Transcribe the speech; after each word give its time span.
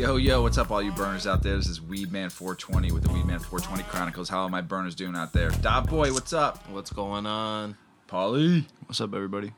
Yo, 0.00 0.16
yo, 0.16 0.40
what's 0.40 0.56
up, 0.56 0.70
all 0.70 0.80
you 0.80 0.92
burners 0.92 1.26
out 1.26 1.42
there? 1.42 1.58
This 1.58 1.68
is 1.68 1.78
Weedman 1.78 2.32
420 2.32 2.90
with 2.90 3.02
the 3.02 3.10
Weedman 3.10 3.38
420 3.38 3.82
Chronicles. 3.82 4.30
How 4.30 4.44
are 4.44 4.48
my 4.48 4.62
burners 4.62 4.94
doing 4.94 5.14
out 5.14 5.34
there? 5.34 5.50
Dot 5.50 5.90
Boy, 5.90 6.10
what's 6.10 6.32
up? 6.32 6.66
What's 6.70 6.90
going 6.90 7.26
on? 7.26 7.76
Polly, 8.06 8.66
What's 8.86 9.02
up, 9.02 9.12
everybody? 9.12 9.52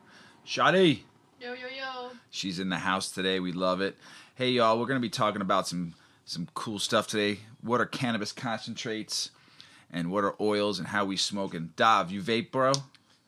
Shotty. 0.44 1.02
Yo, 1.40 1.52
yo, 1.52 1.68
yo. 1.68 2.10
She's 2.28 2.58
in 2.58 2.70
the 2.70 2.78
house 2.78 3.12
today. 3.12 3.38
We 3.38 3.52
love 3.52 3.80
it. 3.80 3.96
Hey, 4.34 4.50
y'all, 4.50 4.80
we're 4.80 4.86
going 4.86 5.00
to 5.00 5.00
be 5.00 5.08
talking 5.08 5.42
about 5.42 5.68
some 5.68 5.94
some 6.24 6.48
cool 6.54 6.80
stuff 6.80 7.06
today. 7.06 7.38
What 7.60 7.80
are 7.80 7.86
cannabis 7.86 8.32
concentrates 8.32 9.30
and 9.92 10.10
what 10.10 10.24
are 10.24 10.34
oils 10.40 10.80
and 10.80 10.88
how 10.88 11.04
we 11.04 11.16
smoke? 11.16 11.54
And 11.54 11.76
Dav, 11.76 12.10
you 12.10 12.20
vape, 12.20 12.50
bro? 12.50 12.72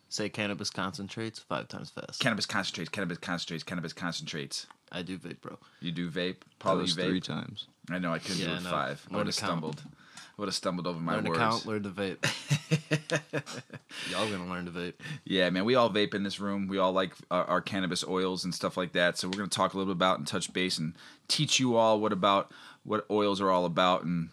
Say 0.09 0.31
cannabis 0.31 0.69
concentrates 0.69 1.39
five 1.39 1.69
times 1.69 1.91
fast. 1.91 2.19
Cannabis 2.19 2.46
concentrates, 2.46 2.91
cannabis 2.91 3.19
concentrates, 3.19 3.62
cannabis 3.62 3.93
concentrates. 3.93 4.67
I 4.93 5.03
do 5.03 5.19
vape, 5.19 5.41
bro. 5.41 5.59
You 5.81 5.93
do 5.93 6.11
vape? 6.11 6.41
That 6.41 6.59
Polly, 6.59 6.77
you 6.77 6.83
was 6.83 6.97
vape? 6.97 7.09
three 7.09 7.21
times. 7.21 7.67
I 7.91 7.99
know 7.99 8.13
I 8.13 8.19
couldn't 8.19 8.39
do 8.39 8.53
it 8.53 8.63
no. 8.63 8.71
five. 8.71 9.07
I 9.13 9.17
would 9.17 9.27
have 9.27 9.35
stumbled. 9.35 9.83
I. 9.85 9.89
Would 10.37 10.49
have 10.49 10.55
stumbled 10.55 10.89
over 10.89 10.99
my 10.99 11.15
learn 11.15 11.25
words. 11.27 11.39
count, 11.39 11.67
learn 11.67 11.85
to 11.85 11.91
vape. 11.91 12.19
Y'all 14.11 14.29
gonna 14.29 14.51
learn 14.51 14.65
to 14.65 14.73
vape. 14.73 14.95
Yeah, 15.25 15.49
man, 15.51 15.65
we 15.65 15.77
all 15.77 15.91
vape 15.91 16.13
in 16.13 16.25
this 16.25 16.41
room. 16.41 16.67
We 16.67 16.79
all 16.79 16.93
like 16.93 17.13
our, 17.31 17.45
our 17.45 17.61
cannabis 17.61 18.05
oils 18.05 18.45
and 18.45 18.53
stuff 18.53 18.77
like 18.77 18.93
that. 18.95 19.17
So 19.17 19.29
we're 19.29 19.39
going 19.39 19.49
to 19.49 19.57
talk 19.57 19.75
a 19.75 19.79
little 19.79 19.95
bit 19.95 19.99
about 19.99 20.19
and 20.19 20.27
touch 20.27 20.53
base 20.53 20.77
and 20.77 20.95
teach 21.29 21.61
you 21.61 21.77
all 21.77 22.01
what 22.01 22.13
about 22.13 22.51
what 22.82 23.07
oils 23.11 23.41
are 23.41 23.51
all 23.51 23.65
about. 23.65 24.03
And 24.03 24.31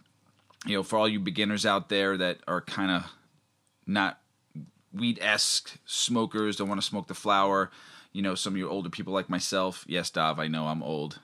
you 0.66 0.76
know, 0.76 0.82
for 0.82 0.98
all 0.98 1.08
you 1.08 1.20
beginners 1.20 1.68
out 1.68 1.90
there 1.90 2.18
that 2.18 2.40
are 2.48 2.62
kind 2.62 2.90
of 2.90 3.12
not 3.86 4.20
weed 4.91 5.20
esque 5.22 5.77
smokers, 5.86 6.55
don't 6.55 6.68
want 6.68 6.82
to 6.82 6.88
smoke 6.88 7.08
the 7.08 7.13
flower. 7.13 7.70
You 8.13 8.21
know, 8.21 8.35
some 8.35 8.53
of 8.53 8.57
you 8.57 8.70
older 8.70 8.89
people 8.89 9.13
like 9.13 9.29
myself. 9.29 9.85
Yes, 9.88 10.09
Dav, 10.09 10.39
I 10.39 10.47
know 10.47 10.67
I'm 10.67 10.83
old. 10.83 11.20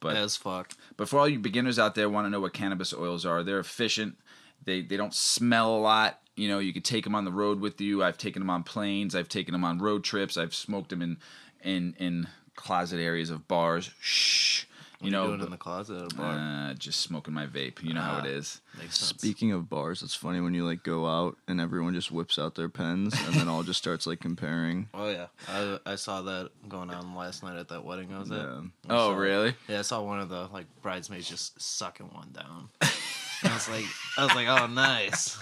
But 0.00 0.16
As 0.16 0.36
fuck. 0.36 0.72
but 0.96 1.08
for 1.08 1.18
all 1.18 1.28
you 1.28 1.38
beginners 1.40 1.78
out 1.78 1.94
there 1.96 2.08
want 2.08 2.26
to 2.26 2.30
know 2.30 2.40
what 2.40 2.52
cannabis 2.52 2.94
oils 2.94 3.26
are, 3.26 3.42
they're 3.42 3.58
efficient. 3.58 4.16
They 4.64 4.80
they 4.82 4.96
don't 4.96 5.14
smell 5.14 5.76
a 5.76 5.78
lot. 5.78 6.20
You 6.36 6.48
know, 6.48 6.60
you 6.60 6.72
could 6.72 6.84
take 6.84 7.02
them 7.02 7.16
on 7.16 7.24
the 7.24 7.32
road 7.32 7.58
with 7.60 7.80
you. 7.80 8.04
I've 8.04 8.18
taken 8.18 8.40
them 8.40 8.50
on 8.50 8.62
planes. 8.62 9.16
I've 9.16 9.28
taken 9.28 9.52
them 9.52 9.64
on 9.64 9.78
road 9.80 10.04
trips. 10.04 10.36
I've 10.36 10.54
smoked 10.54 10.90
them 10.90 11.02
in 11.02 11.16
in 11.62 11.94
in 11.98 12.28
closet 12.54 13.00
areas 13.00 13.30
of 13.30 13.48
bars. 13.48 13.90
Shh. 14.00 14.57
What 15.00 15.10
You 15.12 15.16
are 15.16 15.20
know, 15.22 15.26
doing 15.28 15.42
in 15.42 15.50
the 15.50 15.56
closet 15.56 16.02
at 16.02 16.12
a 16.12 16.14
bar. 16.16 16.32
uh, 16.32 16.74
just 16.74 17.00
smoking 17.02 17.32
my 17.32 17.46
vape. 17.46 17.82
You 17.84 17.94
know 17.94 18.00
how 18.00 18.18
it 18.18 18.24
Ah. 18.24 18.38
is. 18.38 18.60
Makes. 18.76 18.98
Speaking 18.98 19.52
of 19.52 19.68
bars, 19.70 20.02
it's 20.02 20.14
funny 20.16 20.40
when 20.40 20.54
you 20.54 20.64
like 20.64 20.82
go 20.82 21.06
out 21.06 21.36
and 21.46 21.60
everyone 21.60 21.94
just 21.94 22.10
whips 22.10 22.36
out 22.36 22.56
their 22.56 22.68
pens 22.68 23.14
and 23.26 23.34
then 23.34 23.48
all 23.48 23.62
just 23.62 23.78
starts 23.78 24.06
like 24.08 24.18
comparing. 24.20 24.88
Oh 24.94 25.08
yeah, 25.08 25.26
I 25.46 25.78
I 25.86 25.94
saw 25.94 26.22
that 26.22 26.50
going 26.68 26.90
on 26.90 27.14
last 27.14 27.44
night 27.44 27.56
at 27.58 27.68
that 27.68 27.84
wedding 27.84 28.12
I 28.12 28.18
was 28.18 28.30
at. 28.32 28.40
I 28.40 28.60
Oh, 28.90 29.12
saw- 29.12 29.16
really? 29.16 29.54
Yeah, 29.68 29.78
I 29.78 29.82
saw 29.82 30.02
one 30.02 30.18
of 30.18 30.28
the 30.30 30.48
like 30.52 30.66
bridesmaids 30.82 31.28
just 31.28 31.60
sucking 31.62 32.10
one 32.12 32.30
down. 32.32 32.68
I 32.80 33.54
was 33.54 33.68
like, 33.68 33.84
I 34.16 34.24
was 34.24 34.34
like, 34.34 34.48
oh 34.48 34.66
nice. 34.66 35.38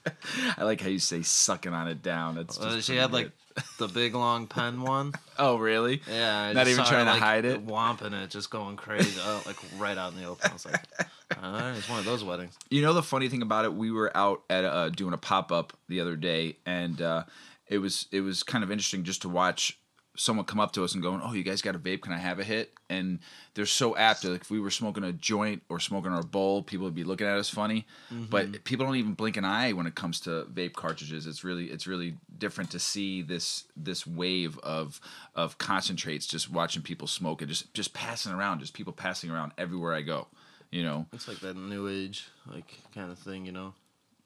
I 0.58 0.64
like 0.64 0.80
how 0.80 0.88
you 0.88 0.98
say 0.98 1.22
sucking 1.22 1.72
on 1.72 1.86
it 1.86 2.02
down. 2.02 2.34
That's 2.34 2.58
Uh, 2.58 2.70
just 2.74 2.86
she 2.88 2.92
pretty 2.94 3.00
had 3.02 3.12
like 3.12 3.26
good. 3.26 3.32
the 3.78 3.88
big 3.88 4.14
long 4.14 4.46
pen 4.46 4.82
one. 4.82 5.12
Oh, 5.38 5.56
really? 5.56 6.02
Yeah, 6.10 6.40
I 6.40 6.52
Not 6.52 6.68
even 6.68 6.84
trying 6.84 7.06
her, 7.06 7.12
to 7.12 7.12
like, 7.12 7.22
hide 7.22 7.44
it? 7.44 7.66
Womping 7.66 8.12
it, 8.12 8.30
just 8.30 8.50
going 8.50 8.76
crazy, 8.76 9.18
uh, 9.22 9.40
like 9.46 9.56
right 9.78 9.96
out 9.96 10.12
in 10.12 10.20
the 10.20 10.26
open. 10.26 10.50
I 10.50 10.52
was 10.52 10.66
like, 10.66 10.80
all 11.42 11.52
right, 11.52 11.76
it's 11.76 11.88
one 11.88 11.98
of 11.98 12.04
those 12.04 12.22
weddings. 12.22 12.56
You 12.70 12.82
know 12.82 12.92
the 12.92 13.02
funny 13.02 13.28
thing 13.28 13.42
about 13.42 13.64
it, 13.64 13.74
we 13.74 13.90
were 13.90 14.14
out 14.16 14.42
at 14.50 14.64
uh, 14.64 14.90
doing 14.90 15.12
a 15.14 15.18
pop 15.18 15.52
up 15.52 15.72
the 15.88 16.00
other 16.00 16.16
day, 16.16 16.56
and 16.66 17.00
uh, 17.00 17.24
it 17.68 17.78
was 17.78 18.06
it 18.12 18.20
was 18.20 18.42
kind 18.42 18.62
of 18.62 18.70
interesting 18.70 19.04
just 19.04 19.22
to 19.22 19.28
watch 19.28 19.78
someone 20.16 20.44
come 20.46 20.60
up 20.60 20.72
to 20.72 20.84
us 20.84 20.94
and 20.94 21.02
going, 21.02 21.20
"Oh, 21.22 21.32
you 21.32 21.42
guys 21.42 21.62
got 21.62 21.74
a 21.74 21.78
vape? 21.78 22.02
Can 22.02 22.12
I 22.12 22.18
have 22.18 22.38
a 22.38 22.44
hit?" 22.44 22.72
And 22.88 23.18
they're 23.54 23.66
so 23.66 23.96
apt. 23.96 24.24
Like 24.24 24.42
if 24.42 24.50
we 24.50 24.60
were 24.60 24.70
smoking 24.70 25.04
a 25.04 25.12
joint 25.12 25.62
or 25.68 25.80
smoking 25.80 26.12
our 26.12 26.22
bowl, 26.22 26.62
people 26.62 26.84
would 26.84 26.94
be 26.94 27.04
looking 27.04 27.26
at 27.26 27.36
us 27.36 27.48
funny. 27.48 27.86
But 28.10 28.46
mm-hmm. 28.46 28.62
people 28.62 28.86
don't 28.86 28.96
even 28.96 29.14
blink 29.14 29.36
an 29.36 29.44
eye 29.44 29.72
when 29.72 29.86
it 29.86 29.94
comes 29.94 30.20
to 30.20 30.46
vape 30.52 30.74
cartridges. 30.74 31.26
It's 31.26 31.44
really 31.44 31.66
it's 31.66 31.86
really 31.86 32.16
different 32.38 32.70
to 32.72 32.78
see 32.78 33.22
this 33.22 33.64
this 33.76 34.06
wave 34.06 34.58
of 34.58 35.00
of 35.34 35.58
concentrates. 35.58 36.26
Just 36.26 36.50
watching 36.50 36.82
people 36.82 37.06
smoke 37.06 37.42
it, 37.42 37.46
just 37.46 37.72
just 37.74 37.92
passing 37.94 38.32
around, 38.32 38.60
just 38.60 38.74
people 38.74 38.92
passing 38.92 39.30
around 39.30 39.52
everywhere 39.58 39.94
I 39.94 40.02
go. 40.02 40.26
You 40.70 40.82
know. 40.82 41.06
It's 41.12 41.28
like 41.28 41.40
that 41.40 41.56
new 41.56 41.88
age, 41.88 42.26
like 42.52 42.78
kind 42.94 43.10
of 43.10 43.18
thing, 43.18 43.46
you 43.46 43.52
know. 43.52 43.74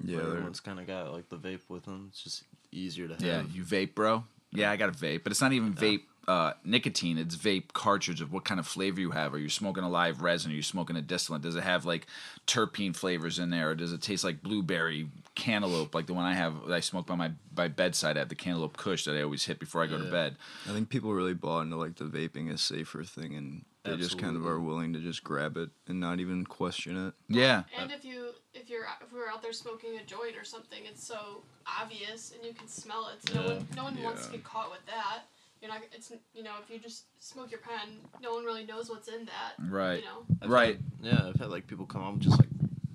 Yeah, 0.03 0.19
everyone's 0.19 0.60
kind 0.60 0.81
of 0.81 0.87
got 0.87 1.12
like 1.12 1.28
the 1.28 1.37
vape 1.37 1.69
with 1.69 1.84
them. 1.84 2.09
It's 2.10 2.22
just 2.22 2.44
easier 2.72 3.09
to 3.09 3.14
have. 3.14 3.22
Yeah, 3.22 3.43
you 3.53 3.62
vape, 3.64 3.94
bro. 3.94 4.25
Yeah, 4.53 4.71
I 4.71 4.77
got 4.77 4.88
a 4.88 4.93
vape, 4.93 5.22
but 5.22 5.33
it's 5.33 5.41
not 5.41 5.53
even 5.53 5.72
vape 5.75 6.03
uh, 6.28 6.53
nicotine. 6.65 7.19
It's 7.19 7.37
vape 7.37 7.72
cartridge 7.72 8.21
of 8.21 8.33
what 8.33 8.44
kind 8.44 8.61
of 8.61 8.66
flavor 8.66 9.00
you 9.00 9.11
have. 9.12 9.33
Are 9.34 9.38
you 9.38 9.49
smoking 9.49 9.84
a 9.84 9.88
live 9.88 10.22
resin? 10.22 10.53
Are 10.53 10.55
you 10.55 10.62
smoking 10.62 10.97
a 10.97 11.03
distillate? 11.03 11.43
Does 11.43 11.56
it 11.56 11.62
have 11.62 11.84
like 11.84 12.06
terpene 12.47 12.94
flavors 12.94 13.38
in 13.38 13.50
there, 13.50 13.71
or 13.71 13.75
does 13.75 13.93
it 13.93 14.03
taste 14.03 14.22
like 14.25 14.43
blueberry, 14.43 15.09
cantaloupe, 15.34 15.94
like 15.94 16.06
the 16.06 16.15
one 16.15 16.25
I 16.27 16.34
have 16.34 16.66
that 16.66 16.75
I 16.75 16.81
smoke 16.81 17.06
by 17.06 17.15
my 17.15 17.33
by 17.55 17.69
bedside? 17.69 18.16
I 18.16 18.21
have 18.21 18.28
the 18.28 18.34
cantaloupe 18.34 18.77
Kush 18.77 19.05
that 19.05 19.16
I 19.16 19.22
always 19.22 19.44
hit 19.44 19.59
before 19.59 19.83
I 19.83 19.87
go 19.87 19.99
to 19.99 20.05
Yeah. 20.05 20.11
bed. 20.11 20.37
I 20.69 20.72
think 20.72 20.88
people 20.88 21.12
really 21.15 21.34
bought 21.34 21.62
into 21.62 21.77
like 21.77 21.97
the 21.97 22.05
vaping 22.05 22.53
is 22.53 22.61
safer 22.61 23.03
thing 23.05 23.34
and 23.34 23.65
they 23.84 23.97
just 23.97 24.19
kind 24.19 24.37
of 24.37 24.43
Absolutely. 24.43 24.50
are 24.50 24.61
willing 24.61 24.93
to 24.93 25.00
just 25.00 25.25
grab 25.25 25.56
it 25.56 25.71
and 25.88 25.99
not 26.00 26.21
even 26.21 26.44
question 26.44 27.06
it. 27.09 27.15
Yeah, 27.28 27.62
And 27.78 27.91
if 27.91 28.05
you 28.05 28.29
if 28.60 28.69
you're 28.71 28.84
if 29.03 29.12
we're 29.12 29.28
out 29.28 29.43
there 29.43 29.53
smoking 29.53 29.97
a 29.98 30.04
joint 30.04 30.37
or 30.37 30.44
something, 30.44 30.81
it's 30.84 31.04
so 31.06 31.43
obvious 31.66 32.32
and 32.34 32.44
you 32.47 32.53
can 32.53 32.69
smell 32.69 33.09
it. 33.12 33.28
So 33.28 33.41
no 33.41 33.47
one 33.47 33.66
no 33.76 33.84
one 33.84 34.03
wants 34.03 34.26
to 34.26 34.32
get 34.32 34.44
caught 34.44 34.71
with 34.71 34.84
that. 34.87 35.21
You're 35.60 35.71
not. 35.71 35.81
It's 35.93 36.12
you 36.34 36.43
know 36.43 36.53
if 36.62 36.70
you 36.70 36.78
just 36.78 37.04
smoke 37.19 37.50
your 37.50 37.60
pen, 37.60 37.99
no 38.22 38.32
one 38.34 38.44
really 38.44 38.65
knows 38.65 38.88
what's 38.91 39.09
in 39.09 39.26
that. 39.26 39.53
right, 39.70 39.99
You 40.00 40.04
know. 40.04 40.25
I've 40.43 40.50
right. 40.50 40.76
had- 40.76 40.84
yeah, 41.03 41.28
I've 41.28 41.37
had 41.41 41.50
like 41.50 41.66
people 41.66 41.87
come 41.87 42.03
up 42.03 42.19
just 42.19 42.38
like 42.38 42.49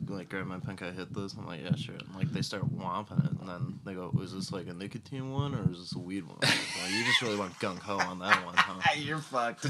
like 0.08 0.30
grab 0.30 0.46
my 0.46 0.59
pen, 0.59 0.75
can 0.78 0.88
I 0.88 0.92
hit 0.92 1.14
this? 1.14 1.34
I'm 1.34 1.48
like, 1.48 1.62
yeah, 1.64 1.75
sure. 1.75 1.96
And, 1.96 2.16
like 2.16 2.31
they 2.31 2.42
start 2.44 2.64
womping 2.78 3.25
it, 3.25 3.31
and 3.40 3.50
then 3.50 3.80
they 3.86 3.94
go, 3.94 4.12
is 4.22 4.34
this 4.34 4.52
like 4.52 4.68
a 4.68 4.74
nicotine 4.74 5.31
one 5.31 5.56
or 5.56 5.72
is 5.72 5.80
this 5.80 5.96
a 5.96 6.00
weed 6.00 6.25
one? 6.28 6.38
Like, 6.42 6.92
you 6.92 7.04
just 7.06 7.22
really 7.24 7.38
went 7.38 7.54
gung 7.59 7.80
ho 7.80 7.98
on 7.98 8.20
that 8.20 8.46
one, 8.46 8.56
huh? 8.56 8.81
You're 8.98 9.18
fucked. 9.18 9.66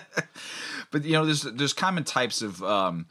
but 0.90 1.04
you 1.04 1.12
know, 1.12 1.24
there's 1.26 1.42
there's 1.42 1.72
common 1.72 2.04
types 2.04 2.42
of 2.42 2.62
um, 2.62 3.06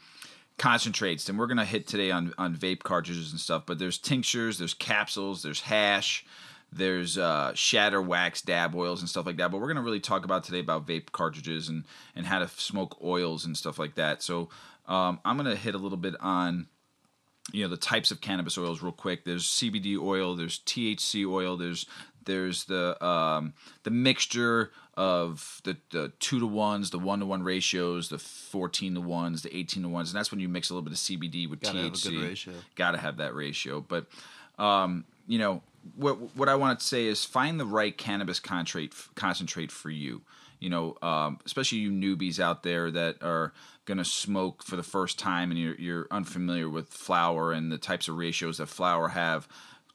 concentrates, 0.58 1.28
and 1.28 1.38
we're 1.38 1.46
gonna 1.46 1.64
hit 1.64 1.86
today 1.86 2.10
on 2.10 2.34
on 2.38 2.56
vape 2.56 2.82
cartridges 2.82 3.30
and 3.30 3.40
stuff. 3.40 3.64
But 3.66 3.78
there's 3.78 3.98
tinctures, 3.98 4.58
there's 4.58 4.74
capsules, 4.74 5.42
there's 5.42 5.62
hash, 5.62 6.24
there's 6.72 7.16
uh, 7.16 7.52
shatter 7.54 8.02
wax, 8.02 8.42
dab 8.42 8.74
oils, 8.74 9.00
and 9.00 9.08
stuff 9.08 9.26
like 9.26 9.36
that. 9.38 9.50
But 9.50 9.60
we're 9.60 9.68
gonna 9.68 9.82
really 9.82 10.00
talk 10.00 10.24
about 10.24 10.44
today 10.44 10.60
about 10.60 10.86
vape 10.86 11.12
cartridges 11.12 11.68
and 11.68 11.84
and 12.14 12.26
how 12.26 12.40
to 12.40 12.48
smoke 12.48 12.98
oils 13.02 13.44
and 13.44 13.56
stuff 13.56 13.78
like 13.78 13.94
that. 13.94 14.22
So 14.22 14.50
um, 14.86 15.20
I'm 15.24 15.36
gonna 15.36 15.56
hit 15.56 15.74
a 15.74 15.78
little 15.78 15.98
bit 15.98 16.14
on 16.20 16.66
you 17.52 17.62
know 17.62 17.68
the 17.68 17.76
types 17.76 18.10
of 18.10 18.20
cannabis 18.20 18.58
oils 18.58 18.82
real 18.82 18.92
quick. 18.92 19.24
There's 19.24 19.46
CBD 19.46 19.98
oil, 19.98 20.36
there's 20.36 20.58
THC 20.60 21.26
oil, 21.26 21.56
there's 21.56 21.86
there's 22.24 22.64
the 22.64 23.02
um, 23.04 23.54
the 23.84 23.90
mixture 23.90 24.72
of 24.98 25.60
the, 25.62 25.76
the 25.90 26.10
two 26.18 26.40
to 26.40 26.46
ones, 26.46 26.90
the 26.90 26.98
one 26.98 27.20
to 27.20 27.26
one 27.26 27.44
ratios, 27.44 28.08
the 28.08 28.18
fourteen 28.18 28.94
to 28.96 29.00
ones, 29.00 29.42
the 29.42 29.56
eighteen 29.56 29.84
to 29.84 29.88
ones, 29.88 30.10
and 30.10 30.18
that's 30.18 30.32
when 30.32 30.40
you 30.40 30.48
mix 30.48 30.70
a 30.70 30.74
little 30.74 30.82
bit 30.82 30.92
of 30.92 30.98
CBD 30.98 31.48
with 31.48 31.60
Gotta 31.60 31.78
THC. 31.78 32.16
Got 32.74 32.90
to 32.90 32.98
have 32.98 33.18
that 33.18 33.32
ratio. 33.32 33.80
But 33.80 34.06
um, 34.58 35.04
you 35.28 35.38
know 35.38 35.62
what 35.94 36.36
what 36.36 36.48
I 36.48 36.56
want 36.56 36.80
to 36.80 36.84
say 36.84 37.06
is 37.06 37.24
find 37.24 37.60
the 37.60 37.64
right 37.64 37.96
cannabis 37.96 38.40
concentrate 38.40 38.92
concentrate 39.14 39.70
for 39.70 39.88
you. 39.88 40.22
You 40.58 40.70
know, 40.70 40.96
um, 41.00 41.38
especially 41.46 41.78
you 41.78 41.92
newbies 41.92 42.40
out 42.40 42.64
there 42.64 42.90
that 42.90 43.22
are 43.22 43.52
gonna 43.84 44.04
smoke 44.04 44.64
for 44.64 44.74
the 44.74 44.82
first 44.82 45.16
time 45.16 45.52
and 45.52 45.60
you're 45.60 45.76
you're 45.76 46.06
unfamiliar 46.10 46.68
with 46.68 46.88
flower 46.88 47.52
and 47.52 47.70
the 47.70 47.78
types 47.78 48.08
of 48.08 48.16
ratios 48.16 48.58
that 48.58 48.66
flower 48.66 49.10
have. 49.10 49.46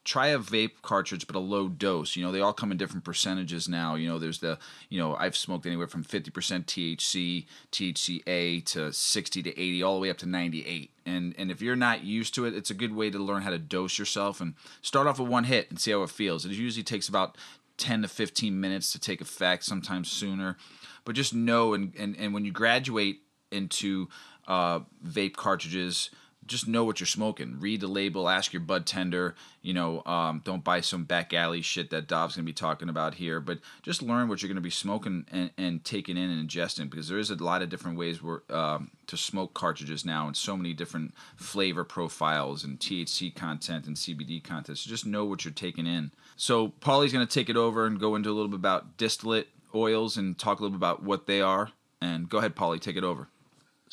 Try 0.03 0.27
a 0.27 0.39
vape 0.39 0.81
cartridge, 0.81 1.27
but 1.27 1.35
a 1.35 1.39
low 1.39 1.69
dose. 1.69 2.15
You 2.15 2.25
know, 2.25 2.31
they 2.31 2.41
all 2.41 2.53
come 2.53 2.71
in 2.71 2.77
different 2.77 3.05
percentages 3.05 3.69
now. 3.69 3.95
You 3.95 4.09
know, 4.09 4.19
there's 4.19 4.39
the, 4.39 4.59
you 4.89 4.99
know, 4.99 5.15
I've 5.15 5.37
smoked 5.37 5.65
anywhere 5.65 5.87
from 5.87 6.03
50% 6.03 6.65
THC, 6.65 7.45
THCA 7.71 8.65
to 8.65 8.91
60 8.91 9.43
to 9.43 9.49
80, 9.49 9.83
all 9.83 9.95
the 9.95 10.01
way 10.01 10.09
up 10.09 10.17
to 10.17 10.25
98. 10.25 10.91
And 11.05 11.33
and 11.37 11.51
if 11.51 11.61
you're 11.61 11.75
not 11.75 12.03
used 12.03 12.33
to 12.35 12.45
it, 12.45 12.53
it's 12.53 12.69
a 12.69 12.73
good 12.73 12.95
way 12.95 13.09
to 13.09 13.19
learn 13.19 13.43
how 13.43 13.49
to 13.49 13.59
dose 13.59 13.97
yourself 13.97 14.41
and 14.41 14.55
start 14.81 15.07
off 15.07 15.19
with 15.19 15.29
one 15.29 15.45
hit 15.45 15.69
and 15.69 15.79
see 15.79 15.91
how 15.91 16.03
it 16.03 16.09
feels. 16.09 16.45
It 16.45 16.51
usually 16.51 16.83
takes 16.83 17.07
about 17.07 17.37
10 17.77 18.03
to 18.03 18.07
15 18.07 18.59
minutes 18.59 18.91
to 18.91 18.99
take 18.99 19.21
effect, 19.21 19.63
sometimes 19.63 20.11
sooner. 20.11 20.57
But 21.05 21.15
just 21.15 21.33
know, 21.33 21.73
and, 21.73 21.93
and, 21.97 22.15
and 22.17 22.33
when 22.33 22.45
you 22.45 22.51
graduate 22.51 23.21
into 23.51 24.07
uh, 24.47 24.81
vape 25.05 25.35
cartridges, 25.35 26.09
just 26.47 26.67
know 26.67 26.83
what 26.83 26.99
you're 26.99 27.07
smoking. 27.07 27.59
Read 27.59 27.81
the 27.81 27.87
label. 27.87 28.29
Ask 28.29 28.53
your 28.53 28.61
bud 28.61 28.85
tender. 28.85 29.35
You 29.61 29.73
know, 29.73 30.03
um, 30.05 30.41
don't 30.43 30.63
buy 30.63 30.81
some 30.81 31.03
back 31.03 31.33
alley 31.33 31.61
shit 31.61 31.89
that 31.91 32.07
Dob's 32.07 32.35
gonna 32.35 32.45
be 32.45 32.53
talking 32.53 32.89
about 32.89 33.15
here. 33.15 33.39
But 33.39 33.59
just 33.81 34.01
learn 34.01 34.27
what 34.27 34.41
you're 34.41 34.49
gonna 34.49 34.61
be 34.61 34.69
smoking 34.69 35.25
and, 35.31 35.51
and 35.57 35.83
taking 35.83 36.17
in 36.17 36.29
and 36.29 36.49
ingesting 36.49 36.89
because 36.89 37.07
there 37.07 37.19
is 37.19 37.29
a 37.29 37.35
lot 37.35 37.61
of 37.61 37.69
different 37.69 37.97
ways 37.97 38.21
where, 38.21 38.41
um, 38.49 38.91
to 39.07 39.17
smoke 39.17 39.53
cartridges 39.53 40.05
now 40.05 40.27
and 40.27 40.35
so 40.35 40.57
many 40.57 40.73
different 40.73 41.13
flavor 41.35 41.83
profiles 41.83 42.63
and 42.63 42.79
THC 42.79 43.33
content 43.33 43.87
and 43.87 43.95
CBD 43.95 44.43
content. 44.43 44.77
So 44.77 44.89
just 44.89 45.05
know 45.05 45.25
what 45.25 45.45
you're 45.45 45.53
taking 45.53 45.87
in. 45.87 46.11
So 46.35 46.69
Paulie's 46.81 47.13
gonna 47.13 47.25
take 47.25 47.49
it 47.49 47.57
over 47.57 47.85
and 47.85 47.99
go 47.99 48.15
into 48.15 48.29
a 48.29 48.33
little 48.33 48.49
bit 48.49 48.55
about 48.59 48.97
distillate 48.97 49.49
oils 49.75 50.17
and 50.17 50.37
talk 50.37 50.59
a 50.59 50.61
little 50.61 50.77
bit 50.77 50.85
about 50.85 51.03
what 51.03 51.25
they 51.25 51.41
are. 51.41 51.71
And 52.01 52.29
go 52.29 52.39
ahead, 52.39 52.55
Paulie, 52.55 52.81
take 52.81 52.97
it 52.97 53.03
over. 53.03 53.27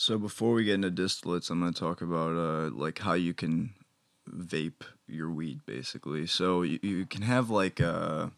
So 0.01 0.17
before 0.17 0.55
we 0.55 0.65
get 0.65 0.77
into 0.77 0.91
distillates, 0.91 1.51
I'm 1.51 1.61
going 1.61 1.75
to 1.75 1.79
talk 1.79 2.01
about 2.01 2.35
uh, 2.35 2.71
like 2.71 3.01
how 3.01 3.13
you 3.13 3.35
can 3.35 3.75
vape 4.35 4.81
your 5.07 5.31
weed, 5.31 5.61
basically. 5.67 6.27
So 6.27 6.63
you, 6.63 6.79
you 6.83 7.05
can 7.05 7.21
have 7.21 7.51
like 7.51 7.83
uh, 7.83 8.29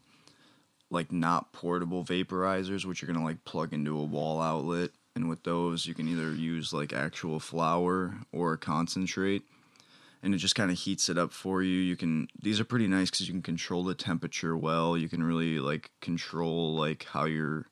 like 0.89 1.13
not 1.13 1.53
portable 1.53 2.03
vaporizers, 2.03 2.83
which 2.83 3.01
you're 3.01 3.09
gonna 3.09 3.23
like 3.23 3.45
plug 3.45 3.71
into 3.71 3.97
a 3.97 4.03
wall 4.03 4.41
outlet, 4.41 4.89
and 5.15 5.29
with 5.29 5.43
those 5.43 5.85
you 5.85 5.93
can 5.93 6.09
either 6.09 6.33
use 6.33 6.73
like 6.73 6.91
actual 6.91 7.39
flower 7.39 8.15
or 8.33 8.57
concentrate, 8.57 9.43
and 10.21 10.35
it 10.35 10.39
just 10.39 10.55
kind 10.55 10.69
of 10.69 10.77
heats 10.77 11.07
it 11.07 11.17
up 11.17 11.31
for 11.31 11.63
you. 11.63 11.77
You 11.77 11.95
can 11.95 12.27
these 12.41 12.59
are 12.59 12.65
pretty 12.65 12.87
nice 12.87 13.09
because 13.09 13.29
you 13.29 13.33
can 13.33 13.41
control 13.41 13.85
the 13.85 13.95
temperature 13.95 14.57
well. 14.57 14.97
You 14.97 15.07
can 15.07 15.23
really 15.23 15.59
like 15.59 15.91
control 16.01 16.75
like 16.75 17.05
how 17.05 17.23
you're 17.23 17.67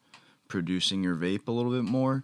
producing 0.47 1.03
your 1.03 1.17
vape 1.17 1.49
a 1.49 1.51
little 1.51 1.73
bit 1.73 1.83
more. 1.83 2.23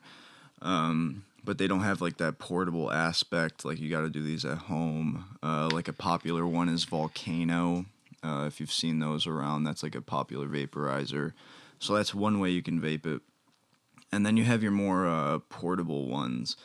Um, 0.61 1.25
but 1.47 1.57
they 1.57 1.65
don't 1.65 1.79
have 1.79 2.01
like 2.01 2.17
that 2.17 2.39
portable 2.39 2.91
aspect. 2.91 3.63
Like 3.63 3.79
you 3.79 3.89
got 3.89 4.01
to 4.01 4.09
do 4.09 4.21
these 4.21 4.43
at 4.43 4.57
home. 4.57 5.23
Uh, 5.41 5.69
like 5.71 5.87
a 5.87 5.93
popular 5.93 6.45
one 6.45 6.67
is 6.67 6.83
Volcano. 6.83 7.85
Uh, 8.21 8.43
if 8.47 8.59
you've 8.59 8.71
seen 8.71 8.99
those 8.99 9.25
around, 9.25 9.63
that's 9.63 9.81
like 9.81 9.95
a 9.95 10.01
popular 10.01 10.47
vaporizer. 10.47 11.31
So 11.79 11.95
that's 11.95 12.13
one 12.13 12.41
way 12.41 12.49
you 12.49 12.61
can 12.61 12.81
vape 12.81 13.05
it. 13.05 13.21
And 14.11 14.25
then 14.25 14.35
you 14.35 14.43
have 14.43 14.61
your 14.61 14.73
more 14.73 15.07
uh, 15.07 15.39
portable 15.47 16.09
ones, 16.09 16.57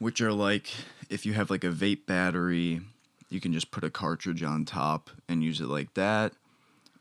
which 0.00 0.20
are 0.20 0.32
like 0.32 0.70
if 1.08 1.24
you 1.24 1.34
have 1.34 1.48
like 1.48 1.62
a 1.62 1.70
vape 1.70 2.04
battery, 2.04 2.80
you 3.30 3.40
can 3.40 3.52
just 3.52 3.70
put 3.70 3.84
a 3.84 3.90
cartridge 3.90 4.42
on 4.42 4.64
top 4.64 5.08
and 5.28 5.44
use 5.44 5.60
it 5.60 5.68
like 5.68 5.94
that. 5.94 6.32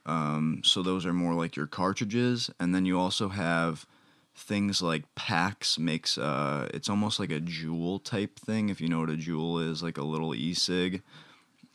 Um, 0.06 0.62
so 0.64 0.84
those 0.84 1.08
are 1.08 1.14
more 1.14 1.34
like 1.34 1.56
your 1.56 1.66
cartridges. 1.66 2.52
And 2.60 2.76
then 2.76 2.86
you 2.86 3.00
also 3.00 3.30
have 3.30 3.88
things 4.36 4.82
like 4.82 5.04
PAX 5.16 5.78
makes 5.78 6.18
uh 6.18 6.68
it's 6.74 6.90
almost 6.90 7.20
like 7.20 7.32
a 7.32 7.40
Juul 7.40 8.04
type 8.04 8.40
thing 8.40 8.70
if 8.70 8.82
you 8.82 8.90
know 8.90 9.00
what 9.00 9.10
a 9.10 9.14
Juul 9.14 9.70
is 9.70 9.84
like 9.84 9.98
a 9.98 10.04
little 10.04 10.34
e-cig. 10.34 11.02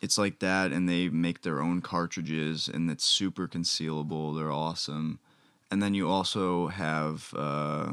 It's 0.00 0.19
like 0.19 0.38
that 0.40 0.72
and 0.72 0.88
they 0.88 1.08
make 1.08 1.43
their 1.43 1.60
own 1.60 1.81
cartridges 1.81 2.69
and 2.69 2.90
it's 2.90 3.05
super 3.05 3.49
concealable 3.49 4.37
they're 4.37 4.52
awesome. 4.52 5.19
And 5.70 5.82
then 5.82 5.94
you 5.94 6.08
also 6.08 6.69
have 6.69 7.32
uh 7.37 7.93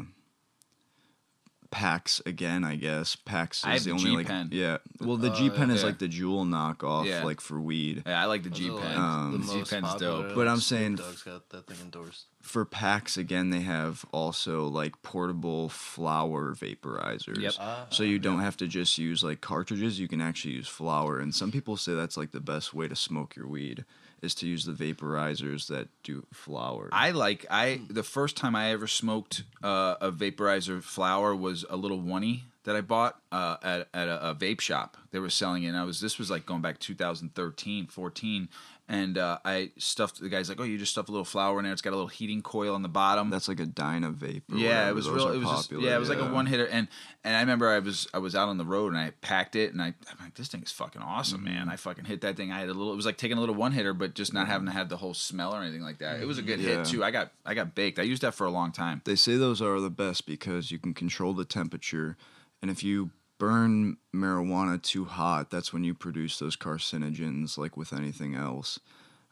PAX 1.75 2.21
again, 2.25 2.63
I 2.63 2.77
guess. 2.77 3.17
PAX 3.17 3.57
is 3.59 3.63
I 3.65 3.69
have 3.73 3.83
the 3.83 3.89
the 3.91 3.91
only 4.09 4.23
G-Pen. 4.23 4.43
like 4.45 4.53
yeah. 4.53 4.77
Well, 5.01 5.17
the 5.17 5.29
Uh, 5.29 5.35
G 5.35 5.49
Pen 5.49 5.69
is 5.71 5.83
like 5.83 5.99
the 5.99 6.07
Juul 6.07 6.47
knockoff, 6.47 7.05
Yeah. 7.05 7.25
like 7.25 7.41
for 7.41 7.59
weed. 7.59 8.03
Yeah, 8.05 8.21
I 8.21 8.25
like 8.27 8.43
the 8.43 8.49
G 8.49 8.67
Pen. 8.69 8.75
like, 8.75 8.97
Um, 8.97 9.31
the 9.33 9.37
The 9.39 9.43
G-Pen's 9.65 9.87
popular, 9.89 10.27
dope. 10.27 10.35
But 10.35 10.47
I'm 10.47 10.61
saying- 10.61 10.95
Dogg's 10.95 11.23
got 11.23 11.49
that 11.49 11.67
thing 11.67 11.77
endorsed. 11.83 12.27
For 12.41 12.63
PAX 12.63 13.17
again, 13.17 13.49
they 13.49 13.59
have 13.61 14.05
also 14.13 14.67
like 14.67 15.01
portable 15.01 15.67
flower 15.67 16.55
vaporizers. 16.55 17.39
Yep. 17.41 17.53
Ah, 17.59 17.87
So 17.89 18.03
you 18.03 18.19
don't 18.19 18.39
have 18.39 18.55
to 18.57 18.67
just 18.67 18.97
use 18.97 19.21
like 19.21 19.41
cartridges, 19.41 19.99
you 19.99 20.07
can 20.07 20.21
actually 20.21 20.53
use 20.53 20.69
flower. 20.69 21.19
And 21.19 21.35
some 21.35 21.51
people 21.51 21.75
say 21.75 21.93
that's 21.93 22.15
like 22.15 22.31
the 22.31 22.39
best 22.39 22.73
way 22.73 22.87
to 22.87 22.95
smoke 22.95 23.35
your 23.35 23.47
weed 23.47 23.83
is 24.25 24.35
to 24.35 24.47
use 24.47 24.65
the 24.65 24.73
vaporizers 24.73 25.67
that 25.67 25.87
do 26.03 26.25
flower. 26.33 26.89
I 26.91 27.11
like 27.11 27.45
I 27.49 27.81
the 27.89 28.03
first 28.03 28.35
time 28.35 28.55
I 28.55 28.71
ever 28.71 28.87
smoked 28.87 29.43
uh, 29.63 29.95
a 30.01 30.11
vaporizer 30.11 30.83
flower 30.83 31.35
was 31.35 31.65
a 31.69 31.77
little 31.77 31.99
oney 32.11 32.43
that 32.65 32.75
I 32.75 32.81
bought 32.81 33.19
uh, 33.31 33.57
at 33.63 33.87
at 33.93 34.07
a, 34.07 34.31
a 34.31 34.35
vape 34.35 34.59
shop. 34.59 34.97
They 35.11 35.19
were 35.19 35.29
selling 35.29 35.63
it. 35.63 35.69
and 35.69 35.77
I 35.77 35.83
was 35.83 36.01
this 36.01 36.19
was 36.19 36.29
like 36.29 36.45
going 36.45 36.61
back 36.61 36.79
2013, 36.79 37.87
14, 37.87 38.49
and 38.87 39.17
uh, 39.17 39.39
I 39.43 39.71
stuffed 39.77 40.19
the 40.21 40.29
guy's 40.29 40.47
like, 40.47 40.59
oh, 40.59 40.63
you 40.63 40.77
just 40.77 40.91
stuff 40.91 41.09
a 41.09 41.11
little 41.11 41.25
flower 41.25 41.57
in 41.59 41.63
there. 41.63 41.73
It's 41.73 41.81
got 41.81 41.89
a 41.91 41.95
little 41.95 42.07
heating 42.07 42.41
coil 42.43 42.75
on 42.75 42.83
the 42.83 42.87
bottom. 42.89 43.29
that's 43.31 43.47
like 43.47 43.59
a 43.59 43.65
DynaVap. 43.65 44.43
Yeah, 44.49 44.89
it 44.89 44.93
was 44.95 45.05
Those 45.05 45.15
real. 45.15 45.29
It 45.33 45.37
was 45.39 45.49
just, 45.49 45.71
yeah, 45.71 45.95
it 45.95 45.99
was 45.99 46.09
like 46.09 46.19
a 46.19 46.29
one 46.31 46.45
hitter, 46.45 46.67
and 46.67 46.87
and 47.23 47.35
I 47.35 47.39
remember 47.39 47.67
I 47.69 47.79
was 47.79 48.07
I 48.13 48.19
was 48.19 48.35
out 48.35 48.47
on 48.49 48.57
the 48.57 48.65
road 48.65 48.93
and 48.93 48.97
I 49.01 49.11
packed 49.21 49.55
it, 49.55 49.73
and 49.73 49.81
I 49.81 49.87
I'm 49.87 50.17
like 50.21 50.35
this 50.35 50.47
thing 50.49 50.61
is 50.61 50.71
fucking 50.71 51.01
awesome, 51.01 51.39
Mm-hmm. 51.45 51.53
man. 51.55 51.69
I 51.69 51.75
fucking 51.77 52.05
hit 52.05 52.21
that 52.21 52.37
thing. 52.37 52.51
I 52.51 52.59
had 52.59 52.69
a 52.69 52.73
little. 52.73 52.93
It 52.93 52.95
was 52.95 53.05
like 53.05 53.17
taking 53.17 53.37
a 53.37 53.39
little 53.39 53.55
one 53.55 53.71
hitter, 53.71 53.93
but 53.93 54.13
just 54.13 54.33
not 54.33 54.47
having 54.47 54.67
to 54.67 54.73
have 54.73 54.89
the 54.89 54.97
whole 54.97 55.13
smell 55.15 55.53
or 55.55 55.61
anything 55.63 55.81
like 55.81 55.97
that. 55.99 56.19
It 56.21 56.27
was 56.27 56.37
a 56.37 56.41
good 56.41 56.59
Mm-hmm. 56.59 56.69
Yeah. 56.69 56.75
hit 56.77 56.85
too. 56.85 57.03
I 57.03 57.11
got 57.11 57.31
I 57.45 57.53
got 57.55 57.73
baked. 57.75 57.97
I 57.99 58.03
used 58.03 58.21
that 58.21 58.35
for 58.35 58.45
a 58.45 58.51
long 58.51 58.71
time. 58.71 59.01
They 59.05 59.15
say 59.15 59.35
those 59.37 59.61
are 59.61 59.79
the 59.79 59.89
best 59.89 60.25
because 60.27 60.69
you 60.71 60.77
can 60.79 60.93
control 60.93 61.33
the 61.33 61.45
temperature, 61.45 62.17
and 62.61 62.69
if 62.69 62.83
you 62.83 63.09
burn 63.37 63.97
marijuana 64.13 64.81
too 64.81 65.05
hot, 65.05 65.51
that's 65.51 65.73
when 65.73 65.83
you 65.83 65.93
produce 65.93 66.39
those 66.39 66.55
carcinogens, 66.55 67.57
like 67.57 67.75
with 67.75 67.93
anything 67.93 68.35
else. 68.35 68.79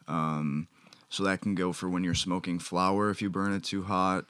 Um, 0.06 0.68
so 1.08 1.24
that 1.24 1.40
can 1.40 1.54
go 1.54 1.72
for 1.72 1.88
when 1.88 2.04
you're 2.04 2.14
smoking 2.14 2.58
flower. 2.58 3.10
If 3.10 3.22
you 3.22 3.30
burn 3.30 3.52
it 3.52 3.64
too 3.64 3.84
hot, 3.84 4.26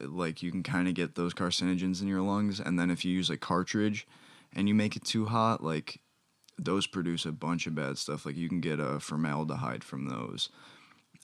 like 0.00 0.42
you 0.42 0.50
can 0.50 0.62
kind 0.62 0.88
of 0.88 0.94
get 0.94 1.14
those 1.14 1.34
carcinogens 1.34 2.02
in 2.02 2.08
your 2.08 2.22
lungs, 2.22 2.60
and 2.60 2.78
then 2.78 2.90
if 2.90 3.04
you 3.04 3.12
use 3.12 3.30
a 3.30 3.36
cartridge 3.36 4.06
and 4.54 4.68
you 4.68 4.74
make 4.74 4.96
it 4.96 5.04
too 5.04 5.26
hot, 5.26 5.62
like 5.62 6.00
those 6.58 6.86
produce 6.86 7.26
a 7.26 7.32
bunch 7.32 7.66
of 7.66 7.74
bad 7.74 7.98
stuff. 7.98 8.26
Like 8.26 8.36
you 8.36 8.48
can 8.48 8.60
get 8.60 8.78
a 8.78 9.00
formaldehyde 9.00 9.84
from 9.84 10.08
those. 10.08 10.48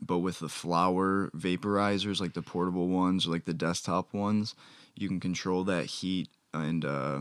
But 0.02 0.18
with 0.18 0.38
the 0.38 0.48
flower 0.48 1.30
vaporizers, 1.36 2.20
like 2.20 2.32
the 2.32 2.42
portable 2.42 2.88
ones 2.88 3.26
or 3.26 3.30
like 3.30 3.44
the 3.44 3.54
desktop 3.54 4.14
ones, 4.14 4.54
you 4.94 5.08
can 5.08 5.20
control 5.20 5.64
that 5.64 5.86
heat 5.86 6.28
and 6.54 6.84
uh, 6.84 7.20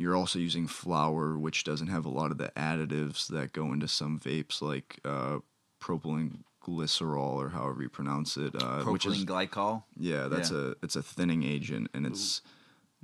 you're 0.00 0.16
also 0.16 0.38
using 0.38 0.66
flower, 0.66 1.38
which 1.38 1.62
doesn't 1.64 1.88
have 1.88 2.04
a 2.06 2.08
lot 2.08 2.30
of 2.30 2.38
the 2.38 2.50
additives 2.56 3.26
that 3.28 3.52
go 3.52 3.72
into 3.72 3.86
some 3.86 4.18
vapes, 4.18 4.62
like 4.62 4.98
uh, 5.04 5.38
propylene 5.80 6.38
glycerol 6.64 7.34
or 7.36 7.48
however 7.50 7.82
you 7.82 7.88
pronounce 7.88 8.36
it. 8.36 8.54
Uh, 8.54 8.82
which 8.84 9.06
is 9.06 9.24
Propylene 9.24 9.26
glycol. 9.48 9.82
yeah, 9.98 10.28
that's 10.28 10.50
Yeah. 10.50 10.70
a 10.70 10.74
it's 10.82 10.96
a 10.96 11.02
thinning 11.02 11.42
agent, 11.42 11.90
and 11.94 12.06
it's 12.06 12.40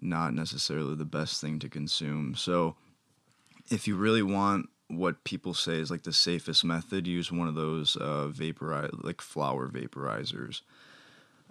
not 0.01 0.35
necessarily 0.35 0.95
the 0.95 1.05
best 1.05 1.41
thing 1.41 1.59
to 1.61 1.69
consume. 1.69 2.35
So, 2.35 2.77
if 3.71 3.87
you 3.89 3.97
really 3.97 4.23
want 4.23 4.69
what 4.89 5.25
people 5.25 5.53
say 5.53 5.79
is 5.81 5.91
like 5.91 6.05
the 6.05 6.13
safest 6.13 6.65
method, 6.65 7.07
use 7.07 7.33
one 7.33 7.49
of 7.49 7.55
those 7.57 7.97
uh, 7.97 8.29
vaporize 8.29 8.91
like 9.03 9.21
flower 9.21 9.69
vaporizers. 9.69 10.61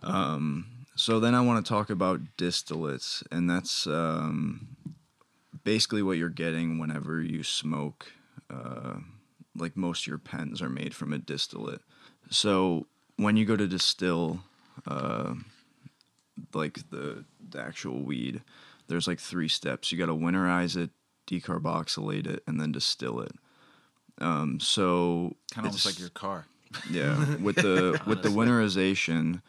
Um, 0.03 0.67
so 0.95 1.19
then 1.19 1.33
I 1.35 1.41
want 1.41 1.65
to 1.65 1.69
talk 1.69 1.89
about 1.89 2.21
distillates, 2.37 3.23
and 3.31 3.49
that's 3.49 3.87
um, 3.87 4.67
basically 5.65 6.01
what 6.01 6.17
you're 6.17 6.29
getting 6.29 6.79
whenever 6.79 7.21
you 7.21 7.43
smoke. 7.43 8.13
Uh, 8.49 8.99
like 9.57 9.75
most 9.75 10.03
of 10.03 10.07
your 10.07 10.17
pens 10.17 10.61
are 10.61 10.69
made 10.69 10.93
from 10.93 11.11
a 11.11 11.17
distillate. 11.17 11.81
So 12.29 12.87
when 13.17 13.35
you 13.35 13.43
go 13.45 13.57
to 13.57 13.67
distill, 13.67 14.39
uh, 14.87 15.33
like 16.53 16.89
the 16.91 17.25
the 17.49 17.59
actual 17.61 18.01
weed, 18.03 18.41
there's 18.87 19.07
like 19.07 19.19
three 19.19 19.47
steps. 19.49 19.91
You 19.91 19.97
got 19.97 20.07
to 20.07 20.13
winterize 20.15 20.77
it, 20.77 20.91
decarboxylate 21.27 22.27
it, 22.27 22.43
and 22.47 22.59
then 22.59 22.71
distill 22.71 23.19
it. 23.21 23.31
Um, 24.19 24.59
so 24.61 25.35
Kind 25.51 25.65
of 25.65 25.71
almost 25.71 25.85
like 25.85 25.99
your 25.99 26.09
car. 26.09 26.45
yeah, 26.89 27.35
with 27.37 27.55
the 27.57 27.99
with 28.07 28.21
the 28.23 28.29
winterization, 28.29 29.41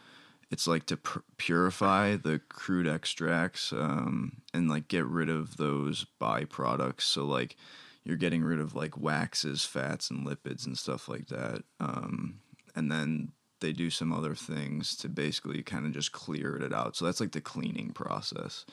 it's 0.51 0.67
like 0.67 0.87
to 0.87 0.97
pur- 0.97 1.25
purify 1.37 2.17
the 2.17 2.41
crude 2.49 2.87
extracts 2.87 3.73
um, 3.73 4.43
and 4.55 4.69
like 4.69 4.89
get 4.89 5.05
rid 5.07 5.29
of 5.29 5.57
those 5.57 6.07
byproducts. 6.21 7.03
So 7.03 7.25
like 7.25 7.57
you're 8.05 8.17
getting 8.17 8.45
rid 8.45 8.61
of 8.61 8.75
like 8.75 8.97
waxes, 8.97 9.65
fats, 9.65 10.11
and 10.11 10.27
lipids 10.27 10.65
and 10.67 10.79
stuff 10.79 11.09
like 11.09 11.27
that. 11.29 11.65
Um, 11.81 12.41
and 12.75 12.91
then 12.91 13.33
they 13.61 13.73
do 13.73 13.91
some 13.91 14.13
other 14.13 14.35
things 14.35 14.95
to 14.97 15.09
basically 15.09 15.63
kind 15.63 15.87
of 15.87 15.93
just 15.93 16.13
clear 16.13 16.57
it 16.57 16.73
out. 16.73 16.95
So 16.95 17.05
that's 17.05 17.21
like 17.21 17.33
the 17.33 17.41
cleaning 17.41 17.91
process. 17.91 18.65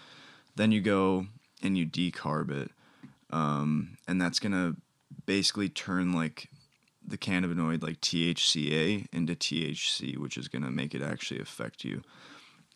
Then 0.55 0.71
you 0.71 0.81
go 0.81 1.27
and 1.63 1.77
you 1.77 1.87
decarb 1.87 2.51
it, 2.51 2.71
um, 3.31 3.97
and 4.07 4.21
that's 4.21 4.39
gonna 4.39 4.75
basically 5.25 5.69
turn 5.69 6.11
like 6.11 6.49
the 7.05 7.17
cannabinoid 7.17 7.83
like 7.83 8.01
THCA 8.01 9.07
into 9.11 9.35
THC, 9.35 10.17
which 10.17 10.37
is 10.37 10.47
going 10.47 10.63
to 10.63 10.71
make 10.71 10.93
it 10.93 11.01
actually 11.01 11.39
affect 11.39 11.83
you. 11.83 12.01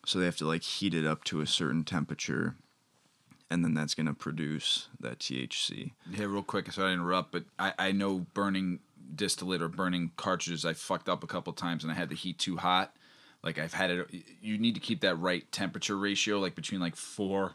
So 0.06 0.18
they 0.18 0.24
have 0.24 0.36
to 0.36 0.46
like 0.46 0.62
heat 0.62 0.94
it 0.94 1.06
up 1.06 1.24
to 1.24 1.40
a 1.40 1.46
certain 1.46 1.84
temperature, 1.84 2.54
and 3.50 3.64
then 3.64 3.74
that's 3.74 3.94
going 3.94 4.06
to 4.06 4.14
produce 4.14 4.88
that 5.00 5.18
THC. 5.18 5.92
Yeah, 6.10 6.26
real 6.26 6.42
quick, 6.42 6.70
so 6.72 6.86
I 6.86 6.92
interrupt, 6.92 7.32
but 7.32 7.44
I, 7.58 7.72
I 7.78 7.92
know 7.92 8.26
burning 8.34 8.80
distillate 9.14 9.62
or 9.62 9.68
burning 9.68 10.12
cartridges, 10.16 10.64
I 10.64 10.74
fucked 10.74 11.08
up 11.08 11.24
a 11.24 11.26
couple 11.26 11.52
times 11.52 11.82
and 11.82 11.92
I 11.92 11.96
had 11.96 12.08
the 12.08 12.14
heat 12.14 12.38
too 12.38 12.56
hot. 12.56 12.94
Like 13.42 13.58
I've 13.58 13.72
had 13.72 13.90
it. 13.90 14.08
You 14.40 14.58
need 14.58 14.74
to 14.74 14.80
keep 14.80 15.00
that 15.00 15.16
right 15.16 15.50
temperature 15.52 15.96
ratio, 15.96 16.40
like 16.40 16.54
between 16.54 16.80
like 16.80 16.96
four 16.96 17.54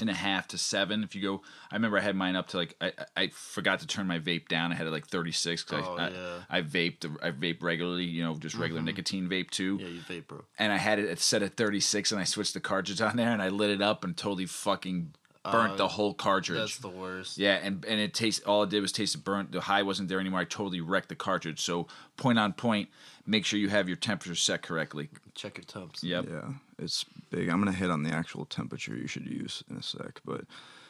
and 0.00 0.08
a 0.08 0.14
half 0.14 0.48
to 0.48 0.56
seven. 0.58 1.04
If 1.04 1.14
you 1.14 1.20
go, 1.22 1.42
I 1.70 1.74
remember 1.76 1.98
I 1.98 2.00
had 2.00 2.16
mine 2.16 2.34
up 2.34 2.48
to 2.48 2.56
like 2.56 2.74
I, 2.80 2.92
I 3.16 3.28
forgot 3.28 3.80
to 3.80 3.86
turn 3.86 4.06
my 4.06 4.18
vape 4.18 4.48
down. 4.48 4.72
I 4.72 4.74
had 4.74 4.86
it 4.86 4.90
like 4.90 5.06
thirty 5.06 5.32
six 5.32 5.62
because 5.62 5.84
Oh, 5.86 5.96
I, 5.96 6.08
yeah. 6.08 6.38
I 6.48 6.58
I 6.58 6.62
vaped 6.62 7.04
I 7.22 7.30
vape 7.30 7.62
regularly, 7.62 8.04
you 8.04 8.22
know, 8.24 8.34
just 8.36 8.54
regular 8.56 8.80
nicotine 8.82 9.28
vape 9.28 9.50
too 9.50 9.78
Yeah, 9.80 9.88
you 9.88 10.00
vape, 10.00 10.28
bro. 10.28 10.44
and 10.58 10.72
I 10.72 10.78
had 10.78 10.98
it 10.98 11.18
set 11.18 11.42
at 11.42 11.56
36 11.56 12.10
and 12.12 12.20
I 12.20 12.24
switched 12.24 12.54
the 12.54 12.60
cartridge 12.60 13.00
on 13.02 13.16
there 13.16 13.30
and 13.30 13.42
I 13.42 13.48
lit 13.48 13.70
it 13.70 13.82
up 13.82 14.02
and 14.04 14.16
totally 14.16 14.46
fucking 14.46 15.12
burnt 15.44 15.72
Uh, 15.72 15.76
the 15.76 15.88
whole 15.88 16.14
cartridge. 16.14 16.58
That's 16.58 16.78
the 16.78 16.88
worst. 16.88 17.36
Yeah, 17.36 17.54
and 17.62 17.84
and 17.84 18.00
it 18.00 18.14
tastes 18.14 18.40
all 18.46 18.62
it 18.62 18.70
did 18.70 18.80
was 18.80 18.92
taste 18.92 19.22
burnt. 19.24 19.52
The 19.52 19.60
high 19.60 19.82
wasn't 19.82 20.08
there 20.08 20.20
anymore. 20.20 20.40
I 20.40 20.44
totally 20.44 20.80
wrecked 20.80 21.08
the 21.08 21.16
cartridge. 21.16 21.60
So 21.60 21.88
point 22.16 22.38
on 22.38 22.52
point, 22.52 22.88
make 23.26 23.44
sure 23.44 23.58
you 23.58 23.68
have 23.68 23.88
your 23.88 23.96
temperature 23.96 24.34
set 24.34 24.62
correctly. 24.62 25.08
Check 25.34 25.58
your 25.58 25.64
temps. 25.64 26.02
Yep. 26.02 26.26
Yeah, 26.30 26.50
it's 26.78 27.04
big. 27.30 27.48
I'm 27.48 27.58
gonna 27.58 27.72
hit 27.72 27.90
on 27.90 28.02
the 28.02 28.10
actual 28.10 28.44
temperature 28.44 28.96
you 28.96 29.06
should 29.06 29.26
use 29.26 29.62
in 29.70 29.76
a 29.76 29.82
sec, 29.82 30.20
but 30.24 30.44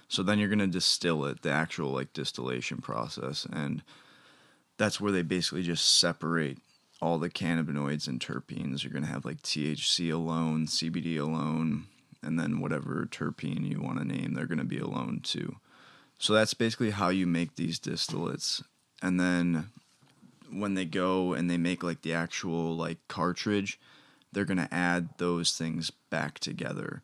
so 0.08 0.22
then 0.22 0.38
you're 0.38 0.48
gonna 0.48 0.66
distill 0.66 1.24
it, 1.26 1.42
the 1.42 1.50
actual 1.50 1.90
like 1.90 2.12
distillation 2.12 2.78
process, 2.78 3.46
and 3.50 3.82
that's 4.78 5.00
where 5.00 5.12
they 5.12 5.22
basically 5.22 5.62
just 5.62 5.98
separate 5.98 6.58
all 7.00 7.18
the 7.18 7.30
cannabinoids 7.30 8.06
and 8.06 8.20
terpenes. 8.20 8.82
You're 8.82 8.92
gonna 8.92 9.06
have 9.06 9.24
like 9.24 9.42
THC 9.42 10.12
alone, 10.12 10.66
CBD 10.66 11.18
alone, 11.18 11.84
and 12.22 12.38
then 12.38 12.60
whatever 12.60 13.06
terpene 13.10 13.68
you 13.68 13.80
want 13.80 13.98
to 13.98 14.04
name, 14.04 14.34
they're 14.34 14.46
gonna 14.46 14.64
be 14.64 14.78
alone 14.78 15.20
too. 15.22 15.56
So 16.18 16.32
that's 16.32 16.54
basically 16.54 16.90
how 16.90 17.08
you 17.08 17.26
make 17.26 17.56
these 17.56 17.80
distillates, 17.80 18.62
and 19.02 19.18
then 19.18 19.70
when 20.52 20.74
they 20.74 20.84
go 20.84 21.32
and 21.32 21.50
they 21.50 21.58
make 21.58 21.82
like 21.82 22.02
the 22.02 22.12
actual 22.14 22.76
like 22.76 22.98
cartridge 23.08 23.78
they're 24.32 24.44
going 24.46 24.58
to 24.58 24.74
add 24.74 25.10
those 25.18 25.52
things 25.52 25.90
back 26.10 26.38
together. 26.38 27.02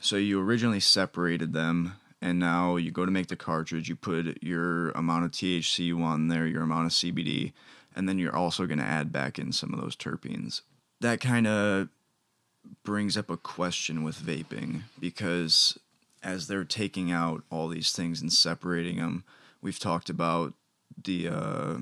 So 0.00 0.16
you 0.16 0.40
originally 0.40 0.80
separated 0.80 1.52
them, 1.52 1.94
and 2.20 2.38
now 2.38 2.76
you 2.76 2.90
go 2.90 3.06
to 3.06 3.10
make 3.10 3.28
the 3.28 3.36
cartridge. 3.36 3.88
You 3.88 3.96
put 3.96 4.42
your 4.42 4.90
amount 4.90 5.24
of 5.24 5.30
THC 5.30 5.78
you 5.80 5.96
want 5.96 6.20
in 6.20 6.28
there, 6.28 6.46
your 6.46 6.62
amount 6.62 6.86
of 6.86 6.92
CBD, 6.92 7.52
and 7.94 8.08
then 8.08 8.18
you're 8.18 8.36
also 8.36 8.66
going 8.66 8.78
to 8.78 8.84
add 8.84 9.10
back 9.10 9.38
in 9.38 9.52
some 9.52 9.72
of 9.72 9.80
those 9.80 9.96
terpenes. 9.96 10.60
That 11.00 11.20
kind 11.20 11.46
of 11.46 11.88
brings 12.84 13.16
up 13.16 13.30
a 13.30 13.36
question 13.36 14.02
with 14.02 14.16
vaping 14.16 14.82
because 15.00 15.78
as 16.22 16.46
they're 16.46 16.64
taking 16.64 17.10
out 17.10 17.42
all 17.50 17.68
these 17.68 17.92
things 17.92 18.20
and 18.20 18.32
separating 18.32 18.96
them, 18.96 19.24
we've 19.62 19.78
talked 19.78 20.10
about 20.10 20.52
the. 21.02 21.28
Uh, 21.28 21.76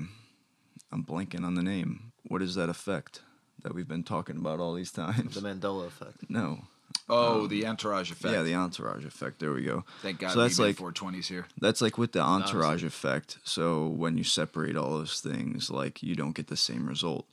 I'm 0.91 1.03
blanking 1.03 1.43
on 1.43 1.55
the 1.55 1.63
name. 1.63 2.11
What 2.23 2.41
is 2.41 2.55
that 2.55 2.69
effect 2.69 3.21
that 3.63 3.73
we've 3.73 3.87
been 3.87 4.03
talking 4.03 4.37
about 4.37 4.59
all 4.59 4.73
these 4.73 4.91
times? 4.91 5.35
The 5.35 5.41
Mandela 5.41 5.87
effect. 5.87 6.29
No. 6.29 6.61
Oh, 7.07 7.41
um, 7.41 7.47
the 7.49 7.65
entourage 7.67 8.11
effect. 8.11 8.33
Yeah, 8.33 8.41
the 8.41 8.55
entourage 8.55 9.05
effect. 9.05 9.39
There 9.39 9.51
we 9.51 9.63
go. 9.63 9.83
Thank 10.01 10.19
God. 10.19 10.31
So 10.31 10.39
that's 10.41 10.57
like 10.57 10.77
420s 10.77 11.27
here. 11.27 11.45
that's 11.59 11.81
like 11.81 11.97
with 11.97 12.13
the 12.13 12.21
entourage 12.21 12.83
effect. 12.83 13.37
So 13.43 13.87
when 13.87 14.17
you 14.17 14.23
separate 14.23 14.75
all 14.75 14.91
those 14.91 15.19
things, 15.19 15.69
like 15.69 16.01
you 16.01 16.15
don't 16.15 16.35
get 16.35 16.47
the 16.47 16.57
same 16.57 16.87
result. 16.87 17.25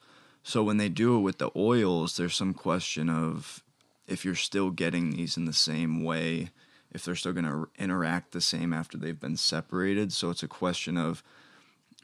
So 0.42 0.62
when 0.62 0.76
they 0.76 0.88
do 0.88 1.16
it 1.16 1.21
with 1.21 1.38
the 1.38 1.50
oils, 1.56 2.16
there's 2.16 2.35
some 2.35 2.52
question 2.52 3.09
of 3.09 3.62
if 4.06 4.25
you're 4.25 4.35
still 4.35 4.71
getting 4.71 5.12
these 5.12 5.37
in 5.37 5.44
the 5.44 5.52
same 5.52 6.02
way, 6.02 6.50
if 6.90 7.04
they're 7.04 7.14
still 7.14 7.32
going 7.32 7.47
to 7.47 7.68
interact 7.78 8.32
the 8.32 8.40
same 8.40 8.73
after 8.73 8.99
they've 8.99 9.21
been 9.21 9.37
separated. 9.37 10.12
So 10.12 10.30
it's 10.30 10.42
a 10.42 10.49
question 10.49 10.99
of 10.99 11.23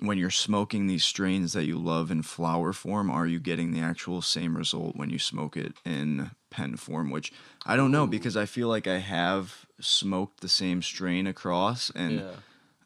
when 0.01 0.19
you're 0.19 0.31
smoking 0.31 0.87
these 0.87 1.05
strains 1.05 1.53
that 1.53 1.65
you 1.65 1.79
love 1.79 2.11
in 2.11 2.23
flower 2.23 2.73
form, 2.73 3.11
are 3.11 3.27
you 3.27 3.41
getting 3.41 3.73
the 3.73 3.81
actual 3.81 4.23
same 4.23 4.57
result 4.57 4.97
when 4.97 5.11
you 5.11 5.19
smoke 5.19 5.57
it 5.57 5.75
in 5.85 6.31
pen 6.51 6.77
form? 6.77 7.11
Which 7.11 7.33
I 7.67 7.77
don't 7.77 7.91
know 7.91 8.07
because 8.07 8.37
I 8.37 8.47
feel 8.47 8.69
like 8.69 8.87
I 8.87 8.99
have 8.99 9.67
smoked 9.81 10.41
the 10.41 10.49
same 10.49 10.83
strain 10.83 11.27
across, 11.27 11.91
and 11.91 12.21
Yeah. 12.21 12.37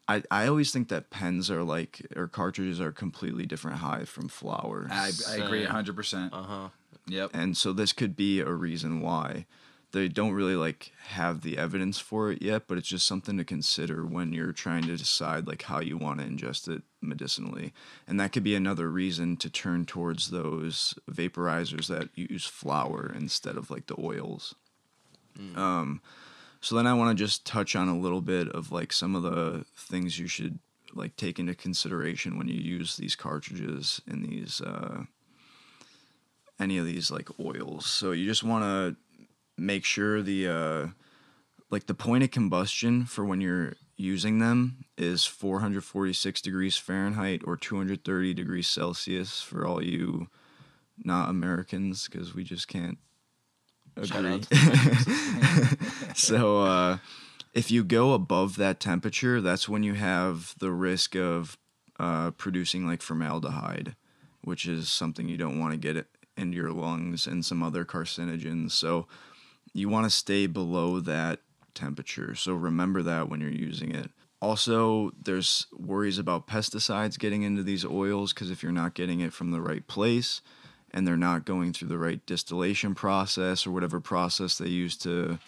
I, 0.08 0.22
I 0.30 0.46
always 0.48 0.72
think 0.72 0.88
that 0.88 1.10
pens 1.10 1.50
are 1.50 1.62
like 1.62 2.06
or 2.16 2.26
cartridges 2.26 2.80
are 2.80 2.92
completely 2.92 3.46
different 3.46 3.78
high 3.78 4.04
from 4.04 4.28
flower, 4.28 4.88
I, 4.90 5.12
I 5.28 5.36
agree 5.36 5.64
100%. 5.64 6.30
Uh 6.32 6.42
huh. 6.42 6.68
Yep. 7.06 7.30
and 7.34 7.56
so 7.56 7.72
this 7.72 7.92
could 7.92 8.14
be 8.14 8.40
a 8.40 8.50
reason 8.52 9.00
why 9.00 9.46
they 9.92 10.08
don't 10.08 10.32
really 10.32 10.56
like 10.56 10.92
have 11.08 11.42
the 11.42 11.58
evidence 11.58 11.98
for 11.98 12.32
it 12.32 12.42
yet 12.42 12.62
but 12.66 12.78
it's 12.78 12.88
just 12.88 13.06
something 13.06 13.36
to 13.36 13.44
consider 13.44 14.04
when 14.04 14.32
you're 14.32 14.52
trying 14.52 14.82
to 14.82 14.96
decide 14.96 15.46
like 15.46 15.62
how 15.62 15.80
you 15.80 15.96
want 15.96 16.20
to 16.20 16.26
ingest 16.26 16.68
it 16.68 16.82
medicinally. 17.00 17.72
And 18.06 18.18
that 18.20 18.32
could 18.32 18.44
be 18.44 18.54
another 18.54 18.88
reason 18.88 19.36
to 19.38 19.50
turn 19.50 19.86
towards 19.86 20.30
those 20.30 20.94
vaporizers 21.10 21.88
that 21.88 22.08
use 22.14 22.46
flower 22.46 23.12
instead 23.14 23.56
of 23.56 23.70
like 23.70 23.86
the 23.86 24.00
oils. 24.00 24.54
Um 25.56 26.00
so 26.60 26.76
then 26.76 26.86
i 26.86 26.94
want 26.94 27.16
to 27.16 27.24
just 27.24 27.44
touch 27.44 27.74
on 27.74 27.88
a 27.88 27.98
little 27.98 28.20
bit 28.20 28.48
of 28.48 28.70
like 28.70 28.92
some 28.92 29.16
of 29.16 29.24
the 29.24 29.64
things 29.76 30.20
you 30.20 30.28
should 30.28 30.60
like 30.94 31.16
take 31.16 31.40
into 31.40 31.56
consideration 31.56 32.38
when 32.38 32.46
you 32.46 32.54
use 32.54 32.96
these 32.96 33.16
cartridges 33.16 34.00
in 34.06 34.22
these 34.22 34.60
uh 34.60 35.04
any 36.62 36.78
of 36.78 36.86
these 36.86 37.10
like 37.10 37.28
oils. 37.40 37.86
So 37.86 38.12
you 38.12 38.26
just 38.26 38.44
want 38.44 38.64
to 38.64 38.96
make 39.56 39.84
sure 39.84 40.22
the 40.22 40.48
uh 40.48 40.86
like 41.70 41.86
the 41.86 41.94
point 41.94 42.24
of 42.24 42.30
combustion 42.30 43.04
for 43.04 43.24
when 43.24 43.40
you're 43.40 43.74
using 43.96 44.38
them 44.38 44.84
is 44.98 45.24
446 45.24 46.40
degrees 46.40 46.76
Fahrenheit 46.76 47.42
or 47.44 47.56
230 47.56 48.34
degrees 48.34 48.68
Celsius 48.68 49.40
for 49.40 49.66
all 49.66 49.82
you 49.82 50.28
not 51.04 51.30
Americans 51.30 52.08
because 52.08 52.34
we 52.34 52.44
just 52.44 52.68
can't 52.68 52.98
agree. 53.96 54.42
so 56.14 56.62
uh 56.62 56.98
if 57.52 57.70
you 57.70 57.84
go 57.84 58.12
above 58.12 58.56
that 58.56 58.80
temperature, 58.80 59.40
that's 59.40 59.68
when 59.68 59.82
you 59.82 59.94
have 59.94 60.54
the 60.58 60.70
risk 60.70 61.14
of 61.14 61.58
uh, 62.00 62.30
producing 62.32 62.86
like 62.86 63.02
formaldehyde, 63.02 63.94
which 64.42 64.66
is 64.66 64.90
something 64.90 65.28
you 65.28 65.36
don't 65.36 65.58
want 65.58 65.72
to 65.72 65.78
get 65.78 66.06
into 66.36 66.56
your 66.56 66.72
lungs 66.72 67.26
and 67.26 67.44
some 67.44 67.62
other 67.62 67.84
carcinogens. 67.84 68.72
So 68.72 69.06
you 69.72 69.88
want 69.88 70.04
to 70.04 70.10
stay 70.10 70.46
below 70.46 71.00
that 71.00 71.40
temperature. 71.74 72.34
So 72.34 72.54
remember 72.54 73.02
that 73.02 73.28
when 73.28 73.40
you're 73.40 73.50
using 73.50 73.94
it. 73.94 74.10
Also, 74.40 75.12
there's 75.22 75.66
worries 75.72 76.18
about 76.18 76.48
pesticides 76.48 77.18
getting 77.18 77.42
into 77.42 77.62
these 77.62 77.84
oils 77.84 78.32
because 78.32 78.50
if 78.50 78.62
you're 78.62 78.72
not 78.72 78.94
getting 78.94 79.20
it 79.20 79.32
from 79.32 79.52
the 79.52 79.60
right 79.60 79.86
place 79.86 80.40
and 80.92 81.06
they're 81.06 81.16
not 81.16 81.44
going 81.44 81.72
through 81.72 81.88
the 81.88 81.98
right 81.98 82.24
distillation 82.26 82.94
process 82.94 83.66
or 83.66 83.70
whatever 83.70 84.00
process 84.00 84.58
they 84.58 84.68
use 84.68 84.96
to 84.96 85.38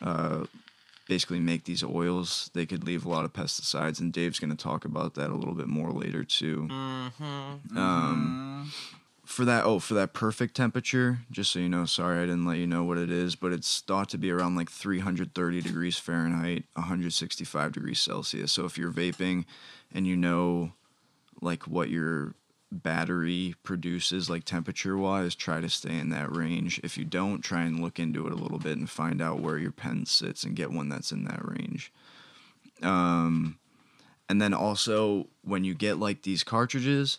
uh, 0.00 0.44
basically 1.08 1.40
make 1.40 1.64
these 1.64 1.82
oils, 1.82 2.50
they 2.54 2.66
could 2.66 2.84
leave 2.84 3.04
a 3.04 3.08
lot 3.08 3.24
of 3.24 3.32
pesticides. 3.32 4.00
And 4.00 4.12
Dave's 4.12 4.38
going 4.38 4.56
to 4.56 4.62
talk 4.62 4.84
about 4.84 5.14
that 5.14 5.30
a 5.30 5.34
little 5.34 5.54
bit 5.54 5.68
more 5.68 5.90
later 5.90 6.22
too. 6.22 6.68
Mm-hmm. 6.70 7.76
Um, 7.76 8.72
for 9.26 9.44
that, 9.44 9.64
oh, 9.64 9.80
for 9.80 9.94
that 9.94 10.12
perfect 10.12 10.54
temperature, 10.54 11.18
just 11.30 11.50
so 11.50 11.58
you 11.58 11.68
know, 11.68 11.84
sorry 11.84 12.18
I 12.18 12.26
didn't 12.26 12.46
let 12.46 12.58
you 12.58 12.66
know 12.66 12.84
what 12.84 12.96
it 12.96 13.10
is, 13.10 13.34
but 13.34 13.52
it's 13.52 13.80
thought 13.80 14.08
to 14.10 14.18
be 14.18 14.30
around 14.30 14.54
like 14.54 14.70
330 14.70 15.60
degrees 15.60 15.98
Fahrenheit, 15.98 16.64
165 16.74 17.72
degrees 17.72 18.00
Celsius. 18.00 18.52
So 18.52 18.64
if 18.64 18.78
you're 18.78 18.92
vaping 18.92 19.44
and 19.92 20.06
you 20.06 20.16
know 20.16 20.72
like 21.42 21.66
what 21.66 21.90
your 21.90 22.34
battery 22.72 23.54
produces 23.62 24.28
like 24.28 24.44
temperature 24.44 24.96
wise 24.96 25.34
try 25.34 25.60
to 25.60 25.68
stay 25.68 25.96
in 25.98 26.08
that 26.08 26.34
range 26.34 26.80
if 26.82 26.98
you 26.98 27.04
don't 27.04 27.40
try 27.40 27.62
and 27.62 27.80
look 27.80 27.98
into 27.98 28.26
it 28.26 28.32
a 28.32 28.36
little 28.36 28.58
bit 28.58 28.76
and 28.76 28.90
find 28.90 29.22
out 29.22 29.38
where 29.38 29.56
your 29.56 29.70
pen 29.70 30.04
sits 30.04 30.42
and 30.42 30.56
get 30.56 30.72
one 30.72 30.88
that's 30.88 31.12
in 31.12 31.24
that 31.24 31.40
range 31.42 31.92
um 32.82 33.56
and 34.28 34.42
then 34.42 34.52
also 34.52 35.28
when 35.44 35.62
you 35.62 35.74
get 35.74 35.98
like 35.98 36.22
these 36.22 36.42
cartridges 36.42 37.18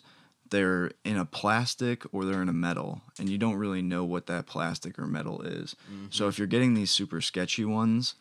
they're 0.50 0.90
in 1.04 1.16
a 1.16 1.24
plastic 1.24 2.02
or 2.12 2.24
they're 2.24 2.42
in 2.42 2.48
a 2.48 2.52
metal 2.52 3.02
and 3.18 3.28
you 3.28 3.38
don't 3.38 3.56
really 3.56 3.82
know 3.82 4.04
what 4.04 4.26
that 4.26 4.46
plastic 4.46 4.98
or 4.98 5.06
metal 5.06 5.42
is 5.42 5.74
so 6.10 6.28
if 6.28 6.38
you're 6.38 6.46
getting 6.46 6.74
these 6.74 6.90
super 6.90 7.20
sketchy 7.20 7.64
ones 7.64 8.14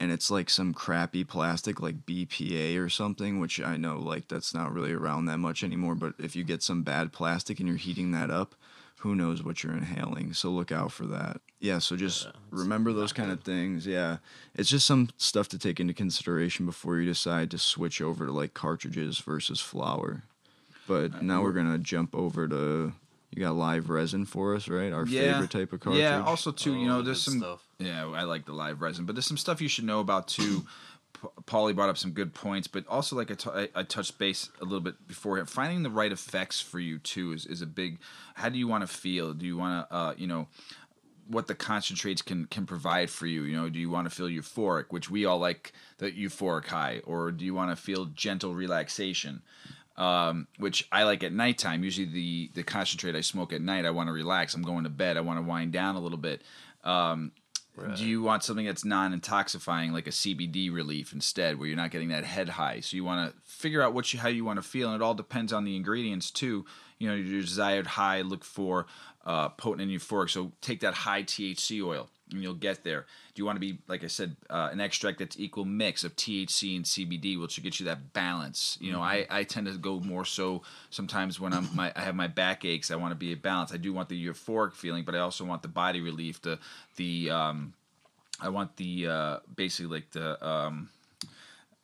and 0.00 0.10
it's 0.10 0.30
like 0.30 0.50
some 0.50 0.74
crappy 0.74 1.24
plastic 1.24 1.80
like 1.80 2.04
BPA 2.06 2.78
or 2.82 2.88
something, 2.88 3.38
which 3.38 3.60
I 3.60 3.76
know 3.76 3.98
like 3.98 4.28
that's 4.28 4.54
not 4.54 4.72
really 4.72 4.92
around 4.92 5.26
that 5.26 5.38
much 5.38 5.62
anymore. 5.62 5.94
But 5.94 6.14
if 6.18 6.34
you 6.34 6.44
get 6.44 6.62
some 6.62 6.82
bad 6.82 7.12
plastic 7.12 7.60
and 7.60 7.68
you're 7.68 7.78
heating 7.78 8.10
that 8.12 8.30
up, 8.30 8.54
who 8.98 9.14
knows 9.14 9.42
what 9.42 9.62
you're 9.62 9.76
inhaling? 9.76 10.32
So 10.32 10.50
look 10.50 10.72
out 10.72 10.90
for 10.90 11.06
that. 11.06 11.40
Yeah, 11.60 11.78
so 11.78 11.96
just 11.96 12.24
Yeah, 12.24 12.32
remember 12.50 12.92
those 12.92 13.12
kind 13.12 13.30
of 13.30 13.42
things. 13.42 13.86
Yeah, 13.86 14.18
it's 14.54 14.68
just 14.68 14.86
some 14.86 15.10
stuff 15.16 15.48
to 15.48 15.58
take 15.58 15.78
into 15.78 15.94
consideration 15.94 16.66
before 16.66 16.98
you 16.98 17.06
decide 17.06 17.50
to 17.52 17.58
switch 17.58 18.00
over 18.00 18.26
to 18.26 18.32
like 18.32 18.54
cartridges 18.54 19.18
versus 19.18 19.60
flower. 19.60 20.24
But 20.86 21.22
now 21.22 21.42
we're 21.42 21.52
gonna 21.52 21.78
jump 21.78 22.14
over 22.14 22.46
to 22.48 22.92
you 23.34 23.42
got 23.42 23.56
live 23.56 23.90
resin 23.90 24.24
for 24.26 24.54
us, 24.54 24.68
right? 24.68 24.92
Our 24.92 25.06
Yeah. 25.06 25.32
favorite 25.32 25.50
type 25.50 25.72
of 25.72 25.80
cartridge. 25.80 26.02
Yeah. 26.02 26.22
Also, 26.22 26.52
too, 26.52 26.74
you 26.76 26.86
know, 26.86 27.02
there's 27.02 27.22
some. 27.22 27.38
stuff. 27.38 27.62
Yeah, 27.78 28.06
I 28.06 28.22
like 28.22 28.44
the 28.46 28.52
live 28.52 28.80
resin, 28.80 29.06
but 29.06 29.16
there's 29.16 29.26
some 29.26 29.36
stuff 29.36 29.60
you 29.60 29.68
should 29.68 29.84
know 29.84 29.98
about 30.00 30.28
too. 30.28 30.64
P- 31.14 31.28
Paulie 31.46 31.74
brought 31.74 31.88
up 31.88 31.96
some 31.98 32.10
good 32.12 32.34
points, 32.34 32.66
but 32.68 32.86
also 32.88 33.16
like 33.16 33.30
I, 33.30 33.34
t- 33.34 33.50
I, 33.50 33.68
I 33.80 33.82
touched 33.84 34.18
base 34.18 34.50
a 34.60 34.64
little 34.64 34.80
bit 34.80 35.06
before. 35.08 35.44
Finding 35.46 35.82
the 35.84 35.90
right 35.90 36.10
effects 36.12 36.60
for 36.60 36.78
you 36.80 36.98
too 36.98 37.32
is, 37.32 37.46
is 37.46 37.62
a 37.62 37.66
big. 37.66 37.98
How 38.34 38.48
do 38.48 38.58
you 38.58 38.68
want 38.68 38.82
to 38.82 38.88
feel? 38.88 39.32
Do 39.32 39.46
you 39.46 39.56
want 39.56 39.88
to, 39.88 39.94
uh, 39.94 40.14
you 40.16 40.26
know, 40.26 40.48
what 41.28 41.46
the 41.46 41.54
concentrates 41.54 42.20
can 42.22 42.46
can 42.46 42.66
provide 42.66 43.10
for 43.10 43.26
you? 43.26 43.42
You 43.42 43.56
know, 43.56 43.68
do 43.68 43.78
you 43.78 43.90
want 43.90 44.08
to 44.08 44.14
feel 44.14 44.26
euphoric, 44.28 44.86
which 44.90 45.08
we 45.10 45.24
all 45.24 45.38
like 45.38 45.72
the 45.98 46.10
euphoric 46.12 46.66
high, 46.66 47.00
or 47.04 47.30
do 47.32 47.44
you 47.44 47.54
want 47.54 47.70
to 47.70 47.76
feel 47.76 48.06
gentle 48.06 48.54
relaxation? 48.54 49.42
Um, 49.96 50.46
which 50.58 50.88
I 50.90 51.04
like 51.04 51.22
at 51.22 51.32
nighttime. 51.32 51.84
Usually, 51.84 52.06
the 52.06 52.50
the 52.54 52.62
concentrate 52.62 53.14
I 53.14 53.20
smoke 53.20 53.52
at 53.52 53.60
night, 53.60 53.84
I 53.84 53.90
want 53.90 54.08
to 54.08 54.12
relax. 54.12 54.54
I'm 54.54 54.62
going 54.62 54.84
to 54.84 54.90
bed. 54.90 55.16
I 55.16 55.20
want 55.20 55.38
to 55.38 55.42
wind 55.42 55.72
down 55.72 55.96
a 55.96 56.00
little 56.00 56.18
bit. 56.18 56.42
Um, 56.82 57.32
Right. 57.76 57.96
Do 57.96 58.06
you 58.06 58.22
want 58.22 58.44
something 58.44 58.66
that's 58.66 58.84
non-intoxifying, 58.84 59.92
like 59.92 60.06
a 60.06 60.10
CBD 60.10 60.72
relief 60.72 61.12
instead, 61.12 61.58
where 61.58 61.66
you're 61.66 61.76
not 61.76 61.90
getting 61.90 62.10
that 62.10 62.22
head 62.22 62.50
high? 62.50 62.78
So 62.80 62.96
you 62.96 63.02
want 63.02 63.32
to 63.32 63.40
figure 63.42 63.82
out 63.82 63.94
what 63.94 64.12
you 64.12 64.20
how 64.20 64.28
you 64.28 64.44
want 64.44 64.58
to 64.58 64.62
feel, 64.62 64.88
and 64.92 64.94
it 64.94 65.04
all 65.04 65.14
depends 65.14 65.52
on 65.52 65.64
the 65.64 65.74
ingredients 65.74 66.30
too. 66.30 66.64
You 66.98 67.08
know, 67.08 67.14
your 67.16 67.40
desired 67.40 67.88
high. 67.88 68.20
Look 68.20 68.44
for 68.44 68.86
uh, 69.24 69.48
potent 69.50 69.82
and 69.82 69.90
euphoric. 69.90 70.30
So 70.30 70.52
take 70.60 70.80
that 70.80 70.94
high 70.94 71.24
THC 71.24 71.84
oil, 71.84 72.10
and 72.34 72.42
you'll 72.42 72.54
get 72.54 72.84
there. 72.84 73.06
Do 73.34 73.40
you 73.40 73.46
want 73.46 73.56
to 73.56 73.60
be, 73.60 73.78
like 73.88 74.04
I 74.04 74.08
said, 74.08 74.36
uh, 74.50 74.68
an 74.72 74.80
extract 74.80 75.18
that's 75.18 75.38
equal 75.38 75.64
mix 75.64 76.04
of 76.04 76.14
THC 76.16 76.76
and 76.76 76.84
CBD, 76.84 77.40
which 77.40 77.56
will 77.56 77.64
get 77.64 77.80
you 77.80 77.86
that 77.86 78.12
balance? 78.12 78.78
You 78.80 78.92
know, 78.92 79.00
I, 79.00 79.26
I 79.30 79.44
tend 79.44 79.66
to 79.66 79.72
go 79.74 80.00
more 80.00 80.24
so 80.24 80.62
sometimes 80.90 81.40
when 81.40 81.52
I'm 81.52 81.68
my 81.74 81.92
I 81.96 82.00
have 82.02 82.14
my 82.14 82.28
back 82.28 82.64
aches. 82.64 82.90
I 82.90 82.96
want 82.96 83.12
to 83.12 83.16
be 83.16 83.32
a 83.32 83.36
balance. 83.36 83.72
I 83.72 83.76
do 83.76 83.92
want 83.92 84.08
the 84.08 84.26
euphoric 84.26 84.74
feeling, 84.74 85.04
but 85.04 85.14
I 85.14 85.18
also 85.18 85.44
want 85.44 85.62
the 85.62 85.68
body 85.68 86.00
relief, 86.00 86.40
the 86.42 86.58
the 86.96 87.30
um, 87.30 87.74
I 88.40 88.48
want 88.48 88.76
the 88.76 89.06
uh, 89.08 89.38
basically 89.54 89.94
like 89.94 90.10
the 90.10 90.46
um, 90.46 90.88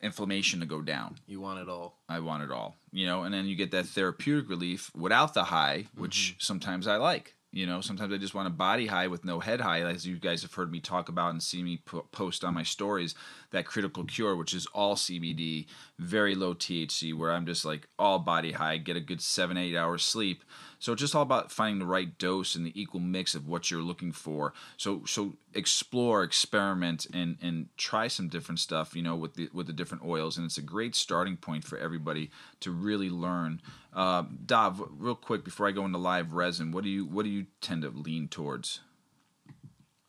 inflammation 0.01 0.59
to 0.59 0.65
go 0.65 0.81
down. 0.81 1.15
You 1.27 1.39
want 1.39 1.59
it 1.59 1.69
all. 1.69 1.97
I 2.09 2.19
want 2.19 2.43
it 2.43 2.51
all, 2.51 2.75
you 2.91 3.05
know, 3.05 3.23
and 3.23 3.33
then 3.33 3.45
you 3.45 3.55
get 3.55 3.71
that 3.71 3.85
therapeutic 3.85 4.49
relief 4.49 4.91
without 4.95 5.33
the 5.33 5.45
high, 5.45 5.85
which 5.95 6.35
sometimes 6.39 6.87
I 6.87 6.97
like. 6.97 7.35
You 7.53 7.65
know, 7.65 7.81
sometimes 7.81 8.13
I 8.13 8.17
just 8.17 8.33
want 8.33 8.47
a 8.47 8.51
body 8.51 8.87
high 8.87 9.07
with 9.07 9.25
no 9.25 9.41
head 9.41 9.59
high, 9.59 9.81
as 9.81 10.07
you 10.07 10.15
guys 10.17 10.41
have 10.41 10.53
heard 10.53 10.71
me 10.71 10.79
talk 10.79 11.09
about 11.09 11.31
and 11.31 11.43
see 11.43 11.61
me 11.61 11.81
po- 11.83 12.05
post 12.13 12.45
on 12.45 12.53
my 12.53 12.63
stories. 12.63 13.13
That 13.51 13.65
critical 13.65 14.05
cure, 14.05 14.37
which 14.37 14.53
is 14.53 14.67
all 14.67 14.95
CBD, 14.95 15.65
very 15.99 16.33
low 16.33 16.53
THC, 16.53 17.13
where 17.13 17.33
I'm 17.33 17.45
just 17.45 17.65
like 17.65 17.89
all 17.99 18.19
body 18.19 18.53
high, 18.53 18.77
get 18.77 18.95
a 18.95 19.01
good 19.01 19.21
seven 19.21 19.57
eight 19.57 19.75
hours 19.75 20.01
sleep. 20.03 20.45
So 20.79 20.93
it's 20.93 21.01
just 21.01 21.13
all 21.13 21.23
about 21.23 21.51
finding 21.51 21.79
the 21.79 21.85
right 21.85 22.17
dose 22.17 22.55
and 22.55 22.65
the 22.65 22.81
equal 22.81 23.01
mix 23.01 23.35
of 23.35 23.47
what 23.47 23.69
you're 23.69 23.81
looking 23.81 24.13
for. 24.13 24.53
So 24.77 25.03
so 25.05 25.33
explore, 25.53 26.23
experiment, 26.23 27.05
and 27.13 27.37
and 27.41 27.67
try 27.75 28.07
some 28.07 28.29
different 28.29 28.59
stuff. 28.59 28.95
You 28.95 29.03
know, 29.03 29.17
with 29.17 29.35
the 29.35 29.49
with 29.53 29.67
the 29.67 29.73
different 29.73 30.05
oils, 30.05 30.37
and 30.37 30.45
it's 30.45 30.57
a 30.57 30.61
great 30.61 30.95
starting 30.95 31.35
point 31.35 31.65
for 31.65 31.77
everybody 31.77 32.31
to 32.61 32.71
really 32.71 33.09
learn. 33.09 33.61
Uh, 33.93 34.23
Dav, 34.45 34.81
real 34.97 35.15
quick 35.15 35.43
before 35.43 35.67
I 35.67 35.71
go 35.71 35.85
into 35.85 35.97
live 35.97 36.33
resin, 36.33 36.71
what 36.71 36.83
do 36.83 36.89
you 36.89 37.05
what 37.05 37.23
do 37.23 37.29
you 37.29 37.47
tend 37.59 37.81
to 37.81 37.89
lean 37.89 38.27
towards? 38.27 38.79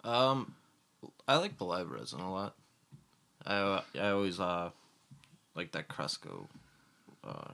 Um, 0.05 0.55
I 1.27 1.37
like 1.37 1.59
the 1.59 1.65
live 1.65 1.91
resin 1.91 2.21
a 2.21 2.33
lot. 2.33 2.55
I 3.45 3.83
I 3.99 4.11
always 4.11 4.39
uh 4.39 4.71
like 5.55 5.73
that 5.73 5.89
Cresco. 5.89 6.49
Uh, 7.25 7.53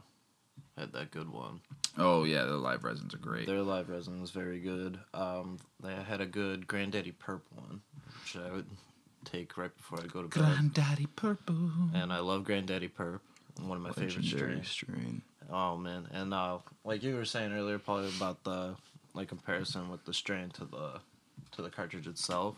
had 0.78 0.92
that 0.92 1.11
good 1.11 1.30
one. 1.30 1.61
Oh 1.97 2.25
yeah, 2.25 2.44
the 2.44 2.56
live 2.56 2.85
resins 2.85 3.14
are 3.14 3.18
great. 3.18 3.47
Their 3.47 3.62
live 3.62 3.88
resin 3.88 4.20
was 4.20 4.30
very 4.30 4.61
good. 4.61 4.99
Um, 5.12 5.58
they 5.82 5.92
had 5.92 6.20
a 6.20 6.26
good 6.26 6.66
Granddaddy 6.66 7.12
Purple 7.12 7.56
one, 7.56 7.80
which 8.23 8.37
I 8.37 8.52
would 8.52 8.66
take 9.25 9.56
right 9.56 9.75
before 9.76 9.99
I 9.99 10.06
go 10.06 10.23
to 10.23 10.28
bed. 10.28 10.38
Granddaddy 10.44 11.06
Purple. 11.16 11.70
and 11.94 12.12
I 12.12 12.20
love 12.20 12.44
Granddaddy 12.44 12.88
Purple. 12.88 13.20
One 13.61 13.76
of 13.76 13.82
my 13.82 13.90
favorite 13.90 14.25
strains. 14.25 14.68
strain. 14.68 15.23
Oh 15.50 15.76
man, 15.76 16.08
and 16.12 16.34
uh, 16.34 16.58
like 16.84 17.02
you 17.02 17.14
were 17.14 17.24
saying 17.24 17.52
earlier, 17.52 17.78
probably 17.78 18.10
about 18.16 18.44
the 18.44 18.76
like 19.14 19.28
comparison 19.28 19.90
with 19.90 20.04
the 20.04 20.12
strain 20.12 20.50
to 20.50 20.64
the 20.64 21.00
to 21.52 21.62
the 21.62 21.70
cartridge 21.70 22.06
itself. 22.06 22.56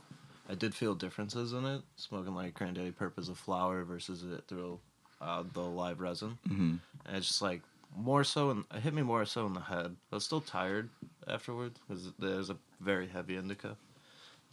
I 0.49 0.55
did 0.55 0.75
feel 0.75 0.95
differences 0.95 1.53
in 1.53 1.65
it. 1.65 1.83
Smoking 1.97 2.35
like 2.35 2.55
Granddaddy 2.55 2.93
as 3.17 3.29
a 3.29 3.35
flower 3.35 3.85
versus 3.85 4.25
it 4.25 4.45
through 4.49 4.81
uh, 5.21 5.45
the 5.53 5.61
live 5.61 6.01
resin, 6.01 6.39
hmm 6.47 6.77
and 7.07 7.17
it's 7.17 7.29
just 7.29 7.43
like 7.43 7.63
more 7.97 8.25
so. 8.25 8.51
In, 8.51 8.65
it 8.75 8.81
hit 8.81 8.95
me 8.95 9.03
more 9.03 9.25
so 9.25 9.47
in 9.47 9.55
the 9.55 9.61
head. 9.61 9.95
I 10.11 10.17
was 10.17 10.25
still 10.25 10.41
tired 10.41 10.89
afterwards 11.29 11.79
because 11.87 12.11
there's 12.19 12.51
a 12.51 12.57
very 12.81 13.07
heavy 13.07 13.37
indica, 13.37 13.77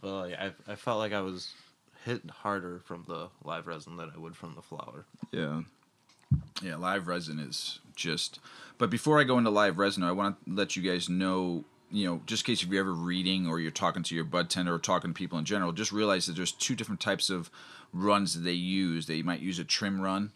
but 0.00 0.28
like, 0.28 0.34
I 0.38 0.52
I 0.72 0.76
felt 0.76 0.98
like 0.98 1.12
I 1.12 1.20
was 1.20 1.52
hit 2.04 2.22
harder 2.30 2.80
from 2.84 3.04
the 3.08 3.28
live 3.42 3.66
resin 3.66 3.96
than 3.96 4.12
I 4.14 4.18
would 4.18 4.36
from 4.36 4.54
the 4.54 4.62
flower. 4.62 5.04
Yeah. 5.32 5.62
Yeah, 6.62 6.76
live 6.76 7.06
resin 7.08 7.38
is 7.38 7.80
just. 7.94 8.40
But 8.78 8.90
before 8.90 9.20
I 9.20 9.24
go 9.24 9.38
into 9.38 9.50
live 9.50 9.78
resin, 9.78 10.02
I 10.02 10.12
want 10.12 10.44
to 10.44 10.52
let 10.52 10.76
you 10.76 10.82
guys 10.82 11.08
know, 11.08 11.64
you 11.90 12.06
know, 12.06 12.20
just 12.26 12.42
in 12.42 12.52
case 12.52 12.62
if 12.62 12.68
you're 12.68 12.80
ever 12.80 12.92
reading 12.92 13.46
or 13.46 13.60
you're 13.60 13.70
talking 13.70 14.02
to 14.04 14.14
your 14.14 14.24
bud 14.24 14.50
tender 14.50 14.74
or 14.74 14.78
talking 14.78 15.10
to 15.10 15.14
people 15.14 15.38
in 15.38 15.44
general, 15.44 15.72
just 15.72 15.92
realize 15.92 16.26
that 16.26 16.36
there's 16.36 16.52
two 16.52 16.74
different 16.76 17.00
types 17.00 17.30
of 17.30 17.50
runs 17.92 18.34
that 18.34 18.40
they 18.40 18.52
use. 18.52 19.06
They 19.06 19.22
might 19.22 19.40
use 19.40 19.58
a 19.58 19.64
trim 19.64 20.00
run, 20.00 20.32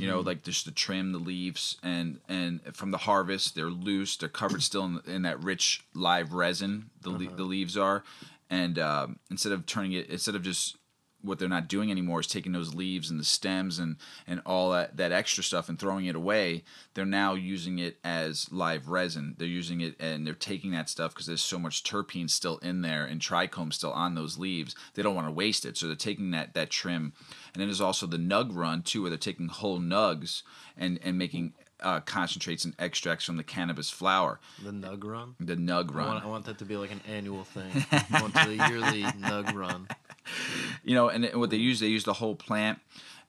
you 0.00 0.06
know, 0.06 0.20
like 0.20 0.42
just 0.42 0.64
to 0.64 0.70
trim 0.72 1.12
the 1.12 1.18
leaves, 1.18 1.76
and 1.82 2.20
and 2.28 2.60
from 2.74 2.90
the 2.90 2.98
harvest, 2.98 3.54
they're 3.54 3.66
loose, 3.70 4.16
they're 4.16 4.28
covered 4.28 4.62
still 4.62 4.84
in, 4.84 5.00
in 5.06 5.22
that 5.22 5.42
rich 5.42 5.82
live 5.94 6.32
resin. 6.32 6.90
The 7.02 7.10
le- 7.10 7.36
the 7.36 7.44
leaves 7.44 7.76
are, 7.76 8.02
and 8.50 8.78
um, 8.78 9.18
instead 9.30 9.52
of 9.52 9.66
turning 9.66 9.92
it, 9.92 10.08
instead 10.08 10.34
of 10.34 10.42
just 10.42 10.76
what 11.20 11.38
they're 11.38 11.48
not 11.48 11.68
doing 11.68 11.90
anymore 11.90 12.20
is 12.20 12.26
taking 12.26 12.52
those 12.52 12.74
leaves 12.74 13.10
and 13.10 13.18
the 13.18 13.24
stems 13.24 13.78
and 13.78 13.96
and 14.26 14.40
all 14.46 14.70
that 14.70 14.96
that 14.96 15.10
extra 15.10 15.42
stuff 15.42 15.68
and 15.68 15.78
throwing 15.78 16.06
it 16.06 16.14
away 16.14 16.62
they're 16.94 17.04
now 17.04 17.34
using 17.34 17.78
it 17.80 17.98
as 18.04 18.46
live 18.52 18.88
resin 18.88 19.34
they're 19.36 19.48
using 19.48 19.80
it 19.80 19.96
and 19.98 20.24
they're 20.26 20.32
taking 20.34 20.70
that 20.70 20.88
stuff 20.88 21.12
because 21.12 21.26
there's 21.26 21.42
so 21.42 21.58
much 21.58 21.82
terpene 21.82 22.30
still 22.30 22.58
in 22.58 22.82
there 22.82 23.04
and 23.04 23.20
trichome 23.20 23.72
still 23.72 23.92
on 23.92 24.14
those 24.14 24.38
leaves 24.38 24.76
they 24.94 25.02
don't 25.02 25.16
want 25.16 25.26
to 25.26 25.32
waste 25.32 25.64
it 25.66 25.76
so 25.76 25.86
they're 25.86 25.96
taking 25.96 26.30
that 26.30 26.54
that 26.54 26.70
trim 26.70 27.12
and 27.52 27.60
then 27.60 27.66
there's 27.66 27.80
also 27.80 28.06
the 28.06 28.16
nug 28.16 28.54
run 28.54 28.80
too 28.82 29.02
where 29.02 29.10
they're 29.10 29.18
taking 29.18 29.48
whole 29.48 29.80
nugs 29.80 30.42
and 30.76 31.00
and 31.02 31.18
making 31.18 31.52
uh, 31.80 32.00
concentrates 32.00 32.64
and 32.64 32.74
extracts 32.80 33.24
from 33.24 33.36
the 33.36 33.44
cannabis 33.44 33.88
flower 33.88 34.40
The 34.64 34.72
nug 34.72 35.04
run. 35.04 35.36
the 35.38 35.54
nug 35.54 35.92
I 35.92 35.94
run 35.94 36.06
want, 36.08 36.24
I 36.24 36.26
want 36.26 36.44
that 36.46 36.58
to 36.58 36.64
be 36.64 36.76
like 36.76 36.90
an 36.90 37.00
annual 37.08 37.44
thing. 37.44 37.70
I 37.92 38.20
want 38.20 38.34
the 38.34 38.54
yearly 38.68 39.02
nug 39.04 39.54
run. 39.54 39.86
You 40.88 40.94
know, 40.94 41.08
and 41.08 41.28
what 41.34 41.50
they 41.50 41.58
use, 41.58 41.80
they 41.80 41.86
use 41.86 42.04
the 42.04 42.14
whole 42.14 42.34
plant, 42.34 42.78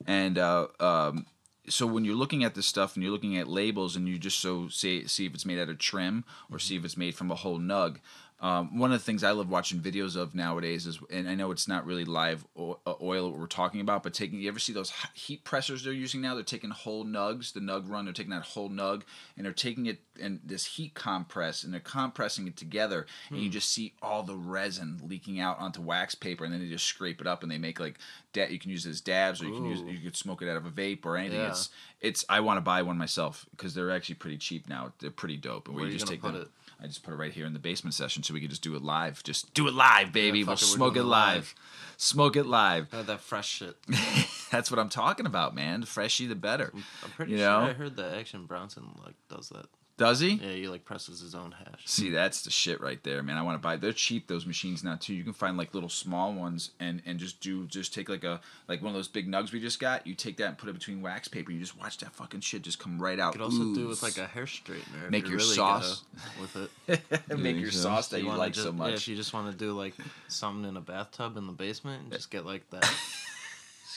and 0.08 0.38
uh, 0.38 0.67
um, 0.80 1.26
so 1.67 1.86
when 1.86 2.06
you're 2.06 2.15
looking 2.15 2.45
at 2.45 2.56
this 2.56 2.65
stuff 2.65 2.95
and 2.95 3.04
you're 3.04 3.12
looking 3.12 3.38
at 3.38 3.50
labels 3.50 3.98
and 3.98 4.08
you 4.08 4.17
just 4.17 4.39
so 4.39 4.69
see 4.69 5.06
see 5.08 5.26
if 5.26 5.34
it's 5.34 5.45
made 5.45 5.60
out 5.60 5.67
of 5.67 5.78
trim 5.78 6.24
or 6.50 6.58
see 6.58 6.78
if 6.78 6.86
it's 6.86 6.95
made 6.95 7.15
from 7.15 7.30
a 7.32 7.36
whole 7.36 7.60
nug. 7.60 7.98
Um, 8.41 8.80
one 8.80 8.93
of 8.93 8.99
the 8.99 9.04
things 9.04 9.21
I 9.23 9.32
love 9.32 9.49
watching 9.49 9.82
videos 9.82 10.15
of 10.15 10.34
nowadays 10.34 10.88
is, 10.88 10.99
and 11.12 11.28
I 11.28 11.36
know 11.36 11.52
it's 11.52 11.67
not 11.67 11.86
really 11.86 12.06
live 12.06 12.45
uh, 12.58 12.73
oil 13.02 13.30
what 13.32 13.39
we're 13.39 13.47
talking 13.47 13.82
about, 13.82 14.02
but 14.02 14.13
taking 14.13 14.39
you 14.39 14.47
ever 14.47 14.60
see 14.60 14.71
those 14.71 14.93
heat 15.13 15.43
pressers 15.43 15.84
they're 15.84 15.91
using 15.91 16.21
now? 16.21 16.36
They're 16.36 16.43
taking 16.43 16.69
whole 16.69 17.04
nugs, 17.04 17.52
the 17.52 17.60
nug 17.60 17.89
run, 17.89 18.06
they're 18.06 18.13
taking 18.13 18.32
that 18.32 18.43
whole 18.43 18.69
nug 18.69 19.02
and 19.36 19.45
they're 19.45 19.52
taking 19.52 19.88
it 19.88 19.99
and 20.21 20.39
this 20.45 20.65
heat 20.65 20.93
compress 20.93 21.63
and 21.63 21.73
they're 21.73 21.80
compressing 21.82 22.47
it 22.47 22.56
together, 22.56 23.06
and 23.30 23.39
you 23.39 23.49
just 23.49 23.71
see 23.71 23.93
all 24.02 24.23
the 24.23 24.36
resin 24.36 24.99
leaking 25.04 25.39
out 25.41 25.60
onto 25.60 25.82
wax 25.82 26.15
paper, 26.15 26.45
and 26.45 26.54
then 26.54 26.62
they 26.62 26.69
just 26.69 26.86
scrape 26.86 27.19
it 27.19 27.28
up 27.28 27.43
and 27.43 27.52
they 27.52 27.58
make 27.58 27.80
like 27.80 27.97
da- 28.34 28.49
you 28.49 28.60
can 28.60 28.71
use 28.71 28.86
it 28.86 28.89
as 28.91 29.02
dabs 29.02 29.41
or 29.41 29.45
you 29.47 29.54
can 29.54 29.65
use 29.65 29.82
you 29.82 29.99
could 29.99 30.15
smoke 30.15 30.41
it 30.41 30.49
out 30.49 30.58
of 30.58 30.65
a 30.65 30.71
vape 30.71 31.06
or 31.06 31.17
anything. 31.17 31.39
Yeah. 31.39 31.49
It's 31.49 31.69
it's 32.02 32.25
I 32.30 32.39
want 32.39 32.58
to 32.58 32.62
buy 32.62 32.82
one 32.84 32.97
myself 32.97 33.45
because 33.52 33.73
they're 33.73 33.91
actually 33.91 34.15
pretty 34.15 34.38
cheap 34.38 34.69
now. 34.69 34.93
They're 34.99 35.12
pretty 35.12 35.38
dope. 35.38 35.67
And 35.67 35.75
Where 35.75 35.86
we 35.86 35.91
you 35.91 35.97
just 35.97 36.10
take 36.10 36.21
them. 36.21 36.36
it? 36.36 36.47
I 36.82 36.88
just 36.88 37.04
put 37.04 37.13
it 37.13 37.18
right 37.18 37.32
here 37.32 37.46
in 37.46 37.54
the 37.54 37.60
basement 37.60 37.94
session 37.94 38.24
so 38.24 38.34
we 38.34 38.39
could 38.39 38.50
just 38.50 38.62
do 38.62 38.76
it 38.76 38.82
live. 38.82 39.22
Just 39.24 39.54
do 39.54 39.68
it 39.68 39.74
live, 39.74 40.13
baby. 40.13 40.39
Yeah, 40.39 40.46
we'll 40.46 40.54
it, 40.54 40.60
smoke 40.60 40.96
it 40.96 41.04
live. 41.04 41.36
live. 41.36 41.56
Smoke 41.98 42.36
it 42.38 42.46
live. 42.46 42.89
That 42.92 43.20
fresh 43.20 43.50
shit. 43.50 43.76
That's 44.52 44.72
what 44.72 44.80
I'm 44.80 44.88
talking 44.89 45.26
about, 45.26 45.54
man. 45.54 45.82
The 45.82 45.88
freshy, 45.88 46.26
the 46.26 46.36
better. 46.36 46.72
I'm 47.04 47.10
pretty 47.12 47.34
You 47.34 47.39
sure 47.39 47.48
know? 47.48 47.60
I 47.60 47.74
heard 47.74 47.98
that 47.98 48.13
Action 48.18 48.46
Bronson 48.46 48.86
like 49.06 49.15
does 49.30 49.50
that. 49.50 49.65
Does 50.00 50.22
he? 50.22 50.30
Yeah, 50.30 50.54
he 50.54 50.68
like 50.70 50.86
presses 50.86 51.20
his 51.20 51.36
own 51.36 51.52
hash. 51.52 51.82
See, 51.86 52.10
that's 52.10 52.42
the 52.44 52.50
shit 52.50 52.80
right 52.80 53.04
there, 53.04 53.22
man. 53.22 53.36
I 53.36 53.42
want 53.42 53.56
to 53.56 53.62
buy. 53.62 53.76
They're 53.76 53.92
cheap 53.92 54.28
those 54.28 54.46
machines 54.46 54.82
now 54.82 54.96
too. 54.96 55.14
You 55.14 55.26
can 55.26 55.34
find 55.34 55.58
like 55.58 55.74
little 55.74 55.90
small 55.90 56.34
ones 56.34 56.72
and 56.80 57.02
and 57.06 57.20
just 57.20 57.42
do 57.42 57.66
just 57.68 57.94
take 57.94 58.08
like 58.08 58.24
a 58.24 58.40
like 58.70 58.82
one 58.82 58.92
of 58.92 58.96
those 58.96 59.10
big 59.10 59.28
nugs 59.28 59.52
we 59.52 59.60
just 59.60 59.78
got. 59.78 60.08
You 60.08 60.16
take 60.16 60.38
that 60.38 60.48
and 60.48 60.58
put 60.58 60.70
it 60.70 60.74
between 60.74 61.02
wax 61.02 61.28
paper. 61.28 61.52
You 61.52 61.60
just 61.60 61.78
watch 61.78 61.98
that 61.98 62.14
fucking 62.14 62.40
shit 62.40 62.62
just 62.62 62.80
come 62.80 62.98
right 62.98 63.20
out. 63.20 63.34
You 63.34 63.40
could 63.40 63.46
also 63.46 63.74
do 63.76 63.88
Ooze. 63.88 64.02
with 64.02 64.04
like 64.04 64.18
a 64.18 64.26
hair 64.26 64.46
straightener. 64.46 65.10
Make 65.10 65.26
you 65.26 65.32
your 65.32 65.40
really 65.40 65.56
sauce. 65.56 66.04
with 66.40 66.56
it. 66.88 67.38
make 67.38 67.58
your 67.58 67.72
so. 67.72 67.80
sauce 67.82 68.08
that 68.08 68.22
you, 68.22 68.28
wanna 68.28 68.40
like 68.40 68.54
just, 68.54 68.66
so 68.66 68.72
Yeah, 68.72 68.78
much. 68.78 68.94
if 68.94 69.08
you 69.10 69.18
just 69.18 69.34
want 69.34 69.52
to 69.52 69.58
do 69.58 69.74
like 69.74 69.96
something 70.30 70.68
in 70.68 70.78
a 70.78 70.82
bathtub 70.82 71.36
in 71.36 71.46
the 71.46 71.52
basement, 71.54 72.04
and 72.04 72.12
just 72.14 72.32
get 72.32 72.46
like 72.46 72.70
that. 72.70 72.90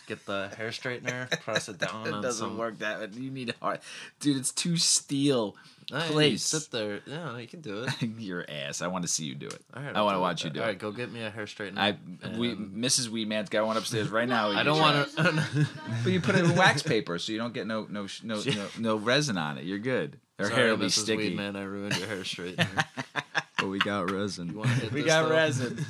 just 0.06 0.08
get 0.08 0.26
the 0.26 0.48
hair 0.56 0.68
straightener, 0.68 1.30
press 1.42 1.68
it 1.68 1.78
down. 1.78 2.06
it 2.06 2.10
doesn't 2.22 2.32
some, 2.48 2.58
work 2.58 2.78
that. 2.78 3.00
way. 3.00 3.08
You 3.14 3.30
need 3.30 3.54
hard, 3.60 3.80
dude. 4.20 4.36
It's 4.36 4.52
too 4.52 4.76
steel. 4.76 5.56
Hey, 5.90 6.06
you 6.06 6.12
place. 6.12 6.42
sit 6.44 6.70
there. 6.70 7.00
Yeah, 7.06 7.36
you 7.36 7.46
can 7.48 7.60
do 7.60 7.82
it. 7.84 8.02
Your 8.18 8.44
ass. 8.48 8.80
I 8.82 8.86
want 8.86 9.02
to 9.02 9.08
see 9.08 9.24
you 9.24 9.34
do 9.34 9.46
it. 9.48 9.60
All 9.74 9.82
right, 9.82 9.94
I 9.94 10.02
want 10.02 10.16
to 10.16 10.20
watch 10.20 10.42
it. 10.42 10.48
you 10.48 10.50
do 10.54 10.60
All 10.60 10.66
it. 10.66 10.68
right, 10.70 10.78
go 10.78 10.92
get 10.92 11.12
me 11.12 11.22
a 11.22 11.30
hair 11.30 11.44
straightener. 11.44 11.76
I 11.78 11.96
we 12.38 12.54
Mrs. 12.54 13.08
Weedman's 13.08 13.48
got 13.50 13.66
one 13.66 13.76
upstairs 13.76 14.08
right 14.08 14.28
now. 14.28 14.50
I 14.50 14.62
don't 14.62 14.78
want 14.78 15.08
to. 15.16 15.66
But 16.04 16.12
you 16.12 16.20
put 16.20 16.34
it 16.36 16.44
in 16.44 16.56
wax 16.56 16.82
paper, 16.82 17.18
so 17.18 17.32
you 17.32 17.38
don't 17.38 17.52
get 17.52 17.66
no 17.66 17.86
no 17.90 18.06
no 18.22 18.40
no, 18.42 18.66
no 18.78 18.96
resin 18.96 19.36
on 19.36 19.58
it. 19.58 19.64
You're 19.64 19.78
good. 19.78 20.18
Her 20.38 20.46
Sorry, 20.46 20.56
hair 20.56 20.70
will 20.70 20.76
be 20.78 20.86
Mrs. 20.86 20.98
sticky. 21.02 21.36
Weedman, 21.36 21.56
I 21.56 21.62
ruined 21.62 21.96
your 21.98 22.08
hair 22.08 22.18
straightener. 22.22 22.84
But 23.58 23.68
we 23.68 23.78
got 23.78 24.10
resin. 24.10 24.48
You 24.48 24.58
want 24.58 24.70
to 24.70 24.74
hit 24.76 24.92
We 24.92 25.02
got 25.02 25.28
though? 25.28 25.34
resin. 25.34 25.84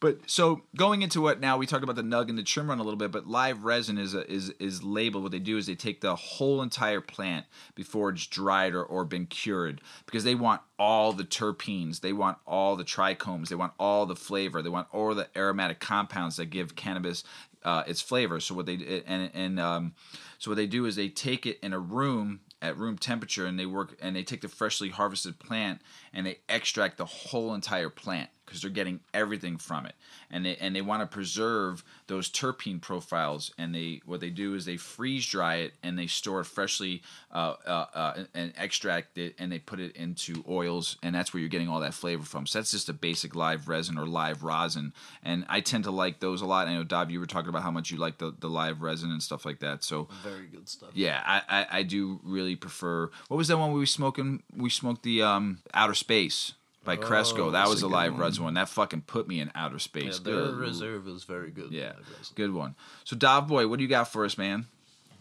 But 0.00 0.30
so 0.30 0.62
going 0.76 1.02
into 1.02 1.20
what 1.20 1.40
now 1.40 1.56
we 1.56 1.66
talked 1.66 1.82
about 1.82 1.96
the 1.96 2.02
nug 2.02 2.28
and 2.28 2.38
the 2.38 2.44
trim 2.44 2.68
run 2.68 2.78
a 2.78 2.84
little 2.84 2.98
bit, 2.98 3.10
but 3.10 3.26
live 3.26 3.64
resin 3.64 3.98
is 3.98 4.14
a, 4.14 4.30
is 4.30 4.50
is 4.60 4.84
labeled. 4.84 5.24
What 5.24 5.32
they 5.32 5.40
do 5.40 5.56
is 5.56 5.66
they 5.66 5.74
take 5.74 6.00
the 6.00 6.14
whole 6.14 6.62
entire 6.62 7.00
plant 7.00 7.46
before 7.74 8.10
it's 8.10 8.26
dried 8.26 8.74
or, 8.74 8.84
or 8.84 9.04
been 9.04 9.26
cured 9.26 9.80
because 10.06 10.22
they 10.22 10.36
want 10.36 10.60
all 10.78 11.12
the 11.12 11.24
terpenes, 11.24 12.00
they 12.00 12.12
want 12.12 12.38
all 12.46 12.76
the 12.76 12.84
trichomes, 12.84 13.48
they 13.48 13.56
want 13.56 13.72
all 13.80 14.06
the 14.06 14.14
flavor, 14.14 14.62
they 14.62 14.68
want 14.68 14.86
all 14.92 15.14
the 15.16 15.28
aromatic 15.36 15.80
compounds 15.80 16.36
that 16.36 16.46
give 16.46 16.76
cannabis 16.76 17.24
uh, 17.64 17.82
its 17.88 18.00
flavor. 18.00 18.38
So 18.38 18.54
what 18.54 18.66
they 18.66 19.02
and 19.04 19.30
and 19.34 19.58
um, 19.58 19.94
so 20.38 20.52
what 20.52 20.56
they 20.56 20.68
do 20.68 20.86
is 20.86 20.94
they 20.94 21.08
take 21.08 21.44
it 21.44 21.58
in 21.60 21.72
a 21.72 21.78
room 21.80 22.40
at 22.62 22.76
room 22.76 22.98
temperature 22.98 23.46
and 23.46 23.58
they 23.58 23.66
work 23.66 23.96
and 24.00 24.14
they 24.14 24.22
take 24.22 24.42
the 24.42 24.48
freshly 24.48 24.90
harvested 24.90 25.40
plant 25.40 25.80
and 26.12 26.24
they 26.24 26.38
extract 26.48 26.98
the 26.98 27.04
whole 27.04 27.52
entire 27.52 27.90
plant 27.90 28.30
because 28.48 28.62
they're 28.62 28.70
getting 28.70 29.00
everything 29.12 29.58
from 29.58 29.84
it 29.84 29.94
and 30.30 30.46
they 30.46 30.56
and 30.56 30.74
they 30.74 30.80
want 30.80 31.02
to 31.02 31.06
preserve 31.06 31.84
those 32.06 32.30
terpene 32.30 32.80
profiles 32.80 33.52
and 33.58 33.74
they 33.74 34.00
what 34.06 34.20
they 34.20 34.30
do 34.30 34.54
is 34.54 34.64
they 34.64 34.76
freeze 34.76 35.26
dry 35.26 35.56
it 35.56 35.74
and 35.82 35.98
they 35.98 36.06
store 36.06 36.40
it 36.40 36.46
freshly 36.46 37.02
uh, 37.32 37.54
uh, 37.66 37.86
uh, 37.94 38.24
and 38.34 38.52
extract 38.56 39.18
it 39.18 39.34
and 39.38 39.52
they 39.52 39.58
put 39.58 39.80
it 39.80 39.94
into 39.96 40.42
oils 40.48 40.96
and 41.02 41.14
that's 41.14 41.34
where 41.34 41.40
you're 41.40 41.48
getting 41.48 41.68
all 41.68 41.80
that 41.80 41.94
flavor 41.94 42.24
from 42.24 42.46
so 42.46 42.58
that's 42.58 42.70
just 42.70 42.88
a 42.88 42.92
basic 42.94 43.34
live 43.34 43.68
resin 43.68 43.98
or 43.98 44.06
live 44.06 44.42
rosin 44.42 44.92
and 45.22 45.44
I 45.48 45.60
tend 45.60 45.84
to 45.84 45.90
like 45.90 46.20
those 46.20 46.40
a 46.40 46.46
lot 46.46 46.66
I 46.68 46.74
know 46.74 46.84
Dob 46.84 47.10
you 47.10 47.20
were 47.20 47.26
talking 47.26 47.50
about 47.50 47.62
how 47.62 47.70
much 47.70 47.90
you 47.90 47.98
like 47.98 48.18
the, 48.18 48.34
the 48.38 48.48
live 48.48 48.80
resin 48.80 49.10
and 49.10 49.22
stuff 49.22 49.44
like 49.44 49.60
that 49.60 49.84
so 49.84 50.08
Very 50.22 50.46
good 50.46 50.68
stuff. 50.68 50.90
yeah, 50.94 51.22
I, 51.24 51.42
I, 51.48 51.66
I 51.78 51.82
do 51.82 52.20
really 52.22 52.56
prefer. 52.56 53.10
What 53.28 53.36
was 53.36 53.48
that 53.48 53.58
one 53.58 53.72
we 53.72 53.78
were 53.78 53.86
smoking? 53.86 54.42
We 54.54 54.70
smoked 54.70 55.02
the 55.02 55.22
um, 55.22 55.58
Outer 55.74 55.94
Space 55.94 56.54
by 56.84 56.96
Cresco. 56.96 57.48
Oh, 57.48 57.50
that 57.50 57.68
was 57.68 57.82
a 57.82 57.86
a 57.86 57.88
live 57.88 58.12
one. 58.12 58.20
resin 58.20 58.44
one. 58.44 58.54
That 58.54 58.68
fucking 58.68 59.02
put 59.02 59.28
me 59.28 59.40
in 59.40 59.50
outer 59.54 59.74
Yeah, 59.74 59.78
space. 59.78 60.18
their 60.20 60.34
Good. 60.34 60.54
reserve 60.56 61.06
is 61.08 61.24
very 61.24 61.50
good. 61.50 61.70
Yeah, 61.70 61.92
good 62.34 62.52
one. 62.52 62.74
So, 63.04 63.16
Dov 63.16 63.46
Boy, 63.48 63.66
what 63.68 63.78
do 63.78 63.82
you 63.82 63.88
got 63.88 64.10
for 64.12 64.24
us, 64.24 64.38
man? 64.38 64.66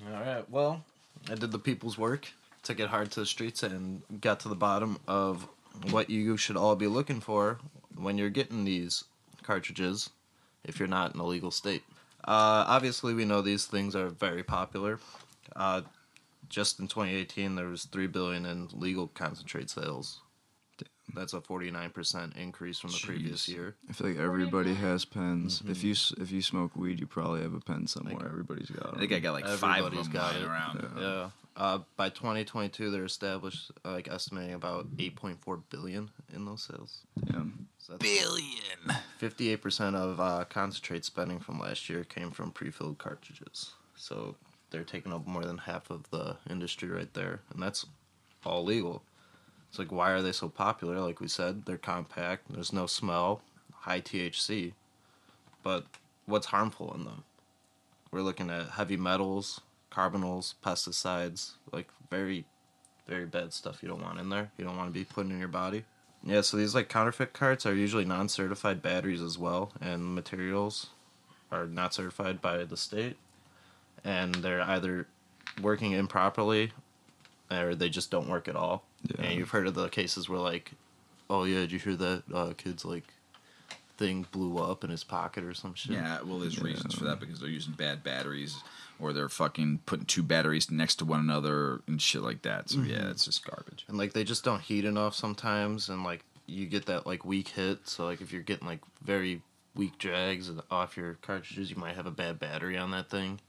All 0.05 0.13
right. 0.21 0.49
Well, 0.49 0.83
I 1.29 1.35
did 1.35 1.51
the 1.51 1.59
people's 1.59 1.97
work, 1.97 2.27
took 2.63 2.79
it 2.79 2.87
hard 2.89 3.11
to 3.11 3.19
the 3.21 3.25
streets, 3.25 3.63
and 3.63 4.01
got 4.21 4.39
to 4.41 4.49
the 4.49 4.55
bottom 4.55 4.99
of 5.07 5.47
what 5.91 6.09
you 6.09 6.37
should 6.37 6.57
all 6.57 6.75
be 6.75 6.87
looking 6.87 7.19
for 7.19 7.59
when 7.95 8.17
you're 8.17 8.29
getting 8.29 8.63
these 8.63 9.03
cartridges 9.43 10.09
if 10.63 10.79
you're 10.79 10.87
not 10.87 11.13
in 11.13 11.19
a 11.19 11.25
legal 11.25 11.51
state. 11.51 11.83
Uh, 12.27 12.65
obviously, 12.67 13.13
we 13.13 13.25
know 13.25 13.41
these 13.41 13.65
things 13.65 13.95
are 13.95 14.09
very 14.09 14.43
popular. 14.43 14.99
Uh, 15.55 15.81
just 16.49 16.79
in 16.79 16.87
2018, 16.87 17.55
there 17.55 17.67
was 17.67 17.85
three 17.85 18.07
billion 18.07 18.45
in 18.45 18.67
legal 18.73 19.07
concentrate 19.07 19.69
sales. 19.69 20.19
That's 21.15 21.33
a 21.33 21.39
49% 21.41 22.35
increase 22.37 22.79
from 22.79 22.91
the 22.91 22.99
previous 23.01 23.47
year. 23.47 23.75
I 23.89 23.93
feel 23.93 24.07
like 24.09 24.17
everybody 24.17 24.73
49. 24.75 24.75
has 24.91 25.05
pens. 25.05 25.59
Mm-hmm. 25.59 25.71
If 25.71 25.83
you 25.83 25.91
s- 25.93 26.13
if 26.19 26.31
you 26.31 26.41
smoke 26.41 26.75
weed, 26.75 26.99
you 26.99 27.07
probably 27.07 27.41
have 27.41 27.53
a 27.53 27.59
pen 27.61 27.87
somewhere. 27.87 28.25
Everybody's 28.27 28.69
got. 28.69 28.95
I 28.95 28.99
think 28.99 29.13
I 29.13 29.19
got 29.19 29.31
like 29.33 29.45
five 29.47 29.85
of 29.85 29.93
Everybody's 29.93 30.03
them 30.05 30.13
got 30.13 30.31
lying 30.33 30.43
it. 30.43 30.47
around. 30.47 30.93
Yeah. 30.99 31.29
Uh, 31.55 31.79
by 31.95 32.09
2022, 32.09 32.91
they're 32.91 33.05
established 33.05 33.71
uh, 33.83 33.91
like 33.93 34.07
estimating 34.07 34.53
about 34.53 34.95
8.4 34.97 35.61
billion 35.71 36.11
in 36.35 36.45
those 36.45 36.61
sales. 36.63 36.99
Yeah. 37.25 37.41
So 37.79 37.97
Billion. 37.97 38.99
58% 39.19 39.95
of 39.95 40.19
uh, 40.19 40.45
concentrate 40.49 41.05
spending 41.05 41.39
from 41.39 41.59
last 41.59 41.89
year 41.89 42.03
came 42.03 42.29
from 42.31 42.51
pre-filled 42.51 42.97
cartridges. 42.99 43.71
So 43.95 44.35
they're 44.69 44.83
taking 44.83 45.11
up 45.13 45.25
more 45.25 45.45
than 45.45 45.57
half 45.59 45.89
of 45.89 46.09
the 46.11 46.37
industry 46.49 46.89
right 46.89 47.11
there, 47.13 47.39
and 47.51 47.63
that's 47.63 47.85
all 48.45 48.63
legal. 48.63 49.01
It's 49.77 49.91
like 49.91 49.95
why 49.95 50.09
are 50.09 50.23
they 50.23 50.31
so 50.31 50.49
popular? 50.49 50.99
Like 50.99 51.19
we 51.19 51.27
said, 51.27 51.65
they're 51.65 51.77
compact. 51.77 52.45
There's 52.49 52.73
no 52.73 52.87
smell, 52.87 53.41
high 53.71 54.01
THC, 54.01 54.73
but 55.61 55.85
what's 56.25 56.47
harmful 56.47 56.91
in 56.95 57.03
them? 57.03 57.23
We're 58.09 58.23
looking 58.23 58.49
at 58.49 58.69
heavy 58.69 58.97
metals, 58.97 59.61
carbonyls, 59.91 60.55
pesticides, 60.65 61.51
like 61.71 61.89
very, 62.09 62.45
very 63.07 63.27
bad 63.27 63.53
stuff 63.53 63.83
you 63.83 63.87
don't 63.87 64.01
want 64.01 64.19
in 64.19 64.29
there. 64.29 64.49
You 64.57 64.65
don't 64.65 64.77
want 64.77 64.91
to 64.91 64.99
be 64.99 65.05
putting 65.05 65.29
in 65.29 65.37
your 65.37 65.47
body. 65.47 65.85
Yeah, 66.23 66.41
so 66.41 66.57
these 66.57 66.73
like 66.73 66.89
counterfeit 66.89 67.33
carts 67.33 67.67
are 67.67 67.75
usually 67.75 68.03
non-certified 68.03 68.81
batteries 68.81 69.21
as 69.21 69.37
well, 69.37 69.73
and 69.79 70.15
materials 70.15 70.87
are 71.51 71.67
not 71.67 71.93
certified 71.93 72.41
by 72.41 72.63
the 72.63 72.77
state, 72.77 73.17
and 74.03 74.33
they're 74.33 74.59
either 74.59 75.05
working 75.61 75.91
improperly, 75.91 76.71
or 77.51 77.75
they 77.75 77.89
just 77.89 78.09
don't 78.09 78.27
work 78.27 78.47
at 78.47 78.55
all. 78.55 78.86
Yeah. 79.03 79.25
And 79.25 79.37
you've 79.39 79.49
heard 79.51 79.67
of 79.67 79.73
the 79.75 79.89
cases 79.89 80.27
where 80.29 80.39
like, 80.39 80.71
oh 81.29 81.43
yeah, 81.43 81.59
did 81.59 81.71
you 81.71 81.79
hear 81.79 81.95
that 81.95 82.23
uh, 82.33 82.53
kid's 82.57 82.83
like 82.85 83.05
thing 83.97 84.27
blew 84.31 84.57
up 84.59 84.83
in 84.83 84.89
his 84.89 85.03
pocket 85.03 85.43
or 85.43 85.53
some 85.53 85.73
shit? 85.73 85.93
Yeah, 85.93 86.19
well, 86.23 86.39
there's 86.39 86.61
reasons 86.61 86.93
for 86.93 87.05
that 87.05 87.19
because 87.19 87.39
they're 87.39 87.49
using 87.49 87.73
bad 87.73 88.03
batteries 88.03 88.61
or 88.99 89.13
they're 89.13 89.29
fucking 89.29 89.79
putting 89.85 90.05
two 90.05 90.23
batteries 90.23 90.69
next 90.71 90.95
to 90.95 91.05
one 91.05 91.19
another 91.19 91.81
and 91.87 92.01
shit 92.01 92.21
like 92.21 92.41
that. 92.43 92.69
So, 92.69 92.79
yeah, 92.81 93.09
it's 93.09 93.25
just 93.25 93.45
garbage. 93.45 93.85
and 93.87 93.97
like 93.97 94.13
they 94.13 94.23
just 94.23 94.43
don't 94.43 94.61
heat 94.61 94.85
enough 94.85 95.15
sometimes 95.15 95.89
and 95.89 96.03
like 96.03 96.23
you 96.45 96.65
get 96.65 96.85
that 96.85 97.05
like 97.05 97.25
weak 97.25 97.49
hit 97.49 97.87
so 97.87 98.05
like 98.05 98.21
if 98.21 98.31
you're 98.31 98.41
getting 98.41 98.67
like 98.67 98.79
very 99.03 99.41
weak 99.75 99.97
drags 99.97 100.49
off 100.71 100.95
your 100.95 101.15
cartridges 101.21 101.69
you 101.69 101.75
might 101.75 101.95
have 101.95 102.05
a 102.07 102.11
bad 102.11 102.39
battery 102.39 102.77
on 102.77 102.89
that 102.91 103.09
thing 103.09 103.39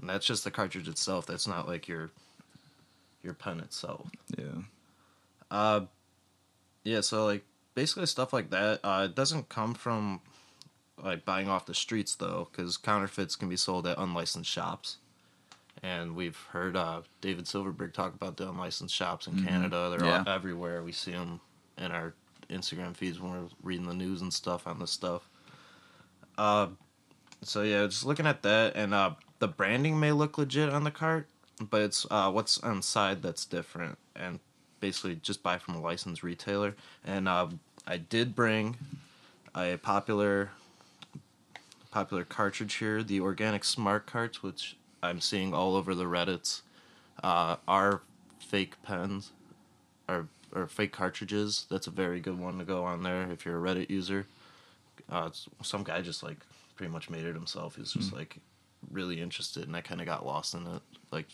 and 0.00 0.08
that's 0.10 0.26
just 0.26 0.42
the 0.44 0.50
cartridge 0.50 0.88
itself 0.88 1.26
that's 1.26 1.46
not 1.46 1.68
like 1.68 1.86
your 1.86 2.10
your 3.24 3.34
pen 3.34 3.58
itself 3.60 4.08
Yeah. 4.38 4.62
uh 5.50 5.80
yeah 6.84 7.00
so 7.00 7.24
like 7.24 7.44
basically 7.74 8.06
stuff 8.06 8.32
like 8.32 8.50
that 8.50 8.80
uh 8.84 9.06
it 9.08 9.14
doesn't 9.14 9.48
come 9.48 9.74
from 9.74 10.20
like 11.02 11.24
buying 11.24 11.48
off 11.48 11.66
the 11.66 11.74
streets 11.74 12.14
though 12.14 12.48
because 12.52 12.76
counterfeits 12.76 13.34
can 13.36 13.48
be 13.48 13.56
sold 13.56 13.86
at 13.86 13.98
unlicensed 13.98 14.50
shops 14.50 14.98
and 15.82 16.14
we've 16.14 16.36
heard 16.52 16.76
uh, 16.76 17.02
David 17.20 17.46
Silverberg 17.48 17.92
talk 17.92 18.14
about 18.14 18.36
the 18.38 18.48
unlicensed 18.48 18.94
shops 18.94 19.26
in 19.26 19.42
Canada. 19.44 19.90
They're 19.90 20.04
all 20.08 20.24
Yeah. 20.24 20.24
everywhere. 20.26 20.82
We 20.82 20.92
see 20.92 21.10
them 21.10 21.40
in 21.76 21.90
our 21.90 22.14
Instagram 22.48 22.94
feeds 22.96 23.20
when 23.20 23.32
we're 23.32 23.48
reading 23.62 23.86
the 23.86 23.92
news 23.92 24.22
and 24.22 24.32
stuff 24.32 24.66
on 24.66 24.78
this 24.78 24.92
stuff. 24.92 25.28
Uh, 26.38 26.68
so 27.42 27.62
yeah, 27.62 27.84
just 27.86 28.06
looking 28.06 28.26
at 28.26 28.42
that, 28.44 28.76
and 28.76 28.94
uh, 28.94 29.10
the 29.40 29.48
branding 29.48 29.98
may 30.00 30.12
look 30.12 30.38
legit 30.38 30.70
on 30.70 30.84
the 30.84 30.90
cart, 30.90 31.28
but 31.60 31.82
it's 31.82 32.06
uh, 32.10 32.30
what's 32.30 32.56
inside 32.58 33.22
that's 33.22 33.44
different. 33.44 33.98
And 34.16 34.40
basically, 34.80 35.16
just 35.16 35.42
buy 35.42 35.58
from 35.58 35.74
a 35.74 35.80
licensed 35.80 36.22
retailer. 36.22 36.74
And 37.04 37.28
uh, 37.28 37.48
I 37.86 37.96
did 37.98 38.34
bring 38.34 38.76
a 39.54 39.76
popular 39.76 40.50
popular 41.90 42.24
cartridge 42.24 42.74
here, 42.74 43.04
the 43.04 43.20
organic 43.20 43.62
smart 43.64 44.04
carts, 44.04 44.42
which 44.42 44.76
I'm 45.00 45.20
seeing 45.20 45.54
all 45.54 45.76
over 45.76 45.94
the 45.94 46.06
Reddits, 46.06 46.62
uh, 47.22 47.56
are 47.68 48.00
fake 48.40 48.74
pens, 48.82 49.30
or 50.08 50.26
or 50.52 50.66
fake 50.66 50.92
cartridges. 50.92 51.66
That's 51.70 51.86
a 51.86 51.90
very 51.90 52.20
good 52.20 52.38
one 52.38 52.58
to 52.58 52.64
go 52.64 52.84
on 52.84 53.02
there 53.02 53.30
if 53.30 53.44
you're 53.44 53.64
a 53.64 53.74
Reddit 53.74 53.90
user. 53.90 54.26
Uh, 55.10 55.30
some 55.62 55.84
guy 55.84 56.00
just 56.00 56.22
like 56.22 56.38
pretty 56.76 56.92
much 56.92 57.10
made 57.10 57.24
it 57.24 57.34
himself. 57.34 57.76
He's 57.76 57.92
just 57.92 58.12
like 58.12 58.38
really 58.90 59.20
interested, 59.20 59.64
and 59.66 59.76
I 59.76 59.80
kind 59.80 60.00
of 60.00 60.06
got 60.06 60.24
lost 60.26 60.54
in 60.54 60.66
it. 60.66 60.82
Like, 61.10 61.26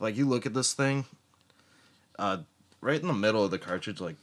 like 0.00 0.16
you 0.16 0.26
look 0.28 0.46
at 0.46 0.54
this 0.54 0.72
thing, 0.74 1.04
uh, 2.18 2.38
right 2.80 3.00
in 3.00 3.06
the 3.08 3.12
middle 3.14 3.44
of 3.44 3.50
the 3.50 3.58
cartridge, 3.58 4.00
like 4.00 4.16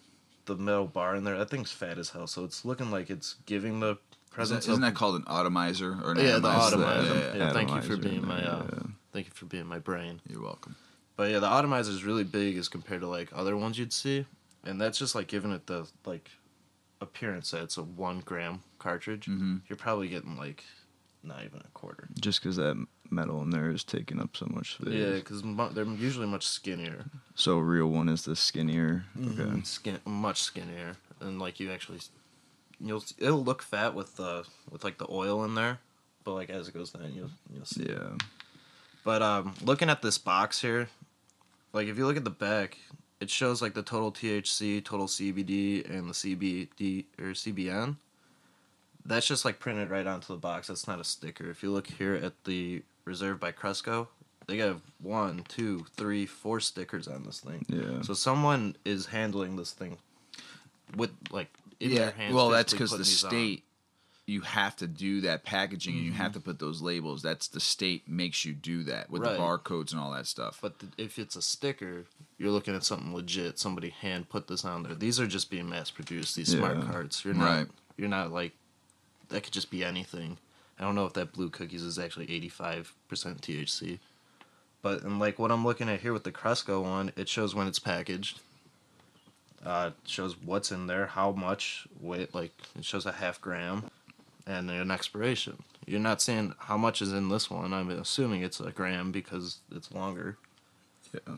the 0.45 0.55
metal 0.55 0.85
bar 0.87 1.15
in 1.15 1.23
there, 1.23 1.37
that 1.37 1.49
thing's 1.49 1.71
fat 1.71 1.97
as 1.97 2.09
hell. 2.09 2.27
So 2.27 2.43
it's 2.43 2.65
looking 2.65 2.91
like 2.91 3.09
it's 3.09 3.35
giving 3.45 3.79
the 3.79 3.91
Isn't, 3.91 4.31
presence 4.31 4.67
isn't 4.67 4.81
that 4.81 4.95
called 4.95 5.15
an 5.15 5.23
automizer 5.23 6.03
or 6.03 6.11
an 6.11 6.17
yeah, 6.19 6.39
the 6.39 6.49
atomizer? 6.49 6.75
atomizer. 6.77 7.13
Yeah, 7.15 7.35
Yeah, 7.45 7.53
thank 7.53 7.71
you 7.71 7.81
for 7.81 7.97
being 7.97 8.25
my 8.25 8.43
uh, 8.43 8.65
yeah. 8.71 8.79
thank 9.13 9.25
you 9.27 9.31
for 9.33 9.45
being 9.45 9.65
my 9.65 9.79
brain. 9.79 10.21
You're 10.29 10.41
welcome. 10.41 10.75
But 11.15 11.31
yeah, 11.31 11.39
the 11.39 11.47
automizer 11.47 11.89
is 11.89 12.03
really 12.03 12.23
big 12.23 12.57
as 12.57 12.67
compared 12.69 13.01
to 13.01 13.07
like 13.07 13.29
other 13.35 13.55
ones 13.57 13.77
you'd 13.77 13.91
see, 13.93 14.25
and 14.63 14.79
that's 14.79 14.97
just 14.97 15.15
like 15.15 15.27
giving 15.27 15.51
it 15.51 15.67
the 15.67 15.87
like 16.05 16.29
appearance 17.01 17.51
that 17.51 17.63
it's 17.63 17.77
a 17.77 17.83
one 17.83 18.19
gram 18.21 18.63
cartridge. 18.77 19.25
Mhm. 19.27 19.61
You're 19.69 19.77
probably 19.77 20.07
getting 20.07 20.37
like 20.37 20.63
not 21.23 21.43
even 21.43 21.59
a 21.59 21.69
quarter. 21.73 22.07
Just 22.19 22.41
because 22.41 22.55
that 22.57 22.83
metal 23.09 23.41
in 23.41 23.49
there 23.49 23.69
is 23.69 23.83
taking 23.83 24.19
up 24.19 24.35
so 24.37 24.47
much 24.49 24.75
space. 24.75 24.93
Yeah, 24.93 25.13
because 25.15 25.43
mu- 25.43 25.69
they're 25.69 25.85
usually 25.85 26.27
much 26.27 26.45
skinnier. 26.47 27.05
So 27.35 27.57
a 27.57 27.63
real 27.63 27.87
one 27.87 28.09
is 28.09 28.23
the 28.23 28.35
skinnier. 28.35 29.05
Okay. 29.19 29.41
Okay. 29.43 29.61
Skin 29.63 29.99
much 30.05 30.41
skinnier, 30.41 30.95
and 31.19 31.39
like 31.39 31.59
you 31.59 31.71
actually, 31.71 31.99
you'll 32.79 33.03
it'll 33.17 33.43
look 33.43 33.61
fat 33.61 33.93
with 33.95 34.15
the 34.15 34.45
with 34.69 34.83
like 34.83 34.97
the 34.97 35.07
oil 35.09 35.43
in 35.43 35.55
there, 35.55 35.79
but 36.23 36.33
like 36.33 36.49
as 36.49 36.67
it 36.67 36.73
goes 36.73 36.91
down, 36.91 37.13
you'll 37.13 37.31
you'll 37.53 37.65
see. 37.65 37.85
Yeah. 37.89 38.15
But 39.03 39.21
um, 39.21 39.55
looking 39.63 39.89
at 39.89 40.01
this 40.01 40.17
box 40.17 40.61
here, 40.61 40.89
like 41.73 41.87
if 41.87 41.97
you 41.97 42.05
look 42.05 42.17
at 42.17 42.23
the 42.25 42.29
back, 42.29 42.77
it 43.19 43.29
shows 43.29 43.61
like 43.61 43.73
the 43.73 43.81
total 43.83 44.11
THC, 44.11 44.83
total 44.83 45.07
CBD, 45.07 45.89
and 45.89 46.09
the 46.09 46.13
CBD 46.13 47.05
or 47.17 47.31
CBN. 47.31 47.95
That's 49.09 49.27
just 49.27 49.43
like 49.43 49.59
printed 49.59 49.89
right 49.89 50.05
onto 50.07 50.33
the 50.33 50.39
box. 50.39 50.67
That's 50.67 50.87
not 50.87 50.99
a 50.99 51.03
sticker. 51.03 51.49
If 51.49 51.63
you 51.63 51.71
look 51.71 51.87
here 51.87 52.13
at 52.15 52.43
the 52.45 52.83
Reserve 53.05 53.39
by 53.39 53.51
Cresco, 53.51 54.07
they 54.47 54.57
got 54.57 54.77
one, 55.01 55.43
two, 55.47 55.85
three, 55.97 56.25
four 56.25 56.59
stickers 56.59 57.07
on 57.07 57.23
this 57.23 57.39
thing. 57.39 57.65
Yeah. 57.67 58.01
So 58.03 58.13
someone 58.13 58.75
is 58.85 59.07
handling 59.07 59.55
this 59.55 59.71
thing 59.71 59.97
with 60.95 61.11
like 61.31 61.49
in 61.79 61.91
yeah, 61.91 61.99
their 61.99 62.11
hands. 62.11 62.33
well, 62.35 62.49
that's 62.49 62.71
because 62.71 62.91
the 62.91 62.97
these 62.97 63.23
on. 63.23 63.29
state. 63.29 63.63
you 64.25 64.41
have 64.41 64.75
to 64.75 64.85
do 64.87 65.21
that 65.21 65.43
packaging 65.43 65.95
and 65.95 66.03
you 66.03 66.11
mm-hmm. 66.11 66.21
have 66.21 66.33
to 66.33 66.39
put 66.39 66.59
those 66.59 66.81
labels. 66.81 67.21
That's 67.23 67.47
the 67.47 67.59
state 67.59 68.07
makes 68.07 68.45
you 68.45 68.53
do 68.53 68.83
that 68.83 69.09
with 69.09 69.23
Right. 69.23 69.33
the 69.33 69.39
barcodes 69.39 69.91
and 69.91 69.99
all 69.99 70.11
that 70.11 70.27
stuff. 70.27 70.59
But 70.61 70.79
th- 70.79 70.93
if 70.97 71.17
it's 71.17 71.35
a 71.35 71.41
sticker, 71.41 72.05
you're 72.37 72.51
looking 72.51 72.75
at 72.75 72.83
something 72.83 73.13
legit. 73.13 73.57
Somebody 73.57 73.89
hand 73.89 74.29
put 74.29 74.47
this 74.47 74.63
on 74.65 74.83
there. 74.83 74.93
These 74.93 75.19
are 75.19 75.27
just 75.27 75.49
being 75.49 75.67
mass 75.67 75.89
produced. 75.89 76.35
These 76.35 76.51
smart 76.51 76.79
cards. 76.81 77.23
You're 77.25 77.33
not. 77.33 77.57
Right. 77.57 77.67
You're 77.97 78.07
not 78.07 78.31
like. 78.31 78.53
That 79.29 79.43
could 79.43 79.53
just 79.53 79.71
be 79.71 79.83
anything. 79.83 80.37
I 80.79 80.83
don't 80.83 80.95
know 80.95 81.05
if 81.05 81.13
that 81.13 81.33
blue 81.33 81.49
cookies 81.49 81.83
is 81.83 81.99
actually 81.99 82.27
85% 82.27 82.85
THC. 83.11 83.99
But 84.81 85.03
and 85.03 85.19
like 85.19 85.37
what 85.39 85.51
I'm 85.51 85.65
looking 85.65 85.89
at 85.89 85.99
here 86.01 86.13
with 86.13 86.23
the 86.23 86.31
Cresco 86.31 86.81
one, 86.81 87.11
it 87.17 87.27
shows 87.27 87.53
when 87.53 87.67
it's 87.67 87.79
packaged. 87.79 88.39
Uh, 89.65 89.91
it 90.03 90.09
shows 90.09 90.37
what's 90.41 90.71
in 90.71 90.87
there, 90.87 91.07
how 91.07 91.31
much 91.31 91.85
weight, 91.99 92.33
like 92.33 92.53
it 92.77 92.85
shows 92.85 93.05
a 93.05 93.11
half 93.11 93.41
gram, 93.41 93.83
and 94.47 94.69
an 94.71 94.89
expiration. 94.89 95.61
You're 95.85 95.99
not 95.99 96.21
seeing 96.21 96.53
how 96.59 96.77
much 96.77 97.01
is 97.01 97.11
in 97.11 97.27
this 97.27 97.49
one. 97.49 97.73
I'm 97.73 97.89
assuming 97.89 98.41
it's 98.41 98.61
a 98.61 98.71
gram 98.71 99.11
because 99.11 99.57
it's 99.75 99.91
longer 99.91 100.37
Yeah. 101.13 101.35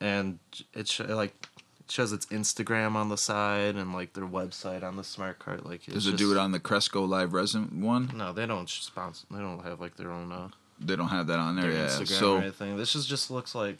and 0.00 0.38
it's 0.74 1.00
like 1.00 1.48
it 1.84 1.90
shows 1.90 2.12
its 2.12 2.26
Instagram 2.26 2.94
on 2.94 3.08
the 3.08 3.16
side 3.18 3.74
and 3.76 3.92
like 3.92 4.12
their 4.14 4.26
website 4.26 4.82
on 4.82 4.96
the 4.96 5.04
smart 5.04 5.38
card. 5.38 5.64
Like, 5.64 5.84
Does 5.84 6.06
it 6.06 6.12
just- 6.12 6.18
do 6.18 6.32
it 6.32 6.38
on 6.38 6.52
the 6.52 6.60
Cresco 6.60 7.04
Live 7.04 7.32
Resin 7.32 7.80
one? 7.82 8.10
No, 8.14 8.32
they 8.32 8.46
don't 8.46 8.68
sponsor. 8.68 9.26
They 9.30 9.38
don't 9.38 9.62
have 9.64 9.80
like 9.80 9.96
their 9.96 10.10
own 10.10 10.32
uh, 10.32 10.48
They 10.80 10.96
don't 10.96 11.08
have 11.08 11.26
that 11.28 11.38
on 11.38 11.56
there. 11.56 11.70
Yeah. 11.70 11.86
Instagram 11.86 12.06
So 12.18 12.34
or 12.36 12.38
anything. 12.42 12.76
This 12.76 12.94
is 12.94 13.06
just 13.06 13.30
looks 13.30 13.54
like, 13.54 13.78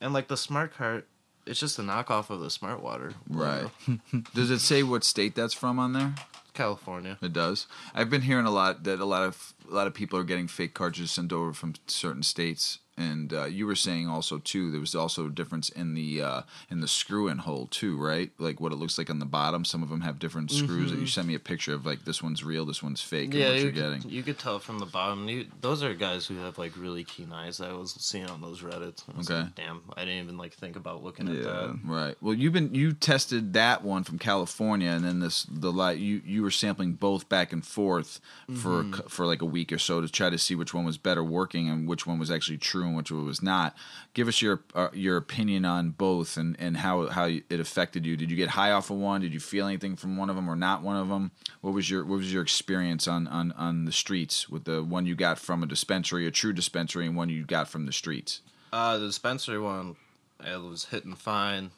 and 0.00 0.12
like 0.12 0.28
the 0.28 0.36
smart 0.36 0.74
card, 0.74 1.04
it's 1.46 1.58
just 1.60 1.78
a 1.78 1.82
knockoff 1.82 2.30
of 2.30 2.40
the 2.40 2.50
smart 2.50 2.82
water. 2.82 3.14
right. 3.28 3.66
Does 4.34 4.50
it 4.50 4.60
say 4.60 4.82
what 4.82 5.04
state 5.04 5.34
that's 5.34 5.54
from 5.54 5.78
on 5.78 5.92
there? 5.92 6.14
California. 6.52 7.16
It 7.22 7.32
does. 7.32 7.66
I've 7.94 8.10
been 8.10 8.22
hearing 8.22 8.44
a 8.44 8.50
lot 8.50 8.82
that 8.84 9.00
a 9.00 9.04
lot 9.04 9.22
of 9.22 9.54
a 9.70 9.72
lot 9.74 9.86
of 9.86 9.94
people 9.94 10.18
are 10.18 10.24
getting 10.24 10.48
fake 10.48 10.74
cartridges 10.74 11.10
sent 11.12 11.32
over 11.32 11.52
from 11.52 11.74
certain 11.86 12.22
states, 12.24 12.80
and 12.96 13.32
uh, 13.32 13.44
you 13.44 13.66
were 13.66 13.74
saying 13.74 14.08
also 14.08 14.38
too 14.38 14.70
there 14.70 14.80
was 14.80 14.94
also 14.94 15.26
a 15.26 15.30
difference 15.30 15.68
in 15.70 15.94
the 15.94 16.20
uh, 16.22 16.42
in 16.70 16.80
the 16.80 16.88
screw 16.88 17.28
in 17.28 17.38
hole 17.38 17.66
too, 17.70 17.96
right? 17.96 18.30
Like 18.38 18.60
what 18.60 18.72
it 18.72 18.76
looks 18.76 18.98
like 18.98 19.08
on 19.10 19.18
the 19.18 19.24
bottom. 19.26 19.64
Some 19.64 19.82
of 19.82 19.88
them 19.88 20.02
have 20.02 20.18
different 20.18 20.50
screws 20.50 20.90
that 20.90 21.00
you 21.00 21.06
sent 21.06 21.26
me 21.28 21.34
a 21.34 21.38
picture 21.40 21.72
of. 21.74 21.86
Like 21.86 22.04
this 22.04 22.22
one's 22.22 22.44
real, 22.44 22.64
this 22.66 22.82
one's 22.82 23.00
fake. 23.00 23.26
and 23.30 23.34
Yeah, 23.34 23.46
what 23.48 23.56
you 23.56 23.62
you're 23.62 23.72
could, 23.72 24.02
getting. 24.02 24.10
you 24.10 24.22
could 24.22 24.38
tell 24.38 24.58
from 24.58 24.78
the 24.78 24.86
bottom. 24.86 25.28
You, 25.28 25.46
those 25.60 25.82
are 25.82 25.94
guys 25.94 26.26
who 26.26 26.36
have 26.38 26.58
like 26.58 26.76
really 26.76 27.04
keen 27.04 27.32
eyes. 27.32 27.60
I 27.60 27.72
was 27.72 27.92
seeing 27.98 28.26
on 28.26 28.40
those 28.40 28.60
Reddits. 28.62 29.02
Okay. 29.20 29.42
like, 29.44 29.54
Damn, 29.54 29.82
I 29.96 30.04
didn't 30.04 30.24
even 30.24 30.36
like 30.36 30.52
think 30.52 30.76
about 30.76 31.02
looking 31.02 31.28
at 31.28 31.34
Yeah. 31.36 31.42
that. 31.42 31.78
Right. 31.84 32.16
Well, 32.20 32.34
you've 32.34 32.52
been 32.52 32.74
you 32.74 32.92
tested 32.92 33.54
that 33.54 33.82
one 33.82 34.04
from 34.04 34.18
California, 34.18 34.90
and 34.90 35.04
then 35.04 35.20
this 35.20 35.44
the 35.50 35.72
light 35.72 35.98
you 35.98 36.20
you 36.24 36.42
were 36.42 36.50
sampling 36.50 36.92
both 36.94 37.28
back 37.28 37.52
and 37.52 37.64
forth 37.64 38.20
for 38.60 38.80
a 38.80 38.84
cou- 38.84 39.08
for 39.08 39.26
like 39.26 39.42
a 39.42 39.46
week 39.46 39.72
or 39.72 39.78
so 39.78 40.00
to 40.00 40.08
try 40.08 40.28
to 40.28 40.38
see 40.38 40.54
which 40.54 40.74
one 40.74 40.84
was 40.84 40.98
better 40.98 41.24
working 41.24 41.68
and 41.68 41.88
which 41.88 42.06
one 42.06 42.18
was 42.18 42.30
actually 42.30 42.58
true 42.58 42.89
and 42.90 42.96
which 42.96 43.10
was 43.10 43.42
not. 43.42 43.74
Give 44.14 44.28
us 44.28 44.42
your 44.42 44.62
uh, 44.74 44.88
your 44.92 45.16
opinion 45.16 45.64
on 45.64 45.90
both 45.90 46.36
and 46.36 46.56
and 46.58 46.76
how 46.76 47.08
how 47.08 47.26
it 47.26 47.60
affected 47.60 48.04
you. 48.04 48.16
Did 48.16 48.30
you 48.30 48.36
get 48.36 48.50
high 48.50 48.72
off 48.72 48.90
of 48.90 48.98
one? 48.98 49.20
Did 49.20 49.32
you 49.32 49.40
feel 49.40 49.66
anything 49.66 49.96
from 49.96 50.16
one 50.16 50.30
of 50.30 50.36
them 50.36 50.48
or 50.48 50.56
not 50.56 50.82
one 50.82 50.96
of 50.96 51.08
them? 51.08 51.30
What 51.60 51.74
was 51.74 51.90
your 51.90 52.04
what 52.04 52.18
was 52.18 52.32
your 52.32 52.42
experience 52.42 53.08
on 53.08 53.26
on 53.28 53.52
on 53.52 53.84
the 53.84 53.92
streets 53.92 54.48
with 54.48 54.64
the 54.64 54.82
one 54.82 55.06
you 55.06 55.14
got 55.14 55.38
from 55.38 55.62
a 55.62 55.66
dispensary, 55.66 56.26
a 56.26 56.30
true 56.30 56.52
dispensary, 56.52 57.06
and 57.06 57.16
one 57.16 57.28
you 57.28 57.44
got 57.44 57.68
from 57.68 57.86
the 57.86 57.92
streets? 57.92 58.42
Uh, 58.72 58.98
the 58.98 59.06
dispensary 59.06 59.58
one, 59.58 59.96
it 60.44 60.60
was 60.60 60.86
hitting 60.86 61.14
fine, 61.14 61.70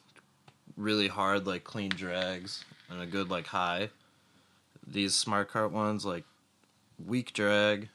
really 0.77 1.07
hard, 1.07 1.47
like 1.47 1.63
clean 1.63 1.89
drags, 1.89 2.63
and 2.89 3.01
a 3.01 3.05
good 3.05 3.29
like 3.29 3.47
high. 3.47 3.89
These 4.85 5.15
smart 5.15 5.49
cart 5.49 5.71
ones, 5.71 6.05
like 6.05 6.25
weak 7.03 7.33
drag, 7.33 7.89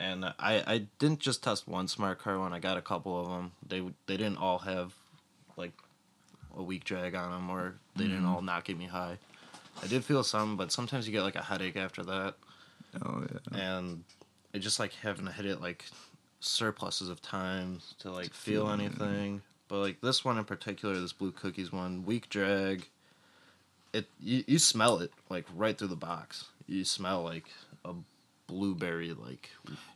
and 0.00 0.24
I 0.24 0.62
I 0.66 0.86
didn't 0.98 1.20
just 1.20 1.42
test 1.42 1.66
one 1.68 1.88
smart 1.88 2.18
car 2.20 2.38
one. 2.38 2.52
I 2.52 2.58
got 2.58 2.76
a 2.76 2.82
couple 2.82 3.20
of 3.20 3.28
them. 3.28 3.52
They 3.66 3.80
they 4.06 4.16
didn't 4.16 4.38
all 4.38 4.58
have 4.60 4.94
like 5.56 5.72
a 6.56 6.62
weak 6.62 6.84
drag 6.84 7.14
on 7.14 7.30
them, 7.30 7.50
or 7.50 7.74
they 7.96 8.04
didn't 8.04 8.24
all 8.26 8.42
not 8.42 8.64
get 8.64 8.78
me 8.78 8.86
high. 8.86 9.18
I 9.82 9.86
did 9.86 10.04
feel 10.04 10.24
some, 10.24 10.56
but 10.56 10.72
sometimes 10.72 11.06
you 11.06 11.12
get 11.12 11.22
like 11.22 11.36
a 11.36 11.42
headache 11.42 11.76
after 11.76 12.02
that 12.04 12.34
Oh 13.04 13.24
yeah. 13.52 13.58
and 13.60 14.02
I 14.54 14.58
just 14.58 14.80
like 14.80 14.92
having 14.94 15.26
to 15.26 15.32
hit 15.32 15.46
it 15.46 15.60
like 15.60 15.84
surpluses 16.40 17.08
of 17.08 17.20
time 17.22 17.80
to 18.00 18.10
like 18.10 18.32
feel 18.32 18.70
anything. 18.70 19.42
But 19.68 19.78
like 19.80 20.00
this 20.00 20.24
one 20.24 20.38
in 20.38 20.44
particular, 20.44 20.98
this 20.98 21.12
blue 21.12 21.32
cookies 21.32 21.72
one, 21.72 22.04
weak 22.04 22.28
drag. 22.28 22.88
It 23.92 24.06
you, 24.20 24.44
you 24.46 24.58
smell 24.58 24.98
it 24.98 25.12
like 25.28 25.46
right 25.54 25.76
through 25.76 25.88
the 25.88 25.96
box. 25.96 26.46
You 26.66 26.84
smell 26.84 27.22
like 27.22 27.46
a 27.84 27.92
blueberry 28.48 29.12
like 29.14 29.50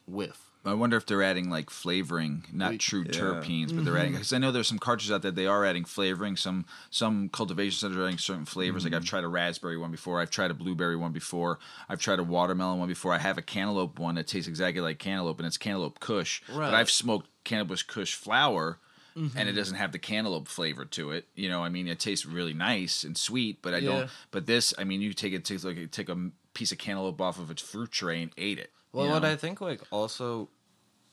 whiff. 0.07 0.49
I 0.65 0.75
wonder 0.75 0.97
if 0.97 1.07
they're 1.07 1.25
adding 1.25 1.51
like 1.51 1.71
flavoring, 1.71 2.45
not 2.53 2.71
We- 2.71 2.79
true 2.79 3.05
Yeah. 3.05 3.19
terpenes, 3.19 3.75
but 3.75 3.85
they're 3.85 3.95
mm-hmm. 3.95 3.97
adding 3.97 4.13
because 4.13 4.33
I 4.33 4.39
know 4.39 4.53
there's 4.53 4.69
some 4.69 4.79
cartridges 4.79 5.11
out 5.11 5.23
there 5.23 5.33
they 5.33 5.47
are 5.47 5.65
adding 5.65 5.85
flavoring. 5.85 6.37
Some 6.37 6.67
some 6.89 7.29
cultivation 7.31 7.77
centers 7.77 7.99
are 7.99 8.05
adding 8.07 8.19
certain 8.19 8.45
flavors. 8.45 8.85
Like 8.85 8.93
I've 8.93 9.01
mm-hmm. 9.03 9.09
tried 9.09 9.25
a 9.25 9.29
raspberry 9.29 9.77
one 9.77 9.91
before. 9.91 10.21
I've 10.21 10.31
tried 10.31 10.53
a 10.53 10.55
blueberry 10.55 10.97
one 10.97 11.11
before. 11.11 11.59
I've 11.89 11.99
tried 11.99 12.21
a 12.21 12.25
watermelon 12.25 12.79
one 12.79 12.89
before. 12.89 13.13
I 13.13 13.19
have 13.19 13.39
a 13.39 13.43
cantaloupe 13.43 13.99
one 13.99 14.15
that 14.15 14.29
tastes 14.29 14.47
exactly 14.49 14.81
like 14.81 15.01
cantaloupe, 15.01 15.41
and 15.41 15.47
it's 15.47 15.59
cantaloupe 15.59 15.99
Kush. 15.99 16.43
But 16.47 16.57
Right. 16.57 16.75
I've 16.75 16.91
smoked 16.91 17.29
cantaloupe 17.43 17.87
Kush 17.89 18.15
flower. 18.15 18.79
And 19.15 19.27
it 19.27 19.35
mm-hmm. 19.35 19.57
doesn't 19.57 19.77
have 19.77 19.93
the 19.93 19.99
cantaloupe 19.99 20.49
flavor 20.49 20.87
to 20.87 21.11
it, 21.11 21.29
you 21.35 21.51
know. 21.51 21.63
I 21.63 21.69
mean, 21.69 21.87
it 21.87 22.01
tastes 22.01 22.25
really 22.25 22.55
nice 22.55 23.05
and 23.05 23.15
sweet, 23.15 23.61
but 23.61 23.75
I 23.75 23.77
Yeah. 23.77 23.91
don't. 23.91 24.11
But 24.31 24.47
this, 24.47 24.73
I 24.79 24.85
mean, 24.85 25.03
you 25.03 25.13
take 25.13 25.35
it, 25.35 25.45
takes 25.45 25.65
like 25.65 25.91
take 25.91 26.09
a 26.09 26.31
piece 26.55 26.73
of 26.73 26.79
cantaloupe 26.79 27.21
off 27.21 27.39
of 27.39 27.51
its 27.51 27.63
fruit 27.63 27.91
tray 27.91 28.23
and 28.23 28.33
ate 28.37 28.59
it. 28.59 28.71
Well, 28.93 29.09
what 29.09 29.23
know? 29.23 29.31
I 29.31 29.37
think 29.37 29.61
like 29.61 29.81
also 29.91 30.49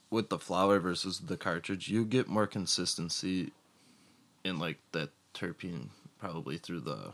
with 0.10 0.30
the 0.30 0.39
flower 0.39 0.80
versus 0.80 1.19
the 1.19 1.38
cartridge, 1.38 1.88
you 1.88 2.06
get 2.06 2.28
more 2.28 2.47
consistency 2.47 3.52
in 4.43 4.60
like 4.60 4.80
that 4.91 5.10
terpene 5.34 5.89
probably 6.19 6.58
through 6.58 6.82
the 6.82 7.13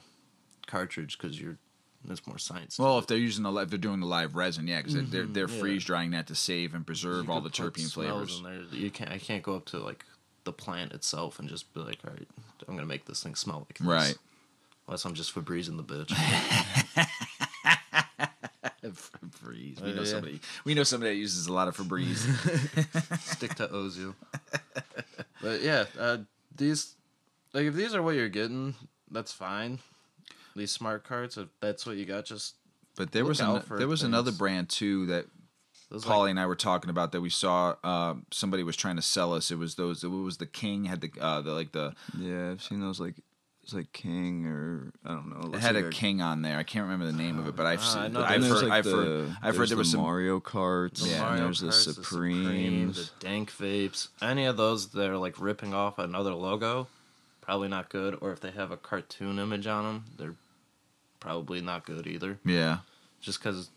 cartridge 0.66 1.18
because 1.18 1.40
you're 1.40 1.58
there's 2.04 2.26
more 2.28 2.38
science. 2.38 2.78
Well, 2.78 3.00
if 3.00 3.08
they're 3.08 3.18
using 3.18 3.44
the 3.44 3.52
if 3.56 3.70
they're 3.70 3.78
doing 3.78 4.00
the 4.00 4.06
live 4.06 4.36
resin, 4.36 4.68
yeah, 4.68 4.78
because 4.82 4.94
they're 5.10 5.26
they're 5.26 5.48
mm-hmm, 5.48 5.56
yeah. 5.56 5.62
freeze 5.62 5.84
drying 5.84 6.12
that 6.12 6.28
to 6.28 6.36
save 6.36 6.74
and 6.74 6.86
preserve 6.86 7.30
all 7.30 7.42
the 7.42 7.50
terpene 7.50 7.92
flavors. 7.92 8.42
You 8.72 8.92
can't. 8.92 9.12
I 9.12 9.18
can't 9.18 9.44
go 9.44 9.56
up 9.56 9.66
to 9.66 9.80
like 9.80 10.06
the 10.44 10.54
plant 10.54 10.94
itself 10.94 11.40
and 11.40 11.50
just 11.50 11.74
be 11.74 11.82
like, 11.82 12.00
all 12.06 12.14
right, 12.14 12.28
I'm 12.68 12.76
gonna 12.76 12.88
make 12.88 13.06
this 13.06 13.24
thing 13.24 13.36
smell 13.36 13.60
like 13.60 13.78
this. 13.78 13.88
Right. 13.88 14.18
Unless 14.88 15.06
I'm 15.06 15.16
just 15.16 15.34
Febrezing 15.34 15.78
the 15.78 15.84
bitch. 15.84 17.08
Febreze. 18.94 19.82
We 19.82 19.92
Oh, 19.92 19.96
know 19.96 20.02
yeah. 20.04 20.08
somebody. 20.08 20.40
We 20.64 20.74
know 20.74 20.84
somebody 20.84 21.12
that 21.14 21.18
uses 21.20 21.48
a 21.48 21.54
lot 21.54 21.68
of 21.68 21.76
Febreze. 21.78 23.20
Stick 23.20 23.56
to 23.56 23.68
Ozu. 23.68 24.14
but 25.42 25.62
yeah, 25.62 25.86
uh, 26.00 26.18
these 26.56 26.96
like 27.54 27.66
if 27.66 27.74
these 27.74 27.94
are 27.96 28.02
what 28.02 28.16
you're 28.16 28.30
getting, 28.30 28.76
that's 29.12 29.32
fine. 29.32 29.80
These 30.56 30.72
smart 30.72 31.04
cards, 31.04 31.38
if 31.38 31.48
that's 31.60 31.86
what 31.86 31.98
you 31.98 32.06
got, 32.06 32.26
just 32.26 32.56
but 32.96 33.12
there 33.12 33.24
Look 33.24 33.30
was 33.30 33.40
an, 33.42 33.62
for 33.62 33.78
there 33.78 33.88
was 33.88 34.04
another 34.04 34.32
brand 34.32 34.70
too 34.70 35.06
that 35.08 35.26
those 35.92 36.06
Paulie 36.06 36.22
like, 36.22 36.30
and 36.32 36.40
I 36.40 36.46
were 36.46 36.56
talking 36.56 36.90
about 36.90 37.12
that 37.12 37.22
we 37.22 37.30
saw. 37.30 37.76
Uh, 37.84 38.16
somebody 38.32 38.64
was 38.64 38.76
trying 38.76 38.96
to 38.96 39.02
sell 39.02 39.34
us. 39.34 39.52
It 39.52 39.58
was 39.58 39.76
those. 39.76 40.04
It 40.04 40.08
was 40.08 40.38
the 40.38 40.46
King 40.46 40.86
had 40.86 41.02
the 41.02 41.12
uh, 41.20 41.42
the 41.42 41.52
like 41.52 41.74
the 41.74 41.94
Yeah, 42.18 42.52
I've 42.52 42.64
seen 42.64 42.80
those 42.80 43.00
like 43.00 43.16
it's 43.66 43.74
like 43.74 43.92
King 43.94 44.46
or 44.46 44.94
I 45.04 45.10
don't 45.10 45.30
know. 45.30 45.40
it 45.40 45.46
looks 45.50 45.60
had 45.66 45.76
like 45.76 45.86
a 45.86 45.90
King 45.90 46.22
on 46.22 46.44
there. 46.44 46.58
I 46.58 46.64
can't 46.64 46.84
remember 46.84 47.06
the 47.08 47.18
name 47.18 47.40
of 47.40 47.48
it, 47.48 47.56
but 47.56 47.66
I've 47.66 47.80
Ah, 47.82 48.00
I 48.00 48.04
seen. 48.06 48.14
know 48.14 48.22
I've 48.24 48.44
heard. 48.44 48.64
like 48.64 48.72
I've 48.72 48.86
heard. 48.86 49.28
I've 49.42 49.56
heard 49.56 49.56
there's 49.58 49.70
there 49.70 49.78
was 49.80 49.88
the 49.92 49.98
some. 49.98 50.02
Mario 50.02 50.40
Karts. 50.40 51.02
the 51.02 51.10
Yeah, 51.10 51.14
and 51.16 51.22
Mario 51.24 51.44
there's 51.46 51.60
the 51.62 51.68
Karts, 51.68 51.86
the 51.86 51.94
Supreme, 51.96 52.44
the 52.90 52.94
Supremes. 52.94 53.12
Dank 53.20 53.52
Vapes, 53.52 54.08
any 54.22 54.46
of 54.46 54.56
those 54.58 54.90
that 54.90 55.10
are 55.10 55.18
like 55.18 55.40
ripping 55.42 55.74
off 55.74 55.98
another 55.98 56.34
logo, 56.36 56.88
probably 57.42 57.68
not 57.68 57.90
good. 57.90 58.18
Or 58.22 58.32
if 58.32 58.40
they 58.40 58.52
have 58.52 58.70
a 58.72 58.78
cartoon 58.78 59.40
image 59.40 59.66
on 59.68 59.84
them, 59.84 60.06
they're 60.18 60.36
probably 61.20 61.60
not 61.60 61.86
good 61.86 62.06
either. 62.06 62.38
Yeah. 62.46 62.80
Just 63.20 63.40
because 63.40 63.72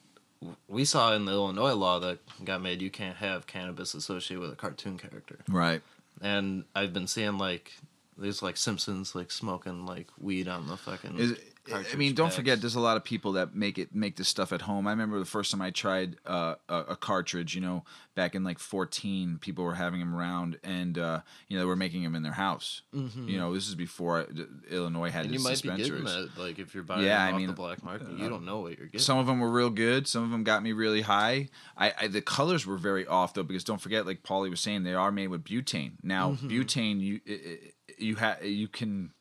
we 0.69 0.85
saw 0.85 1.15
in 1.15 1.25
the 1.25 1.33
Illinois 1.33 1.73
law 1.73 1.99
that 1.99 2.19
got 2.45 2.61
made, 2.63 2.83
you 2.83 2.91
can't 2.91 3.17
have 3.17 3.47
cannabis 3.47 3.95
associated 3.95 4.41
with 4.43 4.53
a 4.53 4.57
cartoon 4.57 4.99
character. 4.99 5.39
Right. 5.49 5.81
And 6.21 6.65
I've 6.75 6.93
been 6.93 7.07
seeing 7.07 7.39
like 7.39 7.73
there's 8.19 8.43
like 8.43 8.57
Simpsons 8.57 9.15
like 9.15 9.31
smoking 9.31 9.87
like 9.87 10.09
weed 10.19 10.49
on 10.49 10.67
the 10.69 10.77
fucking. 10.77 11.19
Is, 11.19 11.39
I 11.71 11.97
mean, 11.97 12.15
don't 12.15 12.33
forget, 12.33 12.63
there's 12.63 12.77
a 12.77 12.81
lot 12.81 12.97
of 12.97 13.05
people 13.05 13.33
that 13.33 13.55
make 13.55 13.77
it 13.77 13.95
make 13.95 14.17
this 14.17 14.27
stuff 14.27 14.55
at 14.55 14.63
home. 14.63 14.87
I 14.87 14.91
remember 14.91 15.19
the 15.19 15.27
first 15.27 15.51
time 15.51 15.61
I 15.61 15.69
tried 15.71 16.17
uh, 16.27 16.55
a, 16.67 16.77
a 16.91 16.97
cartridge. 16.97 17.55
You 17.55 17.61
know, 17.61 17.85
back 18.15 18.35
in 18.35 18.43
like 18.43 18.59
14, 18.59 19.37
people 19.39 19.65
were 19.65 19.75
having 19.75 20.01
them 20.01 20.15
around, 20.15 20.59
and 20.65 20.97
uh, 20.97 21.21
you 21.47 21.57
know 21.59 21.63
they 21.65 21.67
were 21.67 21.77
making 21.77 22.05
them 22.05 22.15
in 22.15 22.23
their 22.23 22.33
house. 22.33 22.81
You 22.95 23.37
know, 23.39 23.53
this 23.53 23.69
is 23.69 23.75
before 23.75 24.21
uh, 24.21 24.25
Illinois 24.71 25.11
had 25.11 25.27
Mm-hmm. 25.27 25.35
And 25.35 25.35
you 25.35 25.45
might 25.45 25.63
be 25.63 25.69
getting 25.77 26.05
that 26.05 26.31
like 26.39 26.59
if 26.59 26.75
you're 26.75 26.85
buying 26.85 27.05
Yeah, 27.05 27.27
them 27.27 27.35
I 27.35 27.39
mean, 27.39 27.49
uh, 27.51 27.53
the 27.53 27.57
black 27.57 27.85
market, 27.85 28.09
you 28.17 28.31
don't 28.31 28.47
know 28.47 28.61
what 28.61 28.79
you're 28.79 28.87
getting. 28.87 29.01
Some 29.01 29.19
of 29.19 29.27
them 29.27 29.39
were 29.39 29.51
real 29.51 29.69
good. 29.71 30.07
Some 30.09 30.25
of 30.25 30.31
them 30.31 30.45
got 30.45 30.63
me 30.63 30.73
really 30.73 31.03
high. 31.03 31.49
I, 31.77 31.93
I 32.01 32.07
the 32.07 32.23
colors 32.23 32.65
were 32.67 32.79
very 32.79 33.07
off 33.07 33.35
though 33.35 33.43
because 33.43 33.63
don't 33.65 33.81
forget, 33.81 34.07
like 34.07 34.23
Paulie 34.23 34.49
was 34.49 34.61
saying, 34.61 34.85
they 34.85 34.95
are 34.95 35.13
made 35.13 35.29
with 35.29 35.45
butane. 35.45 35.93
Now 36.03 36.31
Mm-hmm. 36.33 36.49
butane, 36.49 37.01
you 37.01 37.21
i- 37.29 37.33
i- 37.33 37.73
you 38.01 38.17
have 38.17 38.45
you 38.45 38.69
can 38.69 39.13